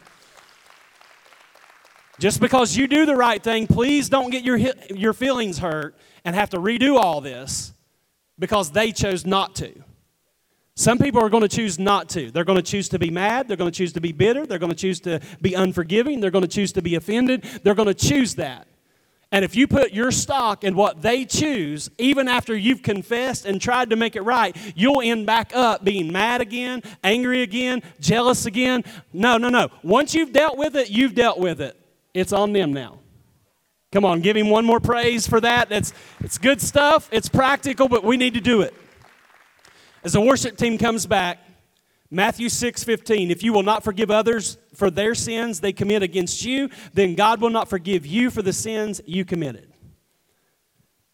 Just 2.20 2.40
because 2.40 2.78
you 2.78 2.88
do 2.88 3.06
the 3.06 3.16
right 3.16 3.42
thing, 3.42 3.68
please 3.68 4.10
don't 4.10 4.30
get 4.30 4.44
your, 4.44 4.58
your 4.90 5.14
feelings 5.14 5.58
hurt 5.58 5.96
and 6.24 6.36
have 6.36 6.52
to 6.52 6.58
redo 6.58 6.98
all 6.98 7.22
this 7.22 7.74
because 8.38 8.72
they 8.72 8.92
chose 8.92 9.26
not 9.26 9.56
to. 9.56 9.84
Some 10.76 10.98
people 10.98 11.22
are 11.22 11.30
going 11.30 11.42
to 11.42 11.50
choose 11.50 11.78
not 11.78 12.10
to. 12.10 12.32
They're 12.32 12.46
going 12.46 12.58
to 12.58 12.64
choose 12.64 12.90
to 12.90 13.00
be 13.00 13.10
mad. 13.10 13.48
They're 13.48 13.58
going 13.58 13.72
to 13.72 13.78
choose 13.78 13.94
to 13.94 14.02
be 14.02 14.12
bitter. 14.12 14.46
They're 14.46 14.60
going 14.60 14.72
to 14.72 14.78
choose 14.78 15.00
to 15.02 15.20
be 15.42 15.54
unforgiving. 15.54 16.22
They're 16.22 16.32
going 16.32 16.44
to 16.44 16.48
choose 16.48 16.72
to 16.74 16.82
be 16.82 16.96
offended. 16.96 17.44
They're 17.64 17.76
going 17.76 17.88
to 17.88 17.94
choose 17.94 18.36
that. 18.36 18.68
And 19.34 19.46
if 19.46 19.56
you 19.56 19.66
put 19.66 19.94
your 19.94 20.12
stock 20.12 20.66
in 20.66 20.76
what 20.76 21.02
they 21.02 21.24
choose, 21.24 21.90
even 21.98 22.28
after 22.28 22.56
you've 22.56 22.82
confessed 22.82 23.46
and 23.46 23.62
tried 23.62 23.92
to 23.92 23.96
make 23.96 24.18
it 24.18 24.22
right, 24.24 24.56
you'll 24.76 25.02
end 25.02 25.26
back 25.26 25.52
up 25.56 25.86
being 25.86 26.12
mad 26.12 26.42
again, 26.42 26.84
angry 27.02 27.42
again, 27.42 27.82
jealous 28.02 28.46
again. 28.46 28.84
No, 29.14 29.38
no, 29.38 29.48
no. 29.48 29.70
Once 29.84 30.14
you've 30.14 30.34
dealt 30.34 30.58
with 30.58 30.76
it, 30.76 30.90
you've 30.90 31.16
dealt 31.16 31.40
with 31.40 31.62
it. 31.62 31.80
It's 32.14 32.34
on 32.34 32.52
them 32.52 32.74
now. 32.74 33.00
Come 33.94 34.04
on, 34.04 34.22
give 34.22 34.36
him 34.36 34.50
one 34.50 34.66
more 34.66 34.80
praise 34.80 35.28
for 35.28 35.40
that. 35.42 35.72
It's, 35.72 35.94
it's 36.20 36.38
good 36.38 36.62
stuff, 36.62 37.10
it's 37.12 37.30
practical, 37.30 37.88
but 37.88 38.04
we 38.04 38.18
need 38.18 38.34
to 38.34 38.42
do 38.42 38.62
it. 38.62 38.74
As 40.04 40.14
the 40.14 40.22
worship 40.22 40.58
team 40.58 40.78
comes 40.78 41.06
back, 41.06 41.40
Matthew 42.10 42.50
6 42.50 42.84
15, 42.84 43.32
if 43.32 43.42
you 43.42 43.54
will 43.54 43.64
not 43.64 43.84
forgive 43.84 44.12
others 44.12 44.58
for 44.74 44.92
their 44.92 45.16
sins 45.16 45.60
they 45.60 45.72
commit 45.72 46.04
against 46.04 46.44
you, 46.44 46.70
then 46.94 47.16
God 47.16 47.40
will 47.40 47.50
not 47.50 47.70
forgive 47.70 48.06
you 48.06 48.30
for 48.30 48.42
the 48.42 48.54
sins 48.54 49.00
you 49.06 49.24
committed. 49.24 49.72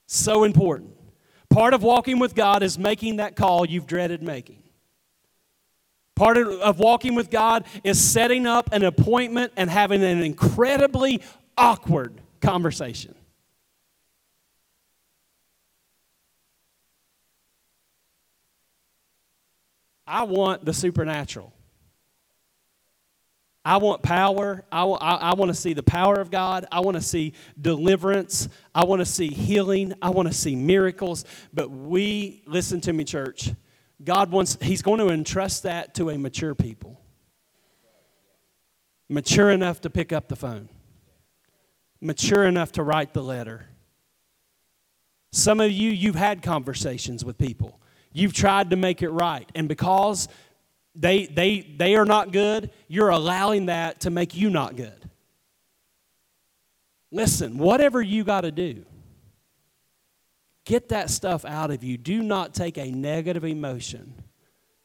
So 0.07 0.43
important. 0.43 0.95
Part 1.49 1.73
of 1.73 1.83
walking 1.83 2.17
with 2.17 2.33
God 2.33 2.63
is 2.63 2.79
making 2.79 3.17
that 3.17 3.35
call 3.35 3.65
you've 3.65 3.87
dreaded 3.87 4.23
making. 4.23 4.63
Part 6.15 6.37
of, 6.37 6.79
walking 6.79 7.13
with 7.13 7.29
God 7.29 7.65
is 7.83 7.99
setting 8.03 8.47
up 8.47 8.69
an 8.71 8.83
appointment 8.83 9.53
and 9.55 9.69
having 9.69 10.03
an 10.03 10.23
incredibly 10.23 11.21
awkward 11.55 12.19
conversation. 12.41 13.13
I 20.07 20.23
want 20.23 20.63
the 20.63 20.73
supernatural. 20.73 21.53
I 23.67 23.77
want 23.77 24.01
power. 24.01 24.63
I, 24.71 24.85
want, 24.85 25.03
I, 25.03 25.15
I 25.15 25.33
want 25.33 25.49
to 25.49 25.53
see 25.53 25.73
the 25.73 25.83
power 25.83 26.15
of 26.15 26.31
God. 26.31 26.65
I 26.71 26.79
want 26.79 26.95
to 26.95 27.01
see 27.01 27.33
deliverance. 27.59 28.47
I 28.73 28.85
want 28.85 29.01
to 29.01 29.05
see 29.05 29.27
healing. 29.27 29.93
I 30.01 30.09
want 30.09 30.29
to 30.29 30.33
see 30.33 30.55
miracles. 30.55 31.25
But 31.53 31.69
we, 31.69 32.43
listen 32.45 32.79
to 32.81 32.93
me, 32.93 33.03
church, 33.03 33.51
God 34.01 34.31
wants, 34.31 34.57
He's 34.61 34.81
going 34.81 34.99
to 34.99 35.09
entrust 35.09 35.63
that 35.63 35.93
to 35.95 36.09
a 36.11 36.17
mature 36.17 36.55
people. 36.55 37.01
Mature 39.09 39.51
enough 39.51 39.81
to 39.81 39.89
pick 39.89 40.13
up 40.13 40.29
the 40.29 40.35
phone, 40.37 40.69
mature 41.99 42.45
enough 42.45 42.71
to 42.73 42.83
write 42.83 43.13
the 43.13 43.23
letter. 43.23 43.65
Some 45.31 45.59
of 45.59 45.71
you, 45.71 45.91
you've 45.91 46.15
had 46.15 46.41
conversations 46.41 47.23
with 47.23 47.37
people. 47.37 47.81
You've 48.17 48.33
tried 48.33 48.71
to 48.71 48.75
make 48.75 49.03
it 49.03 49.09
right. 49.09 49.47
And 49.53 49.67
because 49.67 50.27
they, 50.95 51.27
they, 51.27 51.61
they 51.61 51.95
are 51.95 52.05
not 52.05 52.31
good, 52.31 52.71
you're 52.87 53.09
allowing 53.09 53.67
that 53.67 53.99
to 54.01 54.09
make 54.09 54.35
you 54.35 54.49
not 54.49 54.75
good. 54.75 55.07
Listen, 57.11 57.59
whatever 57.59 58.01
you 58.01 58.23
got 58.23 58.41
to 58.41 58.51
do, 58.51 58.85
get 60.65 60.89
that 60.89 61.11
stuff 61.11 61.45
out 61.45 61.69
of 61.69 61.83
you. 61.83 61.95
Do 61.95 62.23
not 62.23 62.55
take 62.55 62.79
a 62.79 62.89
negative 62.89 63.45
emotion 63.45 64.15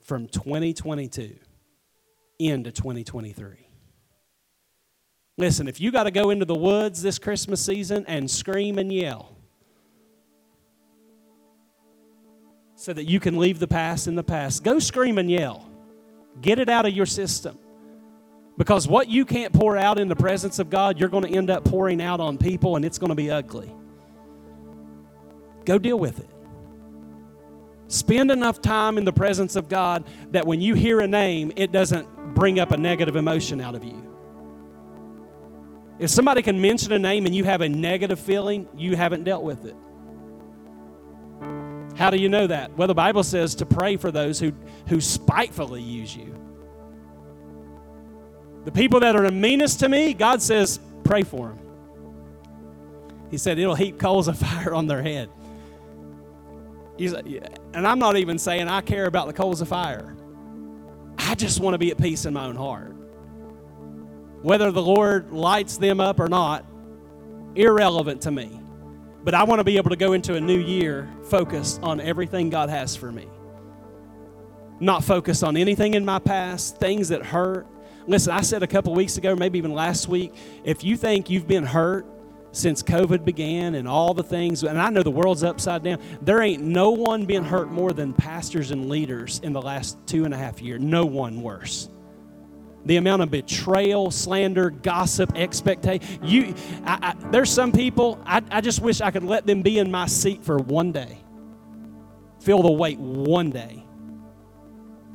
from 0.00 0.26
2022 0.28 1.34
into 2.38 2.70
2023. 2.70 3.66
Listen, 5.38 5.68
if 5.68 5.80
you 5.80 5.90
got 5.90 6.04
to 6.04 6.10
go 6.10 6.28
into 6.28 6.44
the 6.44 6.54
woods 6.54 7.00
this 7.00 7.18
Christmas 7.18 7.64
season 7.64 8.04
and 8.06 8.30
scream 8.30 8.76
and 8.76 8.92
yell, 8.92 9.38
so 12.82 12.92
that 12.92 13.04
you 13.04 13.20
can 13.20 13.38
leave 13.38 13.60
the 13.60 13.68
past 13.68 14.08
in 14.08 14.16
the 14.16 14.24
past. 14.24 14.64
Go 14.64 14.80
scream 14.80 15.16
and 15.16 15.30
yell. 15.30 15.70
Get 16.40 16.58
it 16.58 16.68
out 16.68 16.84
of 16.84 16.92
your 16.92 17.06
system. 17.06 17.56
Because 18.58 18.88
what 18.88 19.08
you 19.08 19.24
can't 19.24 19.52
pour 19.52 19.76
out 19.76 20.00
in 20.00 20.08
the 20.08 20.16
presence 20.16 20.58
of 20.58 20.68
God, 20.68 20.98
you're 20.98 21.08
going 21.08 21.22
to 21.22 21.30
end 21.30 21.48
up 21.48 21.64
pouring 21.64 22.02
out 22.02 22.18
on 22.18 22.38
people 22.38 22.74
and 22.74 22.84
it's 22.84 22.98
going 22.98 23.10
to 23.10 23.14
be 23.14 23.30
ugly. 23.30 23.72
Go 25.64 25.78
deal 25.78 25.96
with 25.96 26.18
it. 26.18 26.28
Spend 27.86 28.32
enough 28.32 28.60
time 28.60 28.98
in 28.98 29.04
the 29.04 29.12
presence 29.12 29.54
of 29.54 29.68
God 29.68 30.04
that 30.32 30.44
when 30.44 30.60
you 30.60 30.74
hear 30.74 30.98
a 30.98 31.06
name, 31.06 31.52
it 31.54 31.70
doesn't 31.70 32.34
bring 32.34 32.58
up 32.58 32.72
a 32.72 32.76
negative 32.76 33.14
emotion 33.14 33.60
out 33.60 33.76
of 33.76 33.84
you. 33.84 34.12
If 36.00 36.10
somebody 36.10 36.42
can 36.42 36.60
mention 36.60 36.90
a 36.90 36.98
name 36.98 37.26
and 37.26 37.34
you 37.34 37.44
have 37.44 37.60
a 37.60 37.68
negative 37.68 38.18
feeling, 38.18 38.66
you 38.76 38.96
haven't 38.96 39.22
dealt 39.22 39.44
with 39.44 39.66
it. 39.66 39.76
How 42.02 42.10
do 42.10 42.16
you 42.16 42.28
know 42.28 42.48
that? 42.48 42.76
Well, 42.76 42.88
the 42.88 42.96
Bible 42.96 43.22
says 43.22 43.54
to 43.54 43.64
pray 43.64 43.96
for 43.96 44.10
those 44.10 44.40
who, 44.40 44.52
who 44.88 45.00
spitefully 45.00 45.82
use 45.82 46.16
you. 46.16 46.34
The 48.64 48.72
people 48.72 48.98
that 48.98 49.14
are 49.14 49.22
the 49.22 49.30
meanest 49.30 49.78
to 49.80 49.88
me, 49.88 50.12
God 50.12 50.42
says, 50.42 50.80
pray 51.04 51.22
for 51.22 51.50
them. 51.50 51.60
He 53.30 53.38
said 53.38 53.56
it'll 53.56 53.76
heap 53.76 54.00
coals 54.00 54.26
of 54.26 54.36
fire 54.40 54.74
on 54.74 54.88
their 54.88 55.00
head. 55.00 55.30
And 56.98 57.86
I'm 57.86 58.00
not 58.00 58.16
even 58.16 58.36
saying 58.36 58.66
I 58.66 58.80
care 58.80 59.06
about 59.06 59.28
the 59.28 59.32
coals 59.32 59.60
of 59.60 59.68
fire. 59.68 60.16
I 61.18 61.36
just 61.36 61.60
want 61.60 61.74
to 61.74 61.78
be 61.78 61.92
at 61.92 61.98
peace 61.98 62.24
in 62.24 62.34
my 62.34 62.46
own 62.46 62.56
heart. 62.56 62.96
Whether 64.42 64.72
the 64.72 64.82
Lord 64.82 65.30
lights 65.30 65.76
them 65.76 66.00
up 66.00 66.18
or 66.18 66.28
not, 66.28 66.66
irrelevant 67.54 68.22
to 68.22 68.32
me. 68.32 68.61
But 69.24 69.34
I 69.34 69.44
want 69.44 69.60
to 69.60 69.64
be 69.64 69.76
able 69.76 69.90
to 69.90 69.96
go 69.96 70.12
into 70.12 70.34
a 70.34 70.40
new 70.40 70.58
year 70.58 71.08
focused 71.24 71.80
on 71.82 72.00
everything 72.00 72.50
God 72.50 72.68
has 72.70 72.96
for 72.96 73.12
me. 73.12 73.28
Not 74.80 75.04
focused 75.04 75.44
on 75.44 75.56
anything 75.56 75.94
in 75.94 76.04
my 76.04 76.18
past, 76.18 76.78
things 76.78 77.08
that 77.10 77.24
hurt. 77.24 77.66
Listen, 78.08 78.32
I 78.32 78.40
said 78.40 78.64
a 78.64 78.66
couple 78.66 78.94
weeks 78.94 79.16
ago, 79.16 79.36
maybe 79.36 79.58
even 79.58 79.72
last 79.72 80.08
week, 80.08 80.34
if 80.64 80.82
you 80.82 80.96
think 80.96 81.30
you've 81.30 81.46
been 81.46 81.64
hurt 81.64 82.04
since 82.50 82.82
COVID 82.82 83.24
began 83.24 83.76
and 83.76 83.86
all 83.86 84.12
the 84.12 84.24
things, 84.24 84.64
and 84.64 84.80
I 84.80 84.90
know 84.90 85.04
the 85.04 85.10
world's 85.10 85.44
upside 85.44 85.84
down, 85.84 86.00
there 86.20 86.42
ain't 86.42 86.62
no 86.62 86.90
one 86.90 87.24
been 87.24 87.44
hurt 87.44 87.70
more 87.70 87.92
than 87.92 88.12
pastors 88.12 88.72
and 88.72 88.88
leaders 88.88 89.40
in 89.44 89.52
the 89.52 89.62
last 89.62 89.98
two 90.06 90.24
and 90.24 90.34
a 90.34 90.36
half 90.36 90.60
years. 90.60 90.80
No 90.80 91.06
one 91.06 91.42
worse 91.42 91.88
the 92.84 92.96
amount 92.96 93.22
of 93.22 93.30
betrayal, 93.30 94.10
slander, 94.10 94.70
gossip, 94.70 95.32
expectation. 95.36 96.18
You, 96.24 96.54
I, 96.84 97.14
I, 97.20 97.30
there's 97.30 97.50
some 97.50 97.72
people, 97.72 98.20
I, 98.24 98.42
I 98.50 98.60
just 98.60 98.80
wish 98.80 99.00
I 99.00 99.10
could 99.10 99.24
let 99.24 99.46
them 99.46 99.62
be 99.62 99.78
in 99.78 99.90
my 99.90 100.06
seat 100.06 100.44
for 100.44 100.58
one 100.58 100.92
day. 100.92 101.18
Feel 102.40 102.62
the 102.62 102.72
weight 102.72 102.98
one 102.98 103.50
day. 103.50 103.84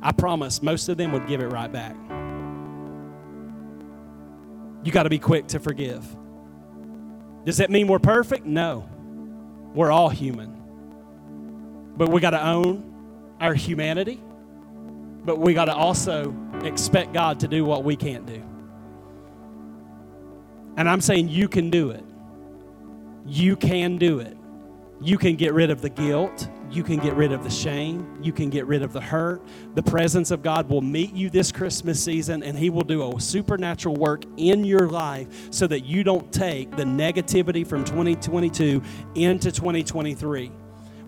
I 0.00 0.12
promise 0.12 0.62
most 0.62 0.88
of 0.88 0.96
them 0.96 1.12
would 1.12 1.26
give 1.26 1.40
it 1.40 1.48
right 1.48 1.70
back. 1.70 1.96
You 4.84 4.92
got 4.92 5.02
to 5.02 5.10
be 5.10 5.18
quick 5.18 5.48
to 5.48 5.60
forgive. 5.60 6.06
Does 7.44 7.58
that 7.58 7.70
mean 7.70 7.88
we're 7.88 7.98
perfect? 7.98 8.46
No. 8.46 8.88
We're 9.74 9.90
all 9.90 10.08
human. 10.08 10.54
But 11.96 12.08
we 12.08 12.20
got 12.20 12.30
to 12.30 12.46
own 12.46 13.36
our 13.40 13.54
humanity 13.54 14.20
but 15.28 15.38
we 15.38 15.52
got 15.52 15.66
to 15.66 15.74
also 15.74 16.34
expect 16.66 17.12
God 17.12 17.40
to 17.40 17.48
do 17.48 17.64
what 17.64 17.84
we 17.84 17.96
can't 17.96 18.26
do. 18.26 18.42
And 20.76 20.88
I'm 20.88 21.00
saying 21.00 21.28
you 21.28 21.48
can 21.48 21.70
do 21.70 21.90
it. 21.90 22.04
You 23.26 23.56
can 23.56 23.98
do 23.98 24.20
it. 24.20 24.36
You 25.00 25.18
can 25.18 25.36
get 25.36 25.54
rid 25.54 25.70
of 25.70 25.80
the 25.82 25.90
guilt. 25.90 26.48
You 26.70 26.82
can 26.82 26.98
get 26.98 27.14
rid 27.14 27.32
of 27.32 27.44
the 27.44 27.50
shame. 27.50 28.18
You 28.22 28.32
can 28.32 28.50
get 28.50 28.66
rid 28.66 28.82
of 28.82 28.92
the 28.92 29.00
hurt. 29.00 29.42
The 29.74 29.82
presence 29.82 30.30
of 30.30 30.42
God 30.42 30.68
will 30.68 30.82
meet 30.82 31.14
you 31.14 31.30
this 31.30 31.52
Christmas 31.52 32.02
season, 32.02 32.42
and 32.42 32.58
He 32.58 32.70
will 32.70 32.82
do 32.82 33.16
a 33.16 33.20
supernatural 33.20 33.96
work 33.96 34.24
in 34.36 34.64
your 34.64 34.88
life 34.88 35.52
so 35.52 35.66
that 35.68 35.84
you 35.84 36.04
don't 36.04 36.32
take 36.32 36.76
the 36.76 36.84
negativity 36.84 37.66
from 37.66 37.84
2022 37.84 38.82
into 39.14 39.52
2023. 39.52 40.50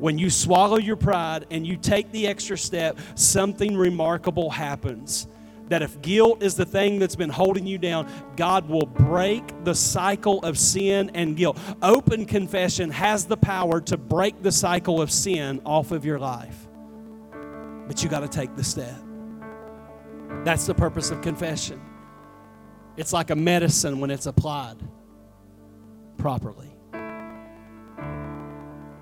when 0.01 0.19
you 0.19 0.31
swallow 0.31 0.79
your 0.79 0.97
pride 0.97 1.47
and 1.51 1.67
you 1.67 1.77
take 1.77 2.11
the 2.11 2.27
extra 2.27 2.57
step, 2.57 2.99
something 3.15 3.77
remarkable 3.77 4.51
happens. 4.51 5.29
That 5.71 5.83
if 5.83 6.03
guilt 6.03 6.43
is 6.43 6.57
the 6.57 6.67
thing 6.67 6.99
that's 6.99 7.17
been 7.17 7.31
holding 7.31 7.65
you 7.65 7.79
down, 7.79 8.11
God 8.37 8.69
will 8.69 8.87
break 8.87 9.65
the 9.65 9.75
cycle 9.75 10.41
of 10.41 10.59
sin 10.59 11.13
and 11.15 11.37
guilt. 11.37 11.59
Open 11.81 12.27
confession 12.27 12.91
has 12.91 13.25
the 13.25 13.37
power 13.37 13.81
to 13.83 13.97
break 13.97 14.43
the 14.43 14.53
cycle 14.53 15.01
of 15.01 15.11
sin 15.13 15.63
off 15.65 15.93
of 15.93 16.05
your 16.05 16.19
life. 16.19 16.67
But 17.87 18.03
you 18.03 18.09
got 18.09 18.21
to 18.21 18.29
take 18.29 18.55
the 18.57 18.65
step. 18.65 19.01
That's 20.45 20.67
the 20.67 20.75
purpose 20.75 21.11
of 21.11 21.23
confession. 21.23 21.81
It's 22.97 23.13
like 23.13 23.31
a 23.31 23.37
medicine 23.37 24.01
when 24.01 24.11
it's 24.11 24.27
applied 24.27 24.77
properly. 26.19 26.75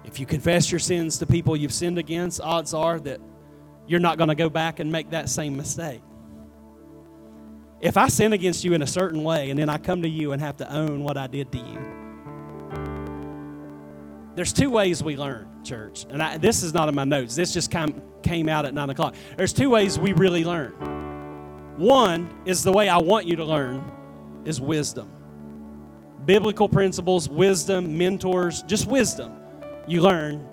If 0.05 0.21
you 0.21 0.27
confess 0.27 0.71
your 0.71 0.79
sins 0.79 1.19
to 1.19 1.27
people 1.27 1.57
you've 1.57 1.73
sinned 1.73 1.99
against, 1.99 2.41
odds 2.41 2.75
are 2.75 3.01
that 3.01 3.21
you're 3.87 4.01
not 4.01 4.19
going 4.19 4.29
to 4.29 4.35
go 4.35 4.51
back 4.51 4.81
and 4.81 4.93
make 4.93 5.11
that 5.11 5.29
same 5.29 5.57
mistake. 5.57 6.03
If 7.81 7.97
I 7.97 8.09
sin 8.09 8.33
against 8.33 8.64
you 8.64 8.74
in 8.74 8.83
a 8.83 8.87
certain 8.87 9.22
way 9.22 9.51
and 9.51 9.59
then 9.59 9.68
I 9.68 9.79
come 9.79 10.03
to 10.03 10.09
you 10.09 10.33
and 10.33 10.43
have 10.43 10.57
to 10.57 10.72
own 10.72 11.05
what 11.05 11.16
I 11.16 11.29
did 11.29 11.53
to 11.53 11.59
you, 11.59 11.99
there's 14.35 14.53
two 14.53 14.70
ways 14.70 15.03
we 15.03 15.16
learn, 15.16 15.49
church. 15.64 16.07
And 16.11 16.22
I, 16.22 16.39
this 16.39 16.62
is 16.62 16.74
not 16.74 16.89
in 16.89 16.95
my 16.95 17.05
notes, 17.05 17.35
this 17.35 17.53
just 17.53 17.70
came, 17.70 18.03
came 18.22 18.49
out 18.49 18.64
at 18.64 18.74
9 18.74 18.91
o'clock. 18.91 19.14
There's 19.37 19.53
two 19.53 19.70
ways 19.70 19.99
we 19.99 20.12
really 20.12 20.45
learn. 20.45 20.72
One 21.76 22.29
is 22.45 22.64
the 22.64 22.72
way 22.72 22.89
I 22.89 22.99
want 22.99 23.26
you 23.26 23.37
to 23.37 23.45
learn 23.45 23.85
is 24.45 24.61
wisdom. 24.61 25.11
Biblical 26.24 26.68
principles, 26.68 27.29
wisdom, 27.29 27.97
mentors, 27.97 28.62
just 28.62 28.87
wisdom. 28.87 29.33
You 29.87 30.03
learn. 30.03 30.47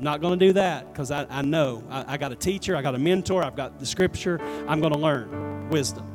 not 0.00 0.20
going 0.20 0.38
to 0.38 0.46
do 0.46 0.52
that 0.54 0.92
because 0.92 1.12
I, 1.12 1.26
I 1.30 1.42
know. 1.42 1.84
I, 1.88 2.14
I 2.14 2.16
got 2.16 2.32
a 2.32 2.36
teacher, 2.36 2.76
I 2.76 2.82
got 2.82 2.96
a 2.96 2.98
mentor, 2.98 3.44
I've 3.44 3.56
got 3.56 3.78
the 3.78 3.86
scripture. 3.86 4.40
I'm 4.66 4.80
going 4.80 4.92
to 4.92 4.98
learn 4.98 5.70
wisdom. 5.70 6.11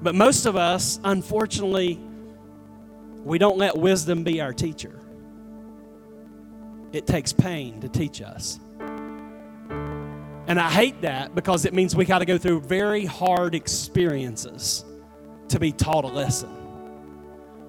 But 0.00 0.14
most 0.14 0.46
of 0.46 0.56
us, 0.56 1.00
unfortunately, 1.02 1.98
we 3.24 3.38
don't 3.38 3.58
let 3.58 3.76
wisdom 3.76 4.24
be 4.24 4.40
our 4.40 4.52
teacher. 4.52 4.98
It 6.92 7.06
takes 7.06 7.32
pain 7.32 7.80
to 7.80 7.88
teach 7.88 8.22
us. 8.22 8.60
And 10.48 10.58
I 10.58 10.70
hate 10.70 11.02
that 11.02 11.34
because 11.34 11.66
it 11.66 11.74
means 11.74 11.94
we 11.94 12.06
got 12.06 12.20
to 12.20 12.24
go 12.24 12.38
through 12.38 12.60
very 12.60 13.04
hard 13.04 13.54
experiences 13.54 14.84
to 15.48 15.60
be 15.60 15.72
taught 15.72 16.04
a 16.04 16.08
lesson. 16.08 16.48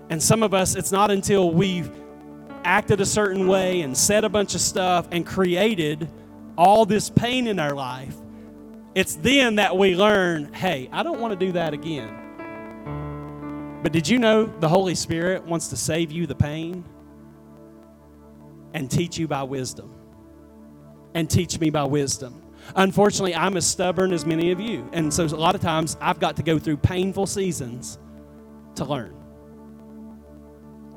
And 0.09 0.21
some 0.21 0.43
of 0.43 0.53
us, 0.53 0.75
it's 0.75 0.91
not 0.91 1.11
until 1.11 1.51
we've 1.51 1.91
acted 2.63 3.01
a 3.01 3.05
certain 3.05 3.47
way 3.47 3.81
and 3.81 3.97
said 3.97 4.23
a 4.23 4.29
bunch 4.29 4.55
of 4.55 4.61
stuff 4.61 5.07
and 5.11 5.25
created 5.25 6.09
all 6.57 6.85
this 6.85 7.09
pain 7.09 7.47
in 7.47 7.59
our 7.59 7.73
life, 7.73 8.15
it's 8.95 9.15
then 9.15 9.55
that 9.55 9.77
we 9.77 9.95
learn 9.95 10.53
hey, 10.53 10.89
I 10.91 11.03
don't 11.03 11.19
want 11.19 11.37
to 11.37 11.45
do 11.45 11.51
that 11.53 11.73
again. 11.73 12.18
But 13.81 13.93
did 13.93 14.07
you 14.07 14.19
know 14.19 14.45
the 14.45 14.67
Holy 14.67 14.95
Spirit 14.95 15.43
wants 15.45 15.69
to 15.69 15.77
save 15.77 16.11
you 16.11 16.27
the 16.27 16.35
pain 16.35 16.83
and 18.73 18.91
teach 18.91 19.17
you 19.17 19.27
by 19.27 19.43
wisdom? 19.43 19.95
And 21.13 21.29
teach 21.29 21.59
me 21.59 21.69
by 21.69 21.85
wisdom. 21.85 22.43
Unfortunately, 22.75 23.33
I'm 23.33 23.57
as 23.57 23.65
stubborn 23.65 24.13
as 24.13 24.25
many 24.25 24.51
of 24.51 24.59
you. 24.59 24.87
And 24.93 25.13
so 25.13 25.25
a 25.25 25.27
lot 25.27 25.55
of 25.55 25.61
times 25.61 25.97
I've 26.01 26.19
got 26.19 26.35
to 26.37 26.43
go 26.43 26.59
through 26.59 26.77
painful 26.77 27.25
seasons 27.25 27.97
to 28.75 28.85
learn. 28.85 29.15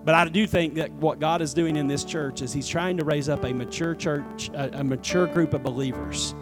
But 0.04 0.14
I 0.16 0.28
do 0.28 0.46
think 0.46 0.74
that 0.74 0.90
what 0.92 1.20
God 1.20 1.40
is 1.40 1.54
doing 1.54 1.76
in 1.76 1.86
this 1.86 2.04
church 2.04 2.42
is 2.42 2.52
He's 2.52 2.68
trying 2.68 2.96
to 2.98 3.04
raise 3.04 3.28
up 3.28 3.44
a 3.44 3.52
mature 3.54 3.94
church, 3.94 4.50
a, 4.50 4.80
a 4.80 4.84
mature 4.84 5.26
group 5.26 5.54
of 5.54 5.62
believers 5.62 6.34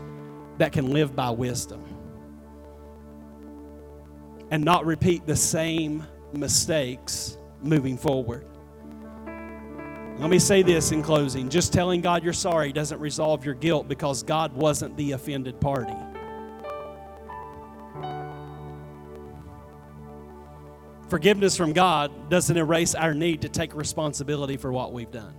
that 0.58 0.72
can 0.72 0.90
live 0.90 1.14
by 1.14 1.30
wisdom 1.30 1.84
and 4.50 4.64
not 4.64 4.84
repeat 4.86 5.26
the 5.26 5.36
same 5.36 6.06
mistakes 6.32 7.36
moving 7.62 7.96
forward. 7.96 8.46
Let 10.18 10.28
me 10.28 10.38
say 10.38 10.62
this 10.62 10.92
in 10.92 11.02
closing. 11.02 11.48
Just 11.48 11.72
telling 11.72 12.02
God 12.02 12.22
you're 12.22 12.34
sorry 12.34 12.72
doesn't 12.72 13.00
resolve 13.00 13.44
your 13.44 13.54
guilt 13.54 13.88
because 13.88 14.22
God 14.22 14.52
wasn't 14.52 14.96
the 14.96 15.12
offended 15.12 15.60
party. 15.60 15.96
Forgiveness 21.08 21.56
from 21.56 21.72
God 21.72 22.28
doesn't 22.28 22.56
erase 22.56 22.94
our 22.94 23.14
need 23.14 23.42
to 23.42 23.48
take 23.48 23.74
responsibility 23.74 24.56
for 24.56 24.70
what 24.70 24.92
we've 24.92 25.10
done. 25.10 25.34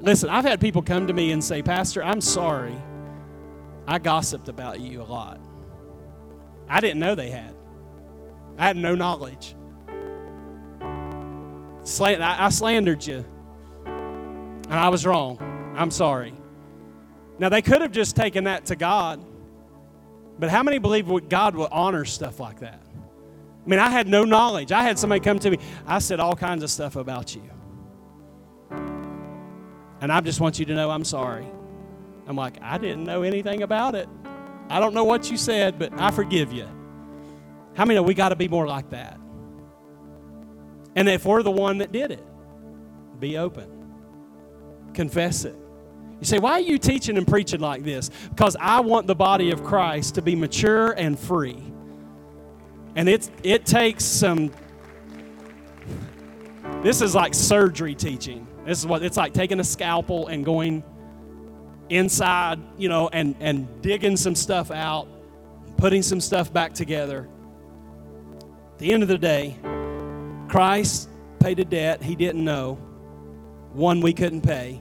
Listen, 0.00 0.30
I've 0.30 0.44
had 0.44 0.60
people 0.60 0.80
come 0.80 1.06
to 1.08 1.12
me 1.12 1.32
and 1.32 1.44
say, 1.44 1.60
Pastor, 1.60 2.02
I'm 2.02 2.20
sorry. 2.20 2.76
I 3.86 3.98
gossiped 3.98 4.48
about 4.48 4.80
you 4.80 5.02
a 5.02 5.04
lot. 5.04 5.40
I 6.72 6.80
didn't 6.80 7.00
know 7.00 7.14
they 7.14 7.28
had, 7.28 7.54
I 8.56 8.66
had 8.66 8.78
no 8.78 8.94
knowledge. 8.94 9.54
I 11.84 12.48
slandered 12.48 13.06
you, 13.06 13.26
and 13.84 14.72
I 14.72 14.88
was 14.88 15.04
wrong. 15.04 15.38
I'm 15.76 15.90
sorry. 15.90 16.32
Now, 17.38 17.50
they 17.50 17.60
could 17.60 17.82
have 17.82 17.92
just 17.92 18.16
taken 18.16 18.44
that 18.44 18.64
to 18.66 18.76
God, 18.76 19.22
but 20.38 20.48
how 20.48 20.62
many 20.62 20.78
believe 20.78 21.28
God 21.28 21.54
will 21.54 21.68
honor 21.70 22.06
stuff 22.06 22.40
like 22.40 22.60
that? 22.60 22.80
I 23.64 23.68
mean, 23.68 23.78
I 23.78 23.90
had 23.90 24.08
no 24.08 24.24
knowledge. 24.24 24.72
I 24.72 24.82
had 24.82 24.98
somebody 24.98 25.20
come 25.20 25.38
to 25.40 25.50
me. 25.50 25.58
I 25.86 25.98
said 25.98 26.20
all 26.20 26.34
kinds 26.34 26.62
of 26.62 26.70
stuff 26.70 26.96
about 26.96 27.34
you. 27.34 27.42
And 30.00 30.10
I 30.10 30.20
just 30.22 30.40
want 30.40 30.58
you 30.58 30.64
to 30.64 30.74
know 30.74 30.90
I'm 30.90 31.04
sorry. 31.04 31.46
I'm 32.26 32.36
like, 32.36 32.56
I 32.62 32.78
didn't 32.78 33.04
know 33.04 33.22
anything 33.22 33.62
about 33.62 33.94
it. 33.94 34.08
I 34.72 34.80
don't 34.80 34.94
know 34.94 35.04
what 35.04 35.30
you 35.30 35.36
said, 35.36 35.78
but 35.78 35.92
I 36.00 36.10
forgive 36.10 36.50
you. 36.50 36.66
How 37.74 37.84
many 37.84 37.96
know 37.96 38.02
we 38.02 38.14
got 38.14 38.30
to 38.30 38.36
be 38.36 38.48
more 38.48 38.66
like 38.66 38.88
that? 38.88 39.20
And 40.96 41.10
if 41.10 41.26
we're 41.26 41.42
the 41.42 41.50
one 41.50 41.78
that 41.78 41.92
did 41.92 42.10
it, 42.10 42.24
be 43.20 43.36
open. 43.36 43.68
Confess 44.94 45.44
it. 45.44 45.54
You 46.20 46.24
say, 46.24 46.38
why 46.38 46.52
are 46.52 46.60
you 46.60 46.78
teaching 46.78 47.18
and 47.18 47.28
preaching 47.28 47.60
like 47.60 47.84
this? 47.84 48.10
Because 48.30 48.56
I 48.58 48.80
want 48.80 49.06
the 49.06 49.14
body 49.14 49.50
of 49.50 49.62
Christ 49.62 50.14
to 50.14 50.22
be 50.22 50.34
mature 50.34 50.92
and 50.92 51.18
free. 51.18 51.62
And 52.96 53.10
it's, 53.10 53.30
it 53.42 53.66
takes 53.66 54.06
some, 54.06 54.52
this 56.82 57.02
is 57.02 57.14
like 57.14 57.34
surgery 57.34 57.94
teaching. 57.94 58.46
This 58.64 58.78
is 58.78 58.86
what 58.86 59.02
it's 59.02 59.18
like 59.18 59.34
taking 59.34 59.60
a 59.60 59.64
scalpel 59.64 60.28
and 60.28 60.42
going 60.46 60.82
inside, 61.92 62.58
you 62.78 62.88
know, 62.88 63.08
and, 63.12 63.36
and 63.40 63.82
digging 63.82 64.16
some 64.16 64.34
stuff 64.34 64.70
out, 64.70 65.06
putting 65.76 66.02
some 66.02 66.20
stuff 66.20 66.52
back 66.52 66.72
together. 66.72 67.28
At 68.72 68.78
the 68.78 68.92
end 68.92 69.02
of 69.02 69.08
the 69.08 69.18
day, 69.18 69.56
Christ 70.48 71.10
paid 71.38 71.58
a 71.58 71.64
debt 71.64 72.02
he 72.02 72.16
didn't 72.16 72.44
know, 72.44 72.74
one 73.72 74.00
we 74.00 74.12
couldn't 74.12 74.40
pay. 74.40 74.80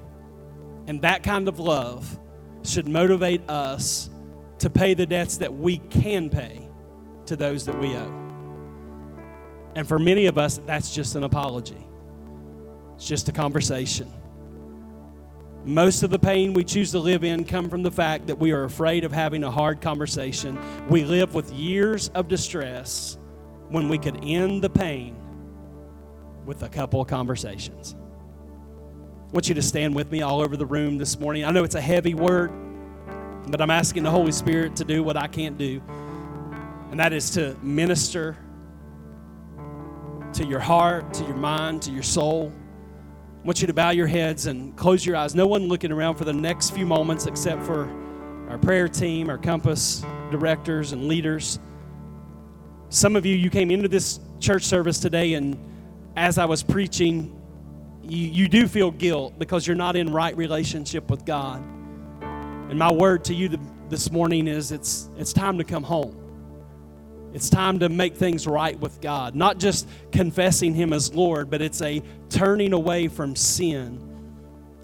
And 0.88 1.02
that 1.02 1.24
kind 1.24 1.48
of 1.48 1.60
love 1.60 2.20
should 2.64 2.88
motivate 2.88 3.50
us 3.50 4.10
to 4.60 4.70
pay 4.70 4.94
the 4.94 5.06
debts 5.06 5.38
that 5.38 5.54
we 5.54 5.78
can 5.78 6.30
pay 6.30 6.68
to 7.26 7.36
those 7.36 7.66
that 7.66 7.78
we 7.80 7.96
owe. 7.96 8.18
And 9.76 9.88
for 9.88 10.00
many 10.00 10.28
of 10.28 10.38
us, 10.38 10.60
that's 10.66 10.94
just 10.94 11.16
an 11.16 11.24
apology, 11.24 11.88
it's 12.96 13.08
just 13.08 13.28
a 13.28 13.32
conversation. 13.32 14.12
Most 15.64 16.02
of 16.02 16.10
the 16.10 16.18
pain 16.18 16.54
we 16.54 16.64
choose 16.64 16.92
to 16.92 17.00
live 17.00 17.24
in 17.24 17.46
come 17.46 17.70
from 17.70 17.84
the 17.84 17.92
fact 17.92 18.28
that 18.28 18.40
we 18.40 18.52
are 18.52 18.64
afraid 18.64 19.04
of 19.04 19.12
having 19.12 19.44
a 19.44 19.52
hard 19.52 19.80
conversation. 19.80 20.58
We 20.90 21.04
live 21.04 21.36
with 21.36 21.52
years 21.52 22.10
of 22.10 22.28
distress 22.28 23.18
when 23.70 23.88
we 23.88 24.00
could 24.00 24.24
end 24.24 24.64
the 24.64 24.70
pain 24.70 25.16
with 26.46 26.64
a 26.64 26.70
couple 26.70 27.00
of 27.00 27.08
conversations. 27.08 27.96
I 27.96 29.34
want 29.34 29.48
you 29.48 29.56
to 29.56 29.62
stand 29.62 29.96
with 29.96 30.12
me 30.12 30.24
all 30.24 30.42
over 30.42 30.58
the 30.58 30.66
room 30.66 30.98
this 30.98 31.20
morning. 31.20 31.46
I 31.46 31.52
know 31.52 31.64
it's 31.64 31.76
a 31.76 31.82
heavy 31.82 32.16
word, 32.16 32.52
but 33.48 33.62
I'm 33.62 33.70
asking 33.70 34.02
the 34.04 34.12
Holy 34.12 34.32
Spirit 34.32 34.76
to 34.78 34.84
do 34.84 35.04
what 35.04 35.16
I 35.16 35.28
can't 35.28 35.60
do, 35.60 35.82
and 36.90 37.00
that 37.00 37.14
is 37.14 37.30
to 37.32 37.56
minister 37.62 38.36
to 40.34 40.44
your 40.44 40.60
heart, 40.60 41.14
to 41.14 41.24
your 41.24 41.36
mind, 41.36 41.84
to 41.84 41.92
your 41.92 42.04
soul. 42.04 42.52
I 43.42 43.44
want 43.44 43.60
you 43.60 43.66
to 43.66 43.74
bow 43.74 43.90
your 43.90 44.06
heads 44.06 44.46
and 44.46 44.78
close 44.78 45.04
your 45.04 45.16
eyes. 45.16 45.34
No 45.34 45.48
one 45.48 45.68
looking 45.68 45.92
around 45.92 46.14
for 46.14 46.26
the 46.26 46.34
next 46.34 46.76
few 46.76 46.86
moments 46.86 47.26
except 47.26 47.64
for 47.64 47.90
our 48.48 48.60
prayer 48.60 48.88
team, 48.88 49.32
our 49.32 49.40
compass 49.40 50.06
directors, 50.30 50.92
and 50.92 51.08
leaders. 51.08 51.58
Some 52.90 53.16
of 53.16 53.26
you, 53.26 53.36
you 53.36 53.50
came 53.50 53.72
into 53.72 53.88
this 53.88 54.20
church 54.40 54.64
service 54.64 55.00
today 55.00 55.34
and 55.34 55.58
as 56.16 56.38
I 56.38 56.46
was 56.46 56.62
preaching, 56.62 57.36
you, 58.04 58.28
you 58.28 58.48
do 58.48 58.68
feel 58.68 58.92
guilt 58.92 59.40
because 59.40 59.66
you're 59.66 59.76
not 59.76 59.96
in 59.96 60.14
right 60.14 60.38
relationship 60.38 61.10
with 61.10 61.26
God. 61.26 61.64
And 62.22 62.78
my 62.78 62.92
word 62.92 63.24
to 63.26 63.34
you 63.34 63.58
this 63.90 64.12
morning 64.12 64.48
is 64.48 64.72
it's, 64.72 65.10
it's 65.18 65.34
time 65.34 65.58
to 65.58 65.64
come 65.64 65.84
home. 65.84 66.16
It's 67.34 67.50
time 67.50 67.80
to 67.80 67.90
make 67.90 68.16
things 68.16 68.46
right 68.46 68.80
with 68.80 69.00
God. 69.02 69.36
Not 69.36 69.58
just 69.58 69.88
confessing 70.12 70.74
Him 70.74 70.94
as 70.94 71.14
Lord, 71.14 71.50
but 71.50 71.62
it's 71.62 71.82
a 71.82 72.02
turning 72.30 72.74
away 72.74 73.08
from 73.08 73.36
sin 73.36 74.08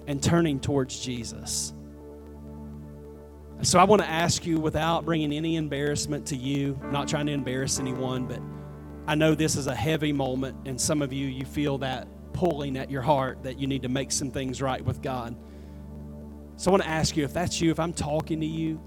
and 0.08 0.24
turning 0.24 0.60
towards 0.60 1.00
Jesus. 1.00 1.74
So 3.64 3.80
I 3.80 3.84
want 3.84 4.02
to 4.02 4.08
ask 4.08 4.46
you 4.46 4.60
without 4.60 5.04
bringing 5.04 5.34
any 5.34 5.56
embarrassment 5.56 6.28
to 6.28 6.36
you, 6.36 6.80
not 6.92 7.08
trying 7.08 7.26
to 7.26 7.32
embarrass 7.32 7.80
anyone, 7.80 8.26
but 8.28 8.40
I 9.08 9.16
know 9.16 9.34
this 9.36 9.56
is 9.56 9.68
a 9.68 9.76
heavy 9.76 10.14
moment, 10.14 10.56
and 10.66 10.80
some 10.80 11.02
of 11.02 11.12
you, 11.12 11.28
you 11.28 11.44
feel 11.44 11.78
that 11.80 12.08
pulling 12.34 12.78
at 12.78 12.92
your 12.92 13.02
heart 13.02 13.42
that 13.44 13.60
you 13.60 13.66
need 13.66 13.82
to 13.82 13.90
make 13.90 14.12
some 14.12 14.30
things 14.30 14.62
right 14.62 14.84
with 14.84 15.02
God. 15.02 15.36
So 16.58 16.70
I 16.70 16.72
want 16.72 16.84
to 16.84 16.90
ask 16.90 17.18
you 17.18 17.24
if 17.24 17.34
that's 17.34 17.60
you, 17.60 17.72
if 17.72 17.80
I'm 17.80 17.94
talking 17.94 18.40
to 18.42 18.46
you, 18.46 18.80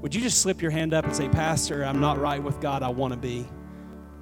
would 0.00 0.14
you 0.14 0.20
just 0.20 0.40
slip 0.40 0.62
your 0.62 0.70
hand 0.70 0.94
up 0.94 1.04
and 1.04 1.14
say, 1.14 1.28
Pastor, 1.28 1.84
I'm 1.84 2.00
not 2.00 2.18
right 2.18 2.42
with 2.42 2.60
God, 2.60 2.82
I 2.82 2.88
want 2.88 3.12
to 3.12 3.18
be? 3.18 3.46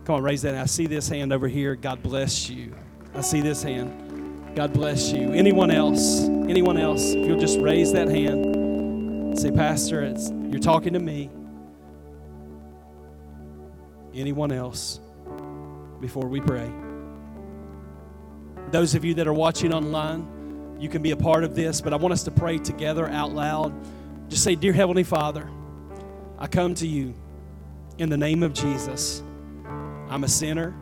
Come 0.05 0.17
on, 0.17 0.23
raise 0.23 0.43
that. 0.43 0.55
I 0.55 0.67
see 0.67 0.87
this 0.87 1.09
hand 1.09 1.33
over 1.33 1.49
here. 1.49 1.75
God 1.75 2.03
bless 2.03 2.49
you. 2.49 2.75
I 3.15 3.21
see 3.21 3.41
this 3.41 3.63
hand. 3.63 4.55
God 4.55 4.73
bless 4.73 5.13
you. 5.13 5.33
Anyone 5.33 5.71
else? 5.71 6.23
Anyone 6.49 6.79
else? 6.79 7.13
If 7.13 7.27
you'll 7.27 7.39
just 7.39 7.59
raise 7.59 7.93
that 7.93 8.09
hand, 8.09 9.39
say, 9.39 9.51
Pastor, 9.51 10.03
it's, 10.03 10.31
you're 10.31 10.61
talking 10.61 10.95
to 10.95 10.99
me. 10.99 11.29
Anyone 14.15 14.51
else 14.51 15.01
before 16.01 16.27
we 16.27 16.41
pray? 16.41 16.73
Those 18.71 18.95
of 18.95 19.05
you 19.05 19.13
that 19.15 19.27
are 19.27 19.35
watching 19.35 19.75
online, 19.75 20.77
you 20.81 20.89
can 20.89 21.03
be 21.03 21.11
a 21.11 21.17
part 21.17 21.45
of 21.45 21.55
this, 21.55 21.83
but 21.83 21.93
I 21.93 21.97
want 21.97 22.13
us 22.13 22.23
to 22.25 22.31
pray 22.31 22.59
together 22.59 23.09
out 23.09 23.33
loud. 23.33 23.75
Just 24.29 24.43
say, 24.43 24.55
Dear 24.55 24.73
Heavenly 24.73 25.05
Father, 25.05 25.51
I 26.39 26.47
come 26.47 26.75
to 26.77 26.87
you 26.87 27.15
in 27.99 28.09
the 28.11 28.17
name 28.17 28.43
of 28.43 28.53
Jesus. 28.53 29.23
I'm 30.09 30.25
a 30.25 30.29
sinner. 30.29 30.75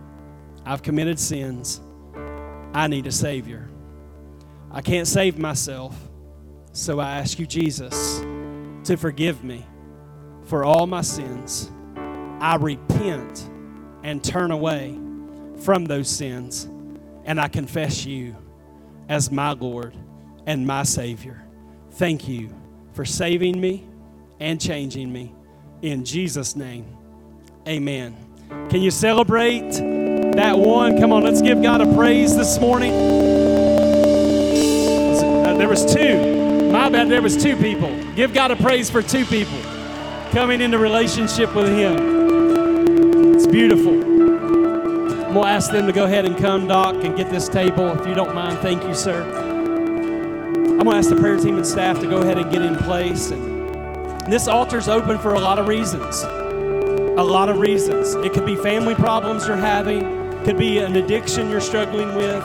I've 0.66 0.82
committed 0.82 1.18
sins. 1.18 1.80
I 2.72 2.88
need 2.88 3.06
a 3.06 3.12
Savior. 3.12 3.68
I 4.70 4.80
can't 4.80 5.06
save 5.06 5.38
myself, 5.38 5.96
so 6.72 6.98
I 6.98 7.18
ask 7.18 7.38
you, 7.38 7.46
Jesus, 7.46 8.18
to 8.84 8.96
forgive 8.96 9.44
me 9.44 9.64
for 10.44 10.64
all 10.64 10.86
my 10.86 11.02
sins. 11.02 11.70
I 12.40 12.56
repent 12.56 13.48
and 14.02 14.22
turn 14.22 14.50
away 14.50 14.98
from 15.60 15.84
those 15.84 16.08
sins, 16.08 16.64
and 17.24 17.40
I 17.40 17.46
confess 17.46 18.04
you 18.04 18.36
as 19.08 19.30
my 19.30 19.52
Lord 19.52 19.96
and 20.46 20.66
my 20.66 20.82
Savior. 20.82 21.42
Thank 21.92 22.26
you 22.26 22.52
for 22.92 23.04
saving 23.04 23.60
me 23.60 23.86
and 24.40 24.60
changing 24.60 25.12
me. 25.12 25.32
In 25.84 26.02
Jesus' 26.02 26.56
name, 26.56 26.86
amen. 27.68 28.16
Can 28.70 28.80
you 28.80 28.90
celebrate 28.90 29.70
that 29.70 30.58
one? 30.58 30.98
Come 30.98 31.12
on, 31.12 31.22
let's 31.22 31.42
give 31.42 31.62
God 31.62 31.82
a 31.82 31.94
praise 31.94 32.34
this 32.34 32.58
morning. 32.58 32.94
Uh, 35.44 35.54
there 35.58 35.68
was 35.68 35.84
two. 35.84 36.72
My 36.72 36.88
bad, 36.88 37.10
there 37.10 37.20
was 37.20 37.36
two 37.36 37.54
people. 37.56 37.94
Give 38.14 38.32
God 38.32 38.50
a 38.50 38.56
praise 38.56 38.88
for 38.88 39.02
two 39.02 39.26
people 39.26 39.60
coming 40.30 40.62
into 40.62 40.78
relationship 40.78 41.54
with 41.54 41.68
Him. 41.68 43.34
It's 43.34 43.46
beautiful. 43.46 43.92
I'm 43.92 45.34
to 45.34 45.40
ask 45.40 45.70
them 45.70 45.86
to 45.86 45.92
go 45.92 46.04
ahead 46.06 46.24
and 46.24 46.34
come, 46.38 46.66
Doc, 46.66 47.04
and 47.04 47.14
get 47.14 47.28
this 47.28 47.46
table. 47.46 47.90
If 47.90 48.06
you 48.06 48.14
don't 48.14 48.34
mind, 48.34 48.58
thank 48.60 48.82
you, 48.84 48.94
sir. 48.94 49.22
I'm 49.22 50.78
going 50.78 50.92
to 50.92 50.96
ask 50.96 51.10
the 51.10 51.16
prayer 51.16 51.36
team 51.36 51.58
and 51.58 51.66
staff 51.66 52.00
to 52.00 52.06
go 52.06 52.22
ahead 52.22 52.38
and 52.38 52.50
get 52.50 52.62
in 52.62 52.74
place. 52.76 53.34
This 54.28 54.48
altar's 54.48 54.88
open 54.88 55.18
for 55.18 55.34
a 55.34 55.40
lot 55.40 55.58
of 55.58 55.66
reasons 55.68 56.24
a 57.16 57.22
lot 57.22 57.48
of 57.48 57.58
reasons. 57.58 58.14
It 58.16 58.32
could 58.32 58.44
be 58.44 58.56
family 58.56 58.96
problems 58.96 59.46
you're 59.46 59.56
having, 59.56 60.02
could 60.44 60.58
be 60.58 60.78
an 60.78 60.96
addiction 60.96 61.48
you're 61.48 61.60
struggling 61.60 62.16
with. 62.16 62.44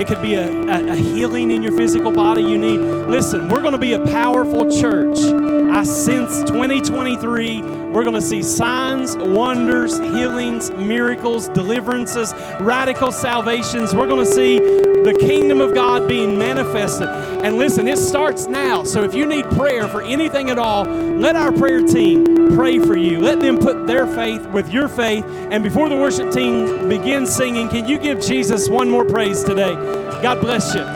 It 0.00 0.06
could 0.06 0.22
be 0.22 0.34
a, 0.34 0.48
a, 0.48 0.92
a 0.92 0.94
healing 0.94 1.50
in 1.50 1.62
your 1.62 1.76
physical 1.76 2.10
body 2.10 2.42
you 2.42 2.56
need. 2.56 2.78
Listen, 2.78 3.48
we're 3.48 3.60
going 3.60 3.72
to 3.72 3.78
be 3.78 3.92
a 3.92 4.04
powerful 4.06 4.70
church. 4.70 5.18
I 5.18 5.84
sense 5.84 6.40
2023, 6.44 7.62
we're 7.62 8.04
going 8.04 8.14
to 8.14 8.22
see 8.22 8.42
signs, 8.42 9.16
wonders, 9.16 9.98
healings, 9.98 10.70
miracles, 10.70 11.48
deliverances, 11.48 12.32
radical 12.60 13.12
salvations. 13.12 13.94
We're 13.94 14.06
going 14.06 14.24
to 14.24 14.32
see 14.32 14.58
the 15.06 15.14
kingdom 15.14 15.60
of 15.60 15.72
God 15.72 16.08
being 16.08 16.36
manifested. 16.36 17.08
And 17.08 17.58
listen, 17.58 17.86
it 17.86 17.96
starts 17.96 18.48
now. 18.48 18.82
So 18.82 19.04
if 19.04 19.14
you 19.14 19.24
need 19.24 19.44
prayer 19.52 19.86
for 19.86 20.02
anything 20.02 20.50
at 20.50 20.58
all, 20.58 20.84
let 20.84 21.36
our 21.36 21.52
prayer 21.52 21.80
team 21.86 22.56
pray 22.56 22.80
for 22.80 22.96
you. 22.96 23.20
Let 23.20 23.38
them 23.38 23.56
put 23.58 23.86
their 23.86 24.08
faith 24.08 24.44
with 24.46 24.68
your 24.72 24.88
faith. 24.88 25.24
And 25.24 25.62
before 25.62 25.88
the 25.88 25.96
worship 25.96 26.32
team 26.32 26.88
begins 26.88 27.32
singing, 27.32 27.68
can 27.68 27.86
you 27.86 27.98
give 27.98 28.20
Jesus 28.20 28.68
one 28.68 28.90
more 28.90 29.04
praise 29.04 29.44
today? 29.44 29.74
God 30.22 30.40
bless 30.40 30.74
you. 30.74 30.95